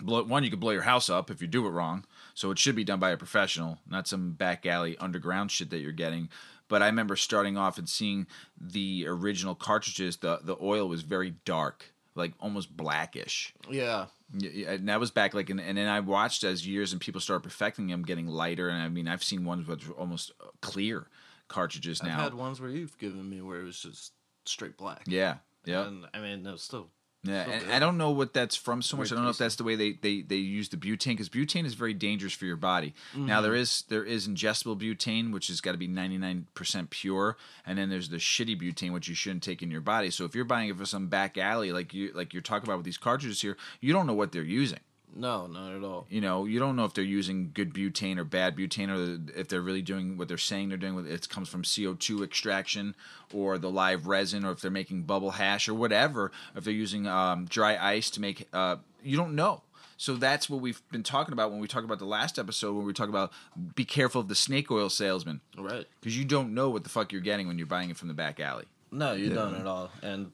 blow 0.00 0.22
one. 0.24 0.44
You 0.44 0.50
can 0.50 0.60
blow 0.60 0.70
your 0.72 0.82
house 0.82 1.08
up 1.10 1.30
if 1.30 1.40
you 1.40 1.48
do 1.48 1.66
it 1.66 1.70
wrong. 1.70 2.04
So 2.34 2.50
it 2.50 2.58
should 2.58 2.76
be 2.76 2.84
done 2.84 3.00
by 3.00 3.10
a 3.10 3.16
professional, 3.16 3.78
not 3.88 4.06
some 4.06 4.32
back 4.32 4.64
alley 4.66 4.96
underground 4.98 5.50
shit 5.50 5.70
that 5.70 5.78
you're 5.78 5.92
getting. 5.92 6.28
But 6.68 6.82
I 6.82 6.86
remember 6.86 7.16
starting 7.16 7.56
off 7.56 7.78
and 7.78 7.88
seeing 7.88 8.26
the 8.60 9.06
original 9.06 9.54
cartridges. 9.54 10.18
The 10.18 10.40
the 10.42 10.56
oil 10.60 10.88
was 10.88 11.02
very 11.02 11.34
dark, 11.44 11.92
like 12.14 12.32
almost 12.40 12.76
blackish. 12.76 13.54
Yeah. 13.70 14.06
Yeah, 14.38 14.72
and 14.72 14.90
that 14.90 15.00
was 15.00 15.10
back 15.10 15.32
like, 15.32 15.48
in, 15.48 15.58
and 15.58 15.78
then 15.78 15.88
I 15.88 16.00
watched 16.00 16.44
as 16.44 16.66
years 16.66 16.92
and 16.92 17.00
people 17.00 17.18
started 17.18 17.42
perfecting 17.42 17.86
them, 17.86 18.02
getting 18.02 18.26
lighter. 18.26 18.68
And 18.68 18.82
I 18.82 18.90
mean, 18.90 19.08
I've 19.08 19.24
seen 19.24 19.46
ones 19.46 19.66
with 19.66 19.90
almost 19.96 20.32
uh, 20.38 20.48
clear 20.60 21.06
cartridges 21.48 22.02
I've 22.02 22.08
now. 22.08 22.18
had 22.18 22.34
ones 22.34 22.60
where 22.60 22.68
you've 22.68 22.98
given 22.98 23.26
me 23.26 23.40
where 23.40 23.58
it 23.58 23.64
was 23.64 23.80
just 23.80 24.12
straight 24.44 24.76
black. 24.76 25.04
yeah, 25.06 25.36
yeah. 25.64 25.86
And 25.86 26.04
I 26.12 26.20
mean, 26.20 26.46
it 26.46 26.52
was 26.52 26.62
still. 26.62 26.90
Yeah, 27.24 27.44
So 27.46 27.50
and. 27.50 27.72
I 27.72 27.78
don't 27.78 27.98
know 27.98 28.10
what 28.10 28.32
that's 28.32 28.54
from 28.54 28.80
so 28.80 28.96
much. 28.96 29.10
I 29.10 29.16
don't 29.16 29.24
know 29.24 29.30
if 29.30 29.38
that's 29.38 29.56
the 29.56 29.64
way 29.64 29.74
they, 29.74 29.92
they, 29.92 30.22
they 30.22 30.36
use 30.36 30.68
the 30.68 30.76
butane 30.76 31.08
because 31.16 31.28
butane 31.28 31.64
is 31.64 31.74
very 31.74 31.92
dangerous 31.92 32.32
for 32.32 32.44
your 32.46 32.56
body. 32.56 32.94
Now 33.16 33.40
there 33.40 33.54
is 33.54 33.82
there 33.88 34.04
is 34.04 34.28
ingestible 34.28 34.80
butane, 34.80 35.32
which 35.32 35.48
has 35.48 35.60
got 35.60 35.72
to 35.72 35.78
be 35.78 35.88
ninety 35.88 36.16
nine 36.16 36.46
percent 36.54 36.90
pure, 36.90 37.36
and 37.66 37.76
then 37.76 37.90
there's 37.90 38.08
the 38.08 38.18
shitty 38.18 38.60
butane, 38.60 38.92
which 38.92 39.08
you 39.08 39.14
shouldn't 39.14 39.42
take 39.42 39.62
in 39.62 39.70
your 39.70 39.80
body. 39.80 40.10
So 40.10 40.24
if 40.24 40.34
you're 40.34 40.44
buying 40.44 40.68
it 40.68 40.76
for 40.76 40.86
some 40.86 41.08
back 41.08 41.36
alley, 41.36 41.72
like 41.72 41.92
you 41.92 42.12
like 42.14 42.32
you're 42.32 42.42
talking 42.42 42.68
about 42.68 42.76
with 42.78 42.86
these 42.86 42.98
cartridges 42.98 43.42
here, 43.42 43.56
you 43.80 43.92
don't 43.92 44.06
know 44.06 44.14
what 44.14 44.30
they're 44.32 44.42
using. 44.42 44.80
No, 45.14 45.46
not 45.46 45.72
at 45.74 45.82
all. 45.82 46.06
You 46.08 46.20
know, 46.20 46.44
you 46.44 46.58
don't 46.60 46.76
know 46.76 46.84
if 46.84 46.94
they're 46.94 47.02
using 47.02 47.50
good 47.52 47.72
butane 47.74 48.18
or 48.18 48.24
bad 48.24 48.56
butane, 48.56 48.88
or 48.88 49.38
if 49.38 49.48
they're 49.48 49.60
really 49.60 49.82
doing 49.82 50.16
what 50.16 50.28
they're 50.28 50.38
saying 50.38 50.68
they're 50.68 50.78
doing. 50.78 50.94
With 50.94 51.10
it 51.10 51.28
comes 51.28 51.48
from 51.48 51.62
CO 51.64 51.94
two 51.94 52.22
extraction 52.22 52.94
or 53.32 53.58
the 53.58 53.70
live 53.70 54.06
resin, 54.06 54.44
or 54.44 54.52
if 54.52 54.60
they're 54.60 54.70
making 54.70 55.02
bubble 55.02 55.32
hash 55.32 55.68
or 55.68 55.74
whatever. 55.74 56.30
If 56.54 56.64
they're 56.64 56.72
using 56.72 57.06
um, 57.08 57.46
dry 57.46 57.76
ice 57.76 58.10
to 58.10 58.20
make, 58.20 58.46
uh, 58.52 58.76
you 59.02 59.16
don't 59.16 59.34
know. 59.34 59.62
So 59.96 60.14
that's 60.14 60.48
what 60.48 60.60
we've 60.60 60.80
been 60.92 61.02
talking 61.02 61.32
about 61.32 61.50
when 61.50 61.58
we 61.58 61.66
talk 61.66 61.82
about 61.82 61.98
the 61.98 62.04
last 62.04 62.38
episode 62.38 62.74
when 62.76 62.86
we 62.86 62.92
talk 62.92 63.08
about 63.08 63.32
be 63.74 63.84
careful 63.84 64.20
of 64.20 64.28
the 64.28 64.36
snake 64.36 64.70
oil 64.70 64.88
salesman 64.90 65.40
Right. 65.56 65.86
because 66.00 66.16
you 66.16 66.24
don't 66.24 66.54
know 66.54 66.70
what 66.70 66.84
the 66.84 66.88
fuck 66.88 67.10
you're 67.10 67.20
getting 67.20 67.48
when 67.48 67.58
you're 67.58 67.66
buying 67.66 67.90
it 67.90 67.96
from 67.96 68.06
the 68.06 68.14
back 68.14 68.38
alley. 68.38 68.66
No, 68.92 69.14
you 69.14 69.30
Yeah. 69.30 69.34
don't 69.34 69.54
at 69.56 69.66
all. 69.66 69.90
And 70.00 70.30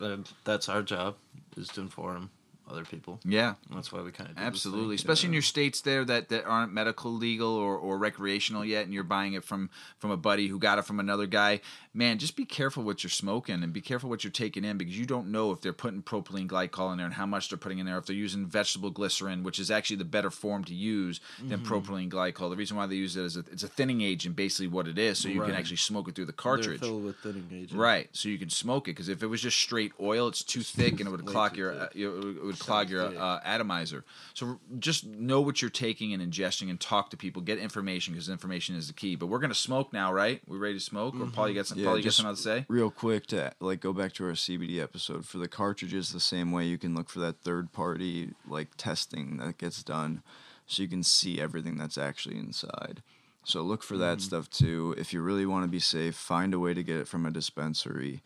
uh, 0.00 0.18
that's 0.44 0.68
our 0.68 0.82
job 0.82 1.16
is 1.56 1.66
to 1.70 1.80
inform 1.80 2.30
other 2.70 2.84
people. 2.84 3.20
Yeah, 3.24 3.54
That's 3.74 3.90
why 3.92 4.00
we 4.02 4.10
kind 4.12 4.30
of 4.30 4.38
Absolutely, 4.38 4.94
especially 4.94 5.28
in 5.28 5.32
your 5.32 5.42
states 5.42 5.80
there 5.80 6.04
that, 6.04 6.28
that 6.28 6.44
aren't 6.44 6.72
medical 6.72 7.10
legal 7.12 7.54
or, 7.54 7.76
or 7.76 7.98
recreational 7.98 8.64
yet, 8.64 8.84
and 8.84 8.92
you're 8.94 9.04
buying 9.04 9.32
it 9.34 9.44
from 9.44 9.70
from 9.98 10.10
a 10.10 10.16
buddy 10.16 10.48
who 10.48 10.58
got 10.58 10.78
it 10.78 10.84
from 10.84 11.00
another 11.00 11.26
guy. 11.26 11.60
Man, 11.94 12.18
just 12.18 12.36
be 12.36 12.44
careful 12.44 12.84
what 12.84 13.02
you're 13.02 13.10
smoking 13.10 13.62
and 13.64 13.72
be 13.72 13.80
careful 13.80 14.08
what 14.08 14.22
you're 14.22 14.30
taking 14.30 14.64
in 14.64 14.78
because 14.78 14.96
you 14.96 15.04
don't 15.06 15.32
know 15.32 15.50
if 15.50 15.60
they're 15.60 15.72
putting 15.72 16.02
propylene 16.02 16.46
glycol 16.46 16.92
in 16.92 16.98
there 16.98 17.06
and 17.06 17.14
how 17.14 17.26
much 17.26 17.48
they're 17.48 17.58
putting 17.58 17.78
in 17.78 17.86
there. 17.86 17.98
If 17.98 18.06
they're 18.06 18.14
using 18.14 18.46
vegetable 18.46 18.90
glycerin, 18.90 19.42
which 19.42 19.58
is 19.58 19.70
actually 19.70 19.96
the 19.96 20.04
better 20.04 20.30
form 20.30 20.62
to 20.64 20.74
use 20.74 21.20
than 21.42 21.58
Mm-hmm. 21.60 21.72
propylene 21.72 22.08
glycol. 22.10 22.50
The 22.50 22.56
reason 22.56 22.76
why 22.76 22.86
they 22.86 22.94
use 22.94 23.16
it 23.16 23.24
is 23.24 23.36
a, 23.36 23.40
it's 23.50 23.62
a 23.64 23.68
thinning 23.68 24.00
agent, 24.02 24.36
basically 24.36 24.68
what 24.68 24.86
it 24.86 24.98
is, 24.98 25.18
so 25.18 25.28
you 25.28 25.40
can 25.42 25.54
actually 25.54 25.76
smoke 25.78 26.08
it 26.08 26.14
through 26.14 26.26
the 26.26 26.32
They're 26.32 26.36
cartridge. 26.36 26.80
filled 26.80 27.04
with 27.04 27.16
thinning 27.16 27.48
agent. 27.52 27.78
Right, 27.80 28.08
so 28.12 28.28
you 28.28 28.38
can 28.38 28.50
smoke 28.50 28.86
it 28.86 28.92
because 28.92 29.08
if 29.08 29.22
it 29.22 29.26
was 29.26 29.40
just 29.40 29.58
straight 29.58 29.92
oil, 30.00 30.28
it's 30.28 30.42
too 30.44 30.60
thick 30.62 31.00
and 31.00 31.08
it 31.08 31.10
would 31.10 31.26
clog 31.26 31.54
too 31.54 31.58
your 31.60 31.72
uh, 31.72 31.88
it 31.94 32.06
would- 32.06 32.57
would 32.58 32.66
clog 32.66 32.90
your 32.90 33.04
uh, 33.04 33.40
atomizer. 33.44 34.04
So 34.34 34.58
just 34.78 35.06
know 35.06 35.40
what 35.40 35.62
you're 35.62 35.70
taking 35.70 36.12
and 36.12 36.22
ingesting, 36.22 36.70
and 36.70 36.78
talk 36.80 37.10
to 37.10 37.16
people, 37.16 37.42
get 37.42 37.58
information 37.58 38.14
because 38.14 38.28
information 38.28 38.76
is 38.76 38.88
the 38.88 38.94
key. 38.94 39.16
But 39.16 39.26
we're 39.26 39.38
gonna 39.38 39.54
smoke 39.54 39.92
now, 39.92 40.12
right? 40.12 40.40
We 40.46 40.58
ready 40.58 40.74
to 40.74 40.80
smoke? 40.80 41.14
Or 41.20 41.26
Paul, 41.26 41.48
you 41.48 41.54
got 41.54 41.66
some? 41.66 41.78
Yeah, 41.78 41.86
Paul, 41.86 41.98
you 41.98 42.04
got 42.04 42.12
something 42.12 42.36
to 42.36 42.40
say? 42.40 42.66
real 42.68 42.90
quick 42.90 43.26
to 43.28 43.52
like 43.60 43.80
go 43.80 43.92
back 43.92 44.12
to 44.14 44.24
our 44.24 44.32
CBD 44.32 44.82
episode 44.82 45.24
for 45.24 45.38
the 45.38 45.48
cartridges 45.48 46.12
the 46.12 46.20
same 46.20 46.52
way 46.52 46.64
you 46.64 46.78
can 46.78 46.94
look 46.94 47.08
for 47.08 47.20
that 47.20 47.40
third 47.40 47.72
party 47.72 48.30
like 48.46 48.68
testing 48.76 49.36
that 49.38 49.58
gets 49.58 49.82
done 49.82 50.22
so 50.66 50.82
you 50.82 50.88
can 50.88 51.02
see 51.02 51.40
everything 51.40 51.76
that's 51.76 51.98
actually 51.98 52.36
inside. 52.36 53.02
So 53.44 53.62
look 53.62 53.82
for 53.82 53.96
that 53.96 54.20
stuff 54.20 54.50
too. 54.50 54.94
If 54.98 55.14
you 55.14 55.22
really 55.22 55.46
want 55.46 55.64
to 55.64 55.70
be 55.70 55.80
safe, 55.80 56.14
find 56.14 56.52
a 56.52 56.58
way 56.58 56.74
to 56.74 56.82
get 56.82 56.98
it 56.98 57.08
from 57.08 57.24
a 57.24 57.30
dispensary. 57.30 58.22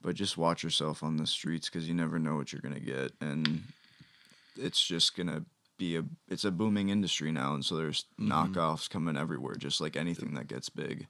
But 0.00 0.14
just 0.14 0.38
watch 0.38 0.62
yourself 0.62 1.02
on 1.02 1.16
the 1.16 1.26
streets 1.26 1.68
cuz 1.68 1.88
you 1.88 1.94
never 1.94 2.18
know 2.18 2.36
what 2.36 2.52
you're 2.52 2.62
going 2.62 2.74
to 2.74 2.80
get 2.80 3.12
and 3.20 3.64
it's 4.56 4.84
just 4.84 5.16
going 5.16 5.26
to 5.26 5.44
be 5.76 5.96
a 5.96 6.04
it's 6.28 6.44
a 6.44 6.50
booming 6.50 6.88
industry 6.88 7.30
now 7.32 7.54
and 7.54 7.64
so 7.64 7.76
there's 7.76 8.04
mm-hmm. 8.20 8.30
knockoffs 8.32 8.88
coming 8.88 9.16
everywhere 9.16 9.54
just 9.54 9.80
like 9.80 9.96
anything 9.96 10.34
that 10.34 10.46
gets 10.48 10.68
big. 10.68 11.06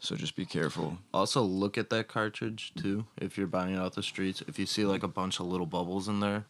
So 0.00 0.14
just 0.14 0.36
be 0.36 0.46
careful. 0.46 0.98
Also, 1.12 1.42
look 1.42 1.76
at 1.76 1.90
that 1.90 2.06
cartridge 2.06 2.72
too. 2.76 3.06
If 3.20 3.36
you're 3.36 3.48
buying 3.48 3.74
it 3.74 3.78
off 3.78 3.94
the 3.96 4.02
streets, 4.02 4.42
if 4.46 4.58
you 4.58 4.64
see 4.66 4.84
like 4.84 5.02
a 5.02 5.08
bunch 5.08 5.40
of 5.40 5.46
little 5.46 5.66
bubbles 5.66 6.06
in 6.06 6.20
there, 6.20 6.46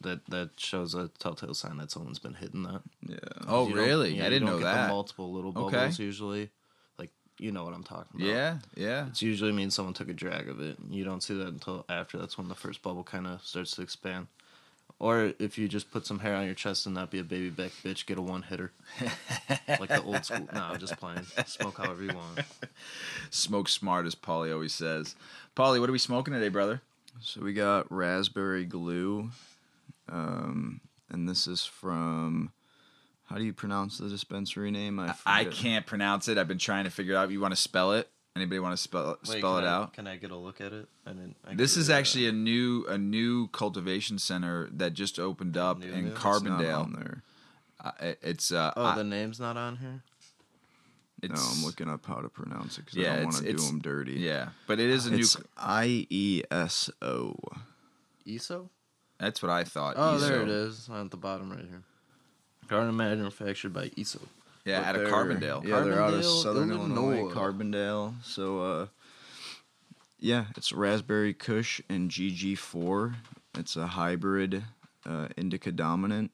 that 0.00 0.24
that 0.26 0.50
shows 0.58 0.94
a 0.94 1.08
telltale 1.18 1.54
sign 1.54 1.78
that 1.78 1.90
someone's 1.90 2.20
been 2.20 2.34
hitting 2.34 2.62
that. 2.62 2.82
Yeah. 3.02 3.18
Oh, 3.48 3.68
You 3.68 3.74
really? 3.74 4.16
yeah, 4.16 4.26
I 4.26 4.28
didn't 4.28 4.46
don't 4.46 4.60
know 4.60 4.64
get 4.64 4.70
the 4.70 4.80
that. 4.82 4.88
multiple 4.90 5.32
little 5.32 5.50
Okay. 5.56 5.76
bubbles 5.76 5.98
usually. 5.98 6.50
Like 7.38 7.44
you 7.44 7.52
know 7.52 7.64
what 7.64 7.74
I'm 7.74 7.84
talking 7.84 8.20
about. 8.20 8.26
Yeah, 8.26 8.58
yeah. 8.74 9.06
It 9.06 9.22
usually 9.22 9.52
means 9.52 9.74
someone 9.74 9.94
took 9.94 10.08
a 10.08 10.14
drag 10.14 10.48
of 10.48 10.60
it. 10.60 10.76
You 10.90 11.04
don't 11.04 11.22
see 11.22 11.34
that 11.34 11.48
until 11.48 11.84
after. 11.88 12.18
That's 12.18 12.36
when 12.36 12.48
the 12.48 12.54
first 12.54 12.82
bubble 12.82 13.04
kind 13.04 13.26
of 13.26 13.42
starts 13.42 13.76
to 13.76 13.82
expand. 13.82 14.26
Or 15.00 15.32
if 15.38 15.56
you 15.56 15.68
just 15.68 15.92
put 15.92 16.06
some 16.06 16.18
hair 16.18 16.34
on 16.34 16.46
your 16.46 16.54
chest 16.54 16.86
and 16.86 16.94
not 16.94 17.12
be 17.12 17.20
a 17.20 17.24
baby 17.24 17.50
back 17.50 17.70
bitch, 17.84 18.06
get 18.06 18.18
a 18.18 18.22
one 18.22 18.42
hitter. 18.42 18.72
like 19.68 19.88
the 19.88 20.02
old 20.02 20.24
school. 20.24 20.48
No, 20.52 20.60
I'm 20.60 20.78
just 20.80 20.96
playing. 20.96 21.24
Smoke 21.46 21.76
however 21.76 22.02
you 22.02 22.14
want. 22.14 22.40
Smoke 23.30 23.68
smart, 23.68 24.06
as 24.06 24.16
Paulie 24.16 24.52
always 24.52 24.74
says. 24.74 25.14
Paulie, 25.54 25.78
what 25.78 25.88
are 25.88 25.92
we 25.92 25.98
smoking 25.98 26.34
today, 26.34 26.48
brother? 26.48 26.82
So 27.20 27.42
we 27.42 27.52
got 27.52 27.90
raspberry 27.92 28.64
glue, 28.64 29.30
um, 30.08 30.80
and 31.08 31.28
this 31.28 31.46
is 31.46 31.64
from. 31.64 32.52
How 33.28 33.36
do 33.36 33.44
you 33.44 33.52
pronounce 33.52 33.98
the 33.98 34.08
dispensary 34.08 34.70
name? 34.70 34.98
I 34.98 35.14
I 35.26 35.44
forget. 35.44 35.52
can't 35.58 35.86
pronounce 35.86 36.28
it. 36.28 36.38
I've 36.38 36.48
been 36.48 36.58
trying 36.58 36.84
to 36.84 36.90
figure 36.90 37.14
it 37.14 37.16
out. 37.16 37.30
You 37.30 37.40
want 37.40 37.52
to 37.52 37.60
spell 37.60 37.92
it? 37.92 38.08
Anybody 38.36 38.58
want 38.60 38.72
to 38.76 38.82
spell 38.82 39.18
Wait, 39.28 39.38
spell 39.38 39.56
can 39.56 39.64
it 39.64 39.66
I- 39.66 39.70
out? 39.74 39.92
Can 39.94 40.06
I 40.06 40.16
get 40.16 40.30
a 40.30 40.36
look 40.36 40.60
at 40.60 40.72
it? 40.72 40.88
I 41.04 41.10
didn't. 41.10 41.36
I 41.44 41.54
This 41.54 41.74
could, 41.74 41.80
is 41.80 41.90
actually 41.90 42.26
a 42.28 42.32
new 42.32 42.84
a 42.88 42.96
new 42.96 43.48
cultivation 43.48 44.18
center 44.18 44.68
that 44.72 44.94
just 44.94 45.18
opened 45.18 45.56
up 45.56 45.78
New, 45.80 45.86
in 45.92 46.04
new? 46.04 46.10
It's 46.10 46.16
It's 46.16 46.24
not 46.24 46.42
Carbondale. 46.42 46.96
there. 46.96 47.22
Uh, 47.80 47.90
it- 48.00 48.18
it's 48.22 48.52
uh, 48.52 48.72
Oh, 48.76 48.84
I- 48.84 48.94
the 48.96 49.04
name's 49.04 49.40
not 49.40 49.56
on 49.56 49.76
here. 49.76 50.02
No, 51.20 51.34
I'm 51.34 51.64
looking 51.64 51.88
up 51.90 52.06
how 52.06 52.20
to 52.20 52.28
pronounce 52.28 52.78
it 52.78 52.84
because 52.84 52.96
Yeah, 52.96 53.14
I 53.14 53.16
don't 53.16 53.22
it's- 53.28 53.34
want 53.34 53.46
to 53.46 53.50
do 53.52 53.54
it's- 53.56 53.66
them 53.68 53.80
dirty. 53.80 54.12
Yeah, 54.20 54.50
but 54.68 54.78
it 54.78 54.88
is 54.88 55.06
a 55.06 55.10
new. 55.10 55.18
It's 55.18 55.36
I 55.56 56.06
E 56.08 56.42
S 56.50 56.88
O. 57.02 57.34
ESO. 58.26 58.70
That's 59.18 59.42
what 59.42 59.50
I 59.50 59.64
thought. 59.64 59.94
Oh, 59.98 60.16
there 60.18 60.34
ESO. 60.36 60.42
it 60.44 60.48
is 60.48 60.88
on 60.88 61.08
the 61.08 61.16
bottom 61.16 61.50
right 61.50 61.64
here. 61.68 61.82
Garden 62.68 62.96
manufactured 62.96 63.72
by 63.72 63.90
ESO. 63.98 64.20
Yeah, 64.64 64.80
But 64.80 64.86
out 64.88 64.94
of 64.96 65.00
they're- 65.02 65.10
Carbondale. 65.12 65.64
Yeah, 65.66 65.80
they're 65.80 66.02
out 66.02 66.14
of 66.14 66.20
Carbondale, 66.20 66.42
Southern 66.42 66.70
Illinois, 66.70 67.18
Illinois. 67.20 67.34
Carbondale. 67.34 68.14
So, 68.24 68.60
uh, 68.60 68.86
yeah, 70.18 70.46
it's 70.56 70.72
Raspberry 70.72 71.32
Kush 71.32 71.80
and 71.88 72.10
GG4. 72.10 73.14
It's 73.58 73.76
a 73.76 73.86
hybrid 73.88 74.64
uh, 75.06 75.28
indica 75.36 75.72
dominant, 75.72 76.30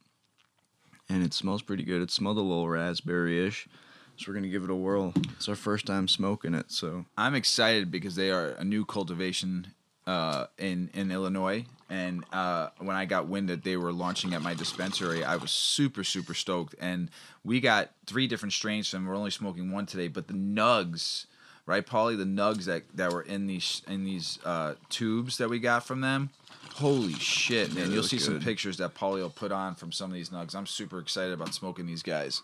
and 1.08 1.22
it 1.22 1.32
smells 1.32 1.62
pretty 1.62 1.84
good. 1.84 2.02
It 2.02 2.10
smelled 2.10 2.38
a 2.38 2.40
little 2.40 2.68
raspberry-ish, 2.68 3.68
so 4.16 4.24
we're 4.26 4.34
gonna 4.34 4.48
give 4.48 4.64
it 4.64 4.70
a 4.70 4.74
whirl. 4.74 5.12
It's 5.36 5.48
our 5.48 5.54
first 5.54 5.86
time 5.86 6.08
smoking 6.08 6.54
it, 6.54 6.72
so 6.72 7.04
I'm 7.16 7.34
excited 7.36 7.90
because 7.92 8.16
they 8.16 8.30
are 8.32 8.48
a 8.50 8.64
new 8.64 8.84
cultivation 8.84 9.68
uh, 10.06 10.46
in 10.58 10.90
in 10.94 11.10
Illinois, 11.10 11.64
and 11.88 12.24
uh, 12.32 12.68
when 12.78 12.96
I 12.96 13.04
got 13.04 13.28
wind 13.28 13.48
that 13.48 13.64
they 13.64 13.76
were 13.76 13.92
launching 13.92 14.34
at 14.34 14.42
my 14.42 14.54
dispensary, 14.54 15.24
I 15.24 15.36
was 15.36 15.50
super 15.50 16.04
super 16.04 16.34
stoked. 16.34 16.74
And 16.80 17.10
we 17.44 17.60
got 17.60 17.90
three 18.06 18.26
different 18.26 18.52
strains 18.52 18.88
from. 18.88 19.06
We're 19.06 19.16
only 19.16 19.30
smoking 19.30 19.70
one 19.70 19.86
today, 19.86 20.08
but 20.08 20.28
the 20.28 20.34
nugs, 20.34 21.26
right, 21.66 21.86
Paulie? 21.86 22.18
The 22.18 22.24
nugs 22.24 22.64
that 22.64 22.82
that 22.94 23.12
were 23.12 23.22
in 23.22 23.46
these 23.46 23.82
in 23.88 24.04
these 24.04 24.38
uh, 24.44 24.74
tubes 24.88 25.38
that 25.38 25.48
we 25.48 25.58
got 25.58 25.86
from 25.86 26.00
them. 26.00 26.30
Holy 26.74 27.12
shit, 27.14 27.74
man! 27.74 27.88
they 27.88 27.94
You'll 27.94 28.02
see 28.02 28.18
some 28.18 28.40
pictures 28.40 28.78
that 28.78 28.94
Paulie 28.94 29.20
will 29.20 29.30
put 29.30 29.52
on 29.52 29.74
from 29.74 29.92
some 29.92 30.10
of 30.10 30.14
these 30.14 30.30
nugs. 30.30 30.54
I'm 30.54 30.66
super 30.66 30.98
excited 30.98 31.32
about 31.32 31.54
smoking 31.54 31.86
these 31.86 32.02
guys. 32.02 32.42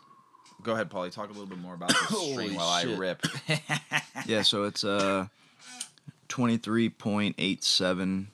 Go 0.62 0.72
ahead, 0.72 0.90
Paulie. 0.90 1.10
Talk 1.10 1.30
a 1.30 1.32
little 1.32 1.46
bit 1.46 1.58
more 1.58 1.74
about 1.74 1.88
this 1.88 2.30
strain 2.32 2.54
while 2.54 2.68
I 2.68 2.82
rip. 2.82 3.26
yeah. 4.26 4.42
So 4.42 4.64
it's 4.64 4.84
uh, 4.84 5.26
twenty 6.30 6.56
three 6.56 6.88
point 6.88 7.34
eight 7.36 7.62
seven 7.62 8.28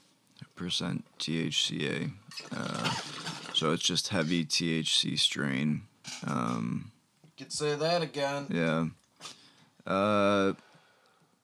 percent 0.55 1.05
THCA. 1.19 2.13
Uh, 2.55 2.91
so 3.53 3.73
it's 3.73 3.83
just 3.83 4.09
heavy 4.09 4.45
THC 4.45 5.19
strain. 5.19 5.83
Um, 6.25 6.93
Could 7.37 7.53
say 7.53 7.75
that 7.75 8.03
again. 8.03 8.47
Yeah. 8.51 8.87
Uh, 9.85 10.53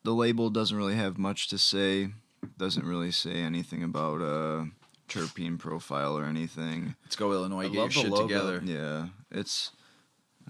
the 0.04 0.12
label 0.12 0.50
doesn't 0.50 0.76
really 0.76 0.94
have 0.96 1.18
much 1.18 1.48
to 1.48 1.58
say. 1.58 2.10
Doesn't 2.58 2.84
really 2.84 3.10
say 3.12 3.34
anything 3.34 3.82
about 3.82 4.20
uh 4.20 4.64
terpene 5.08 5.58
profile 5.58 6.16
or 6.18 6.24
anything. 6.24 6.94
Let's 7.04 7.16
go, 7.16 7.32
Illinois. 7.32 7.66
I 7.66 7.68
Get 7.68 7.74
your 7.74 7.86
the 7.86 7.92
shit 7.92 8.10
logo. 8.10 8.26
together. 8.28 8.62
Yeah, 8.64 9.06
it's. 9.30 9.72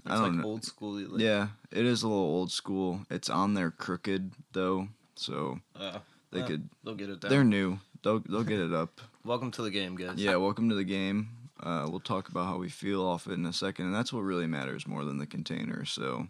It's 0.05 0.11
I 0.11 0.15
don't 0.15 0.23
like 0.23 0.43
know. 0.43 0.49
old 0.49 0.65
school. 0.65 0.93
Like, 0.99 1.21
yeah, 1.21 1.47
it 1.71 1.85
is 1.85 2.03
a 2.03 2.07
little 2.07 2.23
old 2.23 2.51
school. 2.51 3.05
It's 3.09 3.29
on 3.29 3.53
there 3.53 3.71
crooked 3.71 4.31
though, 4.51 4.89
so 5.23 5.59
Uh, 5.75 5.99
they 6.31 6.39
yeah, 6.39 6.45
could. 6.47 6.69
They'll 6.83 6.95
get 6.95 7.09
it 7.09 7.21
down. 7.21 7.31
They're 7.31 7.43
new. 7.43 7.79
They'll 8.03 8.19
they'll 8.19 8.43
get 8.43 8.59
it 8.59 8.73
up. 8.73 8.99
Welcome 9.25 9.51
to 9.51 9.61
the 9.61 9.71
game, 9.71 9.95
guys. 9.95 10.17
Yeah, 10.17 10.35
welcome 10.35 10.67
to 10.67 10.75
the 10.75 10.83
game. 10.83 11.29
Uh, 11.61 11.87
we'll 11.89 12.01
talk 12.01 12.27
about 12.27 12.45
how 12.45 12.57
we 12.57 12.67
feel 12.67 13.01
off 13.05 13.25
it 13.25 13.31
in 13.33 13.45
a 13.45 13.53
second, 13.53 13.85
and 13.85 13.95
that's 13.95 14.11
what 14.11 14.19
really 14.19 14.47
matters 14.47 14.85
more 14.85 15.05
than 15.05 15.17
the 15.17 15.25
container. 15.25 15.85
So, 15.85 16.27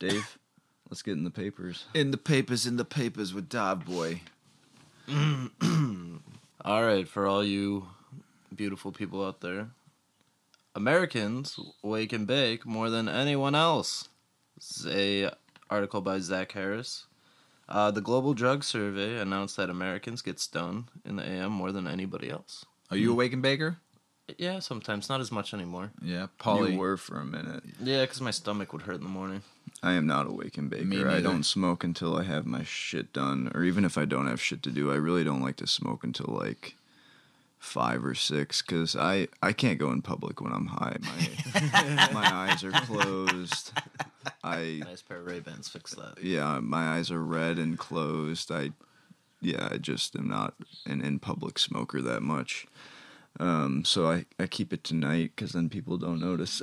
Dave, 0.00 0.36
let's 0.90 1.00
get 1.02 1.12
in 1.12 1.22
the 1.22 1.30
papers. 1.30 1.84
In 1.94 2.10
the 2.10 2.16
papers, 2.16 2.66
in 2.66 2.76
the 2.76 2.84
papers 2.84 3.32
with 3.32 3.48
Dive 3.48 3.86
Boy. 3.86 4.22
All 6.64 6.84
right, 6.84 7.06
for 7.06 7.26
all 7.26 7.44
you 7.44 7.86
beautiful 8.54 8.90
people 8.92 9.24
out 9.24 9.40
there, 9.40 9.68
Americans 10.74 11.58
wake 11.82 12.12
and 12.12 12.26
bake 12.26 12.66
more 12.66 12.90
than 12.90 13.08
anyone 13.08 13.54
else. 13.54 14.08
It's 14.56 14.84
a 14.86 15.30
article 15.70 16.00
by 16.00 16.18
Zach 16.18 16.52
Harris. 16.52 17.06
Uh, 17.72 17.90
the 17.90 18.02
Global 18.02 18.34
Drug 18.34 18.62
Survey 18.64 19.18
announced 19.18 19.56
that 19.56 19.70
Americans 19.70 20.20
get 20.20 20.38
stoned 20.38 20.84
in 21.06 21.16
the 21.16 21.24
AM 21.26 21.52
more 21.52 21.72
than 21.72 21.86
anybody 21.88 22.28
else. 22.28 22.66
Are 22.90 22.98
you 22.98 23.12
a 23.12 23.14
Wake 23.14 23.32
and 23.32 23.40
Baker? 23.40 23.78
Yeah, 24.36 24.58
sometimes 24.58 25.08
not 25.08 25.20
as 25.20 25.32
much 25.32 25.54
anymore. 25.54 25.90
Yeah, 26.02 26.26
You 26.44 26.78
were 26.78 26.98
for 26.98 27.18
a 27.18 27.24
minute. 27.24 27.64
Yeah, 27.82 28.02
because 28.02 28.20
my 28.20 28.30
stomach 28.30 28.72
would 28.74 28.82
hurt 28.82 28.96
in 28.96 29.02
the 29.02 29.08
morning. 29.08 29.42
I 29.82 29.92
am 29.92 30.06
not 30.06 30.26
a 30.26 30.30
wake 30.30 30.58
and 30.58 30.68
baker. 30.70 31.08
I 31.08 31.20
don't 31.22 31.44
smoke 31.44 31.82
until 31.82 32.16
I 32.16 32.24
have 32.24 32.44
my 32.46 32.62
shit 32.62 33.12
done, 33.14 33.50
or 33.54 33.64
even 33.64 33.84
if 33.84 33.96
I 33.96 34.04
don't 34.04 34.28
have 34.28 34.40
shit 34.40 34.62
to 34.64 34.70
do. 34.70 34.92
I 34.92 34.96
really 34.96 35.24
don't 35.24 35.40
like 35.42 35.56
to 35.56 35.66
smoke 35.66 36.04
until 36.04 36.26
like 36.28 36.76
five 37.58 38.04
or 38.04 38.14
six, 38.14 38.60
because 38.62 38.94
I 38.94 39.28
I 39.42 39.52
can't 39.52 39.78
go 39.78 39.90
in 39.90 40.02
public 40.02 40.40
when 40.40 40.52
I'm 40.52 40.66
high. 40.66 40.98
My 41.00 42.10
my 42.12 42.32
eyes 42.32 42.62
are 42.62 42.70
closed. 42.70 43.72
I 44.44 44.80
Nice 44.84 45.02
pair 45.02 45.18
of 45.18 45.26
Ray 45.26 45.40
Bans. 45.40 45.68
Fix 45.68 45.94
that. 45.94 46.22
yeah, 46.22 46.60
my 46.60 46.96
eyes 46.96 47.10
are 47.10 47.22
red 47.22 47.58
and 47.58 47.78
closed. 47.78 48.50
I 48.50 48.72
yeah, 49.40 49.68
I 49.70 49.78
just 49.78 50.14
am 50.16 50.28
not 50.28 50.54
an 50.86 51.00
in 51.02 51.18
public 51.18 51.58
smoker 51.58 52.00
that 52.02 52.22
much. 52.22 52.66
Um, 53.40 53.84
so 53.84 54.10
I, 54.10 54.26
I 54.38 54.46
keep 54.46 54.72
it 54.72 54.84
tonight 54.84 55.32
because 55.34 55.52
then 55.52 55.68
people 55.68 55.96
don't 55.96 56.20
notice. 56.20 56.60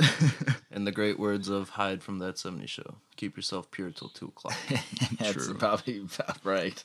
In 0.71 0.85
the 0.85 0.91
great 0.91 1.17
words 1.19 1.49
of 1.49 1.69
Hyde 1.69 2.03
from 2.03 2.19
That 2.19 2.37
70 2.37 2.67
Show, 2.67 2.95
keep 3.15 3.35
yourself 3.35 3.71
pure 3.71 3.89
till 3.89 4.09
2 4.09 4.27
o'clock. 4.27 4.55
That's 5.19 5.33
True. 5.33 5.55
probably 5.55 5.97
about 5.97 6.37
right. 6.43 6.81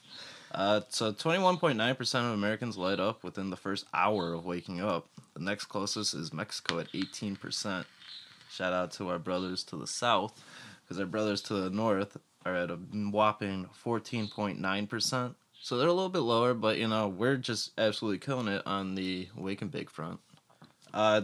Uh, 0.52 0.80
so 0.88 1.12
21.9% 1.12 2.14
of 2.14 2.32
Americans 2.32 2.78
light 2.78 2.98
up 2.98 3.22
within 3.22 3.50
the 3.50 3.56
first 3.56 3.84
hour 3.92 4.32
of 4.32 4.44
waking 4.46 4.80
up. 4.80 5.06
The 5.34 5.40
next 5.42 5.66
closest 5.66 6.14
is 6.14 6.32
Mexico 6.32 6.78
at 6.78 6.90
18%. 6.92 7.84
Shout 8.55 8.72
out 8.72 8.92
to 8.92 9.09
our 9.09 9.18
brothers 9.18 9.64
to 9.64 9.76
the 9.76 9.86
south, 9.88 10.40
because 10.82 11.00
our 11.00 11.07
brothers 11.07 11.42
to 11.42 11.55
the 11.55 11.70
north 11.70 12.16
are 12.46 12.55
at 12.55 12.70
a 12.70 12.76
whopping 12.76 13.68
14.9%. 13.84 15.34
So 15.61 15.76
they're 15.76 15.88
a 15.88 15.92
little 15.92 16.09
bit 16.09 16.20
lower, 16.20 16.55
but 16.55 16.78
you 16.78 16.86
know, 16.86 17.09
we're 17.09 17.36
just 17.36 17.72
absolutely 17.76 18.18
killing 18.18 18.46
it 18.46 18.62
on 18.64 18.94
the 18.94 19.28
wake 19.34 19.61
and 19.61 19.72
bake 19.72 19.90
front. 19.90 20.20
Uh, 20.92 21.22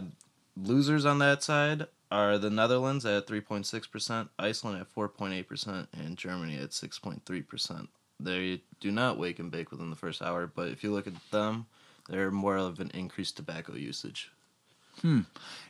losers 0.57 1.05
on 1.05 1.19
that 1.19 1.41
side 1.41 1.87
are 2.11 2.37
the 2.37 2.49
Netherlands 2.49 3.05
at 3.05 3.27
3.6%, 3.27 4.27
Iceland 4.37 4.81
at 4.81 4.93
4.8%, 4.93 5.87
and 5.93 6.17
Germany 6.17 6.57
at 6.57 6.71
6.3%. 6.71 7.87
They 8.19 8.61
do 8.81 8.91
not 8.91 9.17
wake 9.17 9.39
and 9.39 9.49
bake 9.49 9.71
within 9.71 9.89
the 9.89 9.95
first 9.95 10.21
hour, 10.21 10.47
but 10.47 10.67
if 10.67 10.83
you 10.83 10.91
look 10.91 11.07
at 11.07 11.13
them, 11.31 11.67
they're 12.09 12.29
more 12.29 12.57
of 12.57 12.81
an 12.81 12.91
increased 12.93 13.37
tobacco 13.37 13.75
usage. 13.75 14.31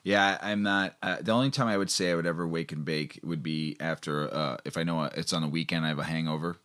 Yeah, 0.04 0.38
I- 0.42 0.52
I'm 0.52 0.64
not. 0.64 0.96
Uh, 1.02 1.18
the 1.22 1.32
only 1.32 1.52
time 1.52 1.68
I 1.68 1.78
would 1.78 1.90
say 1.92 2.12
I 2.12 2.16
would 2.16 2.26
ever 2.26 2.48
wake 2.48 2.72
and 2.72 2.84
bake 2.84 3.20
would 3.24 3.44
be 3.44 3.78
after 3.80 4.34
uh, 4.34 4.58
if 4.66 4.78
I 4.78 4.84
know 4.84 5.04
it's 5.04 5.34
on 5.34 5.44
a 5.44 5.48
weekend, 5.48 5.86
I 5.86 5.90
have 5.90 6.00
a 6.00 6.04
hangover, 6.04 6.58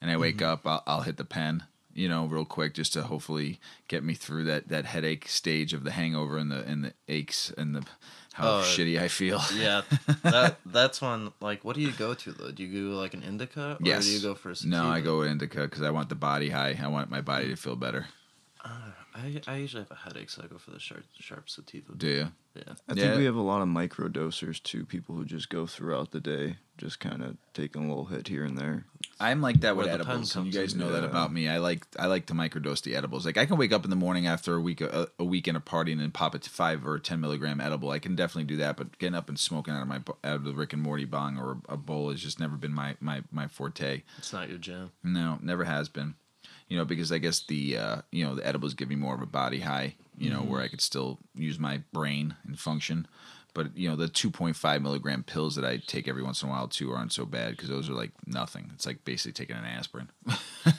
and 0.00 0.10
I 0.10 0.16
wake 0.16 0.42
up, 0.42 0.66
I'll, 0.66 0.82
I'll 0.86 1.00
hit 1.02 1.16
the 1.16 1.24
pen, 1.24 1.64
you 1.94 2.08
know, 2.08 2.26
real 2.26 2.44
quick, 2.44 2.74
just 2.74 2.92
to 2.94 3.02
hopefully 3.02 3.60
get 3.88 4.02
me 4.02 4.14
through 4.14 4.44
that, 4.44 4.68
that 4.68 4.84
headache 4.86 5.28
stage 5.28 5.72
of 5.74 5.84
the 5.84 5.90
hangover 5.92 6.38
and 6.38 6.50
the 6.50 6.62
and 6.64 6.84
the 6.86 6.92
aches 7.08 7.52
and 7.58 7.74
the 7.76 7.84
how 8.34 8.58
Oh, 8.58 8.62
shitty 8.62 9.00
I 9.00 9.08
feel. 9.08 9.40
Yeah, 9.54 9.82
that 10.22 10.58
that's 10.64 11.02
one. 11.02 11.32
Like, 11.40 11.64
what 11.64 11.74
do 11.76 11.82
you 11.82 11.92
go 11.92 12.14
to 12.14 12.32
though? 12.32 12.50
Do 12.52 12.62
you 12.64 12.90
go 12.90 12.96
like 12.96 13.12
an 13.14 13.22
indica, 13.22 13.72
or 13.72 13.78
Yes. 13.84 14.06
do 14.06 14.12
you 14.12 14.20
go 14.20 14.34
for 14.34 14.50
a 14.50 14.54
No, 14.64 14.86
I 14.88 15.00
go 15.00 15.18
with 15.18 15.28
indica 15.28 15.62
because 15.62 15.82
I 15.82 15.90
want 15.90 16.08
the 16.08 16.14
body 16.14 16.50
high. 16.50 16.78
I 16.82 16.86
want 16.88 17.10
my 17.10 17.20
body 17.20 17.48
to 17.48 17.56
feel 17.56 17.76
better. 17.76 18.06
I, 18.64 19.40
I 19.46 19.56
usually 19.56 19.82
have 19.82 19.90
a 19.90 19.94
headache, 19.94 20.30
so 20.30 20.42
I 20.42 20.46
go 20.46 20.58
for 20.58 20.70
the 20.70 20.78
sharp 20.80 21.04
sharp 21.18 21.48
sativa. 21.50 21.92
Do 21.96 22.06
you? 22.08 22.28
Yeah. 22.54 22.62
I 22.88 22.92
Yeah. 22.94 23.02
think 23.02 23.16
we 23.18 23.24
have 23.24 23.36
a 23.36 23.40
lot 23.40 23.62
of 23.62 23.68
micro 23.68 24.08
dosers 24.08 24.62
too, 24.62 24.84
people 24.84 25.14
who 25.14 25.24
just 25.24 25.48
go 25.48 25.66
throughout 25.66 26.10
the 26.10 26.20
day, 26.20 26.56
just 26.76 26.98
kind 27.00 27.22
of 27.22 27.36
taking 27.54 27.84
a 27.84 27.88
little 27.88 28.06
hit 28.06 28.28
here 28.28 28.44
and 28.44 28.58
there. 28.58 28.84
I'm 29.20 29.40
like 29.40 29.60
that 29.60 29.76
with 29.76 29.86
Where 29.86 29.98
the 29.98 30.04
pen 30.04 30.10
edibles, 30.14 30.36
and 30.36 30.46
you 30.46 30.52
comes 30.52 30.62
guys 30.62 30.72
in. 30.74 30.80
know 30.80 30.92
that 30.92 31.02
Yeah. 31.02 31.08
about 31.08 31.32
me. 31.32 31.48
I 31.48 31.58
like 31.58 31.86
I 31.98 32.06
like 32.06 32.26
to 32.26 32.34
microdose 32.34 32.82
the 32.82 32.94
edibles. 32.96 33.24
Like 33.26 33.36
I 33.36 33.46
can 33.46 33.56
wake 33.58 33.72
up 33.72 33.84
in 33.84 33.90
the 33.90 33.96
morning 33.96 34.26
after 34.26 34.54
a 34.54 34.60
week 34.60 34.80
a, 34.80 35.08
a 35.18 35.24
weekend 35.24 35.56
of 35.56 35.64
partying 35.64 35.92
and 35.92 36.00
then 36.02 36.10
pop 36.10 36.34
a 36.34 36.38
five 36.40 36.86
or 36.86 36.98
ten 36.98 37.20
milligram 37.20 37.60
edible. 37.60 37.90
I 37.90 37.98
can 38.00 38.14
definitely 38.16 38.44
do 38.44 38.56
that, 38.56 38.76
but 38.76 38.98
getting 38.98 39.14
up 39.16 39.28
and 39.28 39.38
smoking 39.38 39.74
out 39.74 39.82
of 39.82 39.88
my 39.88 39.98
bo- 39.98 40.18
out 40.24 40.36
of 40.36 40.44
the 40.44 40.52
Rick 40.54 40.72
and 40.72 40.82
Morty 40.82 41.04
bong 41.04 41.38
or 41.38 41.58
a 41.68 41.76
bowl 41.76 42.10
has 42.10 42.20
just 42.20 42.38
never 42.40 42.56
been 42.56 42.72
my 42.74 42.96
my 43.00 43.22
my 43.30 43.46
forte. 43.46 44.02
It's 44.18 44.32
not 44.32 44.48
your 44.48 44.58
jam. 44.58 44.90
No, 45.02 45.38
never 45.42 45.64
has 45.64 45.88
been. 45.88 46.14
You 46.68 46.76
know, 46.76 46.84
because 46.84 47.10
I 47.12 47.18
guess 47.18 47.40
the 47.40 47.78
uh, 47.78 47.96
you 48.12 48.24
know 48.24 48.34
the 48.34 48.46
edibles 48.46 48.74
give 48.74 48.88
me 48.88 48.96
more 48.96 49.14
of 49.14 49.22
a 49.22 49.26
body 49.26 49.60
high. 49.60 49.94
You 50.18 50.30
know, 50.30 50.40
where 50.40 50.60
I 50.60 50.68
could 50.68 50.80
still 50.80 51.18
use 51.34 51.58
my 51.60 51.80
brain 51.92 52.34
and 52.44 52.58
function. 52.58 53.06
But 53.54 53.76
you 53.76 53.88
know, 53.88 53.96
the 53.96 54.06
2.5 54.06 54.82
milligram 54.82 55.24
pills 55.24 55.56
that 55.56 55.64
I 55.64 55.78
take 55.78 56.06
every 56.06 56.22
once 56.22 56.42
in 56.42 56.48
a 56.48 56.52
while 56.52 56.68
too 56.68 56.92
aren't 56.92 57.12
so 57.12 57.24
bad 57.24 57.52
because 57.52 57.68
those 57.68 57.88
are 57.88 57.94
like 57.94 58.12
nothing. 58.26 58.70
It's 58.74 58.86
like 58.86 59.04
basically 59.04 59.32
taking 59.32 59.56
an 59.56 59.64
aspirin. 59.64 60.10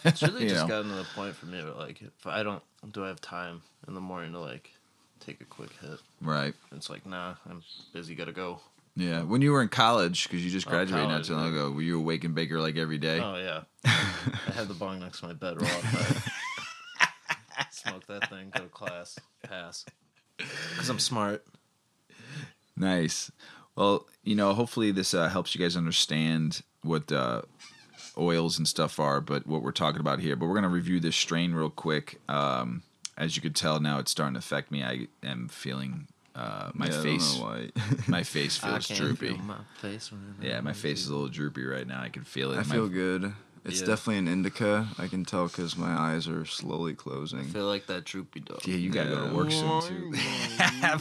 It's 0.06 0.22
really 0.22 0.42
just 0.48 0.62
know? 0.62 0.68
gotten 0.68 0.92
to 0.92 0.96
the 0.96 1.08
point 1.16 1.36
for 1.36 1.48
me 1.48 1.64
where 1.64 1.74
like 1.74 2.02
if 2.02 2.26
I 2.26 2.44
don't 2.44 2.62
do 2.92 3.04
I 3.04 3.08
have 3.08 3.22
time 3.22 3.64
in 3.88 3.96
the 3.96 4.02
morning 4.02 4.32
to 4.34 4.40
like 4.40 4.72
take 5.20 5.42
a 5.42 5.46
quick 5.46 5.72
hit. 5.82 6.00
Right. 6.22 6.54
It's 6.74 6.90
like 6.90 7.06
nah, 7.06 7.36
I'm 7.50 7.64
busy, 7.92 8.16
gotta 8.16 8.32
go. 8.32 8.62
Yeah. 8.96 9.22
When 9.24 9.42
you 9.42 9.52
were 9.52 9.62
in 9.62 9.70
college, 9.70 10.24
because 10.24 10.44
you 10.44 10.52
just 10.52 10.68
Oh, 10.68 10.72
graduated 10.72 11.08
not 11.08 11.12
college, 11.12 11.28
too 11.28 11.36
long 11.36 11.54
ago, 11.54 11.72
were 11.72 11.82
you 11.82 12.00
a 12.00 12.02
wake 12.02 12.24
and 12.24 12.36
baker 12.36 12.60
like 12.60 12.78
every 12.78 12.98
day? 12.98 13.20
Oh 13.20 13.36
yeah, 13.38 13.62
I 13.86 14.52
had 14.54 14.68
the 14.68 14.74
bong 14.74 15.00
next 15.00 15.20
to 15.22 15.28
my 15.28 15.34
bed 15.34 15.62
raw. 15.62 15.68
Smoke 17.72 18.06
that 18.08 18.30
thing, 18.30 18.52
go 18.54 18.64
to 18.64 18.70
class, 18.70 19.18
pass. 19.44 19.86
Because 20.38 20.90
I'm 20.90 21.00
smart. 21.00 21.46
Nice. 22.76 23.32
Well, 23.76 24.08
you 24.24 24.36
know, 24.36 24.54
hopefully 24.54 24.92
this 24.92 25.14
uh, 25.14 25.30
helps 25.30 25.56
you 25.56 25.62
guys 25.62 25.78
understand 25.78 26.62
what 26.82 27.12
uh, 27.12 27.42
oils 28.18 28.58
and 28.58 28.68
stuff 28.68 29.00
are, 29.00 29.22
but 29.22 29.48
what 29.48 29.62
we're 29.64 29.72
talking 29.72 30.00
about 30.02 30.20
here. 30.20 30.36
But 30.36 30.48
we're 30.48 30.56
gonna 30.56 30.70
review 30.70 31.00
this 31.00 31.16
strain 31.16 31.54
real 31.54 31.70
quick. 31.70 32.20
Um, 32.28 32.84
as 33.18 33.36
you 33.36 33.42
could 33.42 33.56
tell, 33.56 33.80
now 33.80 34.00
it's 34.00 34.12
starting 34.12 34.34
to 34.34 34.40
affect 34.40 34.72
me. 34.72 34.84
I 34.84 35.08
am 35.24 35.48
feeling 35.50 36.08
uh, 36.40 36.72
my 36.74 36.88
Yeah, 36.88 37.02
face. 37.02 37.40
My 38.08 38.24
face 38.24 38.64
I 38.64 38.70
feels 38.70 38.88
can't 38.88 39.00
droopy. 39.00 39.28
feel 39.30 39.38
my 39.38 39.58
face 39.82 40.12
right. 40.12 40.48
Yeah, 40.50 40.62
my 40.62 40.74
face 40.74 41.02
is 41.02 41.10
a 41.10 41.14
little 41.14 41.28
droopy 41.28 41.66
right 41.66 41.86
now. 41.88 42.02
I 42.02 42.10
can 42.10 42.24
feel 42.24 42.52
it. 42.52 42.56
I 42.56 42.64
My- 42.64 42.76
feel 42.76 42.88
good. 42.88 43.34
It's 43.66 43.82
Yeah. 43.82 43.88
definitely 43.88 44.20
an 44.20 44.28
indica. 44.30 44.88
I 44.98 45.08
can 45.08 45.26
tell 45.26 45.48
because 45.48 45.76
my 45.76 45.92
eyes 45.92 46.30
are 46.30 46.46
slowly 46.46 46.94
closing. 46.94 47.40
I 47.40 47.42
closing. 47.42 47.54
feel 47.54 47.68
like 47.68 47.88
that 47.88 48.06
droopy 48.06 48.40
dog. 48.40 48.66
Yeah, 48.66 48.78
you 48.78 48.90
gotta 48.90 49.10
go 49.10 49.28
to 49.28 49.36
work 49.36 49.52
soon 49.52 49.82
too. 49.82 50.12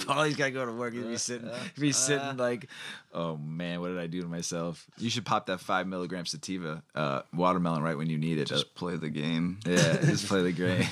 Paulie's 0.05 0.35
gotta 0.41 0.51
go 0.51 0.67
to 0.67 0.73
work. 0.73 0.93
He'd 0.93 1.07
be 1.09 1.17
sitting, 1.19 1.49
he'd 1.77 1.81
be 1.81 1.93
sitting 1.93 2.37
like, 2.37 2.67
oh 3.15 3.37
man, 3.37 3.81
what 3.81 3.89
did 3.89 3.99
I 3.99 4.09
do 4.09 4.23
to 4.23 4.29
myself? 4.29 4.87
You 4.99 5.09
should 5.09 5.25
pop 5.25 5.47
that 5.47 5.61
five 5.61 5.87
milligram 5.87 6.27
sativa 6.27 6.83
uh, 6.97 7.23
watermelon 7.33 7.81
right 7.83 7.97
when 7.97 8.11
you 8.11 8.19
need 8.19 8.39
it. 8.39 8.49
Just 8.49 8.75
play 8.75 8.97
the 8.97 9.09
game. 9.09 9.61
yeah, 9.65 9.99
just 10.05 10.27
play 10.31 10.43
the 10.43 10.53
game. 10.53 10.85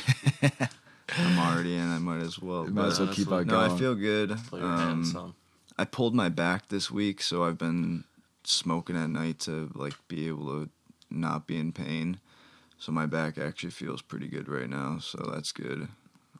I'm 1.16 1.38
already 1.38 1.74
in. 1.76 1.88
I 1.88 1.98
might 1.98 2.22
as 2.22 2.38
well. 2.38 2.66
Might 2.66 2.86
as 2.86 3.00
well 3.00 3.12
keep 3.12 3.30
on 3.30 3.46
No, 3.46 3.60
I 3.60 3.76
feel 3.78 3.94
good. 3.94 4.32
Um. 4.52 5.34
I 5.78 5.84
pulled 5.84 6.14
my 6.14 6.28
back 6.30 6.68
this 6.68 6.90
week, 6.90 7.20
so 7.20 7.44
I've 7.44 7.58
been 7.58 8.04
smoking 8.44 8.96
at 8.96 9.10
night 9.10 9.38
to 9.40 9.70
like 9.74 9.94
be 10.08 10.26
able 10.26 10.46
to 10.46 10.70
not 11.10 11.46
be 11.46 11.58
in 11.58 11.72
pain. 11.72 12.18
So 12.78 12.92
my 12.92 13.06
back 13.06 13.36
actually 13.38 13.70
feels 13.70 14.02
pretty 14.02 14.26
good 14.28 14.48
right 14.48 14.68
now, 14.68 14.98
so 15.00 15.30
that's 15.32 15.52
good. 15.52 15.88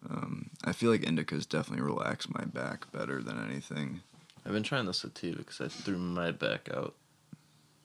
Um, 0.09 0.51
I 0.65 0.73
feel 0.73 0.91
like 0.91 1.03
indicas 1.03 1.49
definitely 1.49 1.85
relax 1.85 2.29
my 2.29 2.45
back 2.45 2.91
better 2.93 3.23
than 3.23 3.43
anything. 3.51 4.01
I've 4.45 4.53
been 4.53 4.63
trying 4.63 4.87
the 4.87 4.95
sativa 4.95 5.39
because 5.39 5.61
I 5.61 5.69
threw 5.69 5.99
my 5.99 6.31
back 6.31 6.69
out 6.73 6.95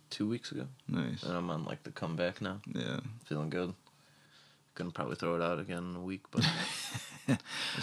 two 0.09 0.27
weeks 0.27 0.51
ago, 0.51 0.67
Nice. 0.87 1.23
and 1.23 1.35
I'm 1.35 1.49
on 1.49 1.65
like 1.65 1.83
the 1.83 1.91
comeback 1.91 2.41
now. 2.41 2.59
Yeah. 2.73 2.99
Feeling 3.25 3.49
good. 3.49 3.73
Gonna 4.81 4.91
probably 4.91 5.15
throw 5.15 5.35
it 5.35 5.41
out 5.41 5.59
again 5.59 5.91
in 5.91 5.95
a 5.95 6.01
week, 6.01 6.21
but 6.31 6.43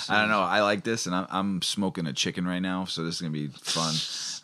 I 0.08 0.20
don't 0.20 0.28
know. 0.28 0.40
I 0.40 0.62
like 0.62 0.82
this, 0.84 1.06
and 1.06 1.14
I'm, 1.14 1.26
I'm 1.30 1.62
smoking 1.62 2.06
a 2.06 2.12
chicken 2.12 2.46
right 2.46 2.58
now, 2.58 2.84
so 2.86 3.04
this 3.04 3.14
is 3.16 3.20
gonna 3.20 3.32
be 3.32 3.46
fun. 3.48 3.94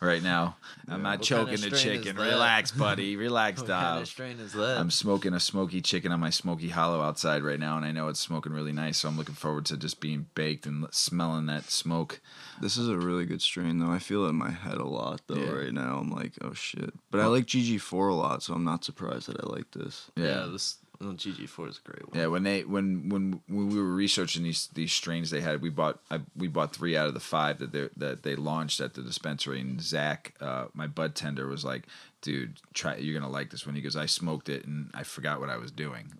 Right 0.01 0.21
now, 0.23 0.55
I'm 0.89 1.03
not 1.03 1.21
choking 1.21 1.55
kind 1.55 1.65
of 1.65 1.71
the 1.71 1.77
chicken. 1.77 2.15
Relax, 2.17 2.71
buddy. 2.71 3.15
Relax, 3.17 3.61
what 3.61 3.69
kind 3.69 3.81
dog. 3.95 4.01
of 4.03 4.07
strain 4.07 4.39
is 4.39 4.53
that? 4.53 4.77
I'm 4.77 4.91
smoking 4.91 5.33
a 5.33 5.39
smoky 5.39 5.81
chicken 5.81 6.11
on 6.11 6.19
my 6.19 6.29
smoky 6.29 6.69
hollow 6.69 7.01
outside 7.01 7.43
right 7.43 7.59
now, 7.59 7.75
and 7.77 7.85
I 7.85 7.91
know 7.91 8.07
it's 8.07 8.19
smoking 8.19 8.51
really 8.53 8.71
nice. 8.73 8.97
So 8.97 9.07
I'm 9.09 9.17
looking 9.17 9.35
forward 9.35 9.65
to 9.67 9.77
just 9.77 9.99
being 10.01 10.27
baked 10.35 10.65
and 10.65 10.85
smelling 10.91 11.45
that 11.47 11.69
smoke. 11.71 12.19
This 12.61 12.77
is 12.77 12.87
a 12.89 12.97
really 12.97 13.25
good 13.25 13.41
strain, 13.41 13.79
though. 13.79 13.91
I 13.91 13.99
feel 13.99 14.25
it 14.25 14.29
in 14.29 14.35
my 14.35 14.51
head 14.51 14.77
a 14.77 14.85
lot, 14.87 15.21
though, 15.27 15.35
Yeah. 15.35 15.51
right 15.51 15.73
now. 15.73 15.97
I'm 15.97 16.09
like, 16.11 16.33
oh 16.41 16.53
shit. 16.53 16.93
But 17.11 17.21
I 17.21 17.25
like 17.27 17.45
GG4 17.45 18.11
a 18.11 18.13
lot, 18.13 18.43
so 18.43 18.53
I'm 18.53 18.63
not 18.65 18.83
surprised 18.85 19.27
that 19.27 19.39
I 19.41 19.47
like 19.47 19.71
this. 19.71 20.09
yeah. 20.15 20.25
Yeah, 20.25 20.47
this 20.51 20.75
Oh, 21.01 21.13
GG4 21.13 21.69
is 21.69 21.79
a 21.83 21.89
great 21.89 22.07
one. 22.09 22.19
Yeah, 22.19 22.27
when 22.27 22.43
they 22.43 22.63
when 22.63 23.09
when 23.09 23.41
when 23.47 23.69
we 23.69 23.77
were 23.77 23.95
researching 23.95 24.43
these 24.43 24.67
these 24.73 24.93
strains 24.93 25.29
they 25.29 25.41
had, 25.41 25.61
we 25.61 25.69
bought 25.69 25.99
I, 26.09 26.21
we 26.35 26.47
bought 26.47 26.75
three 26.75 26.95
out 26.95 27.07
of 27.07 27.13
the 27.13 27.19
five 27.19 27.59
that 27.59 27.71
they 27.71 27.89
that 27.97 28.23
they 28.23 28.35
launched 28.35 28.79
at 28.79 28.93
the 28.93 29.01
dispensary. 29.01 29.59
And 29.61 29.81
Zach, 29.81 30.33
uh, 30.39 30.65
my 30.73 30.87
bud 30.87 31.15
tender, 31.15 31.47
was 31.47 31.65
like, 31.65 31.83
"Dude, 32.25 32.59
try 32.73 32.95
you're 32.97 33.17
gonna 33.17 33.31
like 33.31 33.51
this 33.51 33.65
one." 33.65 33.75
He 33.75 33.81
goes, 33.81 33.95
"I 33.95 34.07
smoked 34.07 34.49
it 34.49 34.65
and 34.65 34.89
I 34.93 35.03
forgot 35.03 35.39
what 35.39 35.49
I 35.49 35.57
was 35.57 35.71
doing." 35.71 36.11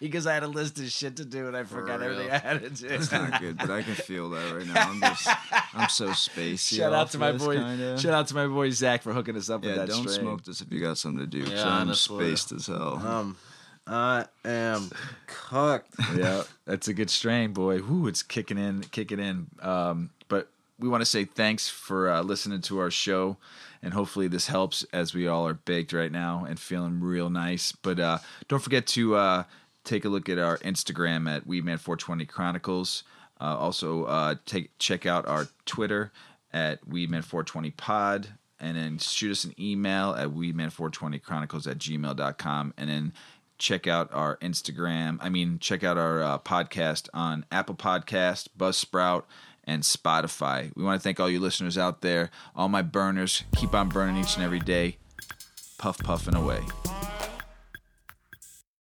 because 0.00 0.26
I 0.26 0.34
had 0.34 0.42
a 0.42 0.48
list 0.48 0.78
of 0.78 0.90
shit 0.90 1.16
to 1.16 1.24
do 1.24 1.46
and 1.46 1.56
I 1.56 1.64
forgot 1.64 2.00
real. 2.00 2.10
everything 2.10 2.30
I 2.32 2.38
had 2.38 2.62
to 2.62 2.70
do. 2.70 2.86
It's 2.88 3.12
not 3.12 3.40
good, 3.40 3.56
but 3.58 3.70
I 3.70 3.82
can 3.82 3.94
feel 3.94 4.30
that 4.30 4.54
right 4.54 4.66
now. 4.66 4.90
I'm 4.90 5.00
just, 5.00 5.28
I'm 5.74 5.88
so 5.88 6.08
spacey. 6.08 6.76
Shout 6.78 6.92
out 6.92 7.10
to 7.12 7.18
my 7.18 7.32
boy. 7.32 7.56
kinda. 7.56 7.98
Shout 7.98 8.12
out 8.12 8.26
to 8.28 8.34
my 8.34 8.46
boy 8.46 8.70
Zach 8.70 9.02
for 9.02 9.12
hooking 9.12 9.36
us 9.36 9.48
up 9.48 9.62
Yeah, 9.62 9.70
with 9.70 9.78
that 9.78 9.88
don't 9.88 10.08
strain. 10.08 10.20
smoke 10.26 10.44
this 10.44 10.60
if 10.60 10.72
you 10.72 10.80
got 10.80 10.98
something 10.98 11.20
to 11.20 11.26
do. 11.26 11.50
Yeah, 11.50 11.66
I'm 11.68 11.94
spaced 11.94 12.52
as 12.52 12.66
hell. 12.66 12.96
Um, 13.06 13.36
I 13.86 14.26
am 14.44 14.90
cooked. 15.26 15.94
yeah, 16.16 16.42
that's 16.64 16.88
a 16.88 16.94
good 16.94 17.10
strain, 17.10 17.52
boy. 17.52 17.78
Whoo, 17.80 18.06
it's 18.06 18.22
kicking 18.22 18.58
in, 18.58 18.82
kicking 18.82 19.18
in. 19.18 19.46
Um, 19.60 20.10
but 20.28 20.48
we 20.78 20.88
want 20.88 21.00
to 21.02 21.06
say 21.06 21.24
thanks 21.24 21.68
for 21.68 22.08
uh, 22.10 22.22
listening 22.22 22.60
to 22.62 22.78
our 22.78 22.90
show, 22.90 23.36
and 23.82 23.94
hopefully 23.94 24.28
this 24.28 24.46
helps 24.46 24.84
as 24.92 25.14
we 25.14 25.26
all 25.26 25.46
are 25.46 25.54
baked 25.54 25.92
right 25.92 26.12
now 26.12 26.44
and 26.44 26.58
feeling 26.58 27.00
real 27.00 27.30
nice. 27.30 27.72
But 27.72 27.98
uh, 27.98 28.18
don't 28.48 28.62
forget 28.62 28.86
to 28.88 29.16
uh, 29.16 29.44
take 29.84 30.04
a 30.04 30.08
look 30.08 30.28
at 30.28 30.38
our 30.38 30.58
Instagram 30.58 31.30
at 31.30 31.46
Weedman420 31.46 32.28
Chronicles. 32.28 33.04
Uh, 33.40 33.56
also, 33.56 34.04
uh, 34.04 34.34
take 34.44 34.76
check 34.78 35.06
out 35.06 35.26
our 35.26 35.48
Twitter 35.64 36.12
at 36.52 36.86
Weedman420pod. 36.88 38.26
And 38.62 38.76
then 38.76 38.98
shoot 38.98 39.30
us 39.30 39.44
an 39.44 39.54
email 39.58 40.14
at 40.14 40.28
weedman420chronicles 40.28 41.66
at 41.66 41.78
gmail.com. 41.78 42.74
And 42.76 42.90
then 42.90 43.12
check 43.56 43.86
out 43.86 44.12
our 44.12 44.36
Instagram. 44.38 45.16
I 45.22 45.30
mean, 45.30 45.58
check 45.60 45.82
out 45.82 45.96
our 45.96 46.22
uh, 46.22 46.38
podcast 46.38 47.08
on 47.14 47.46
Apple 47.50 47.74
Podcast, 47.74 48.48
Buzzsprout, 48.58 49.24
and 49.70 49.84
Spotify. 49.84 50.72
We 50.74 50.82
want 50.82 51.00
to 51.00 51.02
thank 51.02 51.20
all 51.20 51.30
you 51.30 51.38
listeners 51.38 51.78
out 51.78 52.00
there, 52.00 52.30
all 52.56 52.68
my 52.68 52.82
burners. 52.82 53.44
Keep 53.56 53.72
on 53.72 53.88
burning 53.88 54.16
each 54.16 54.34
and 54.34 54.44
every 54.44 54.58
day. 54.58 54.98
Puff, 55.78 55.98
puffing 55.98 56.34
away. 56.34 56.60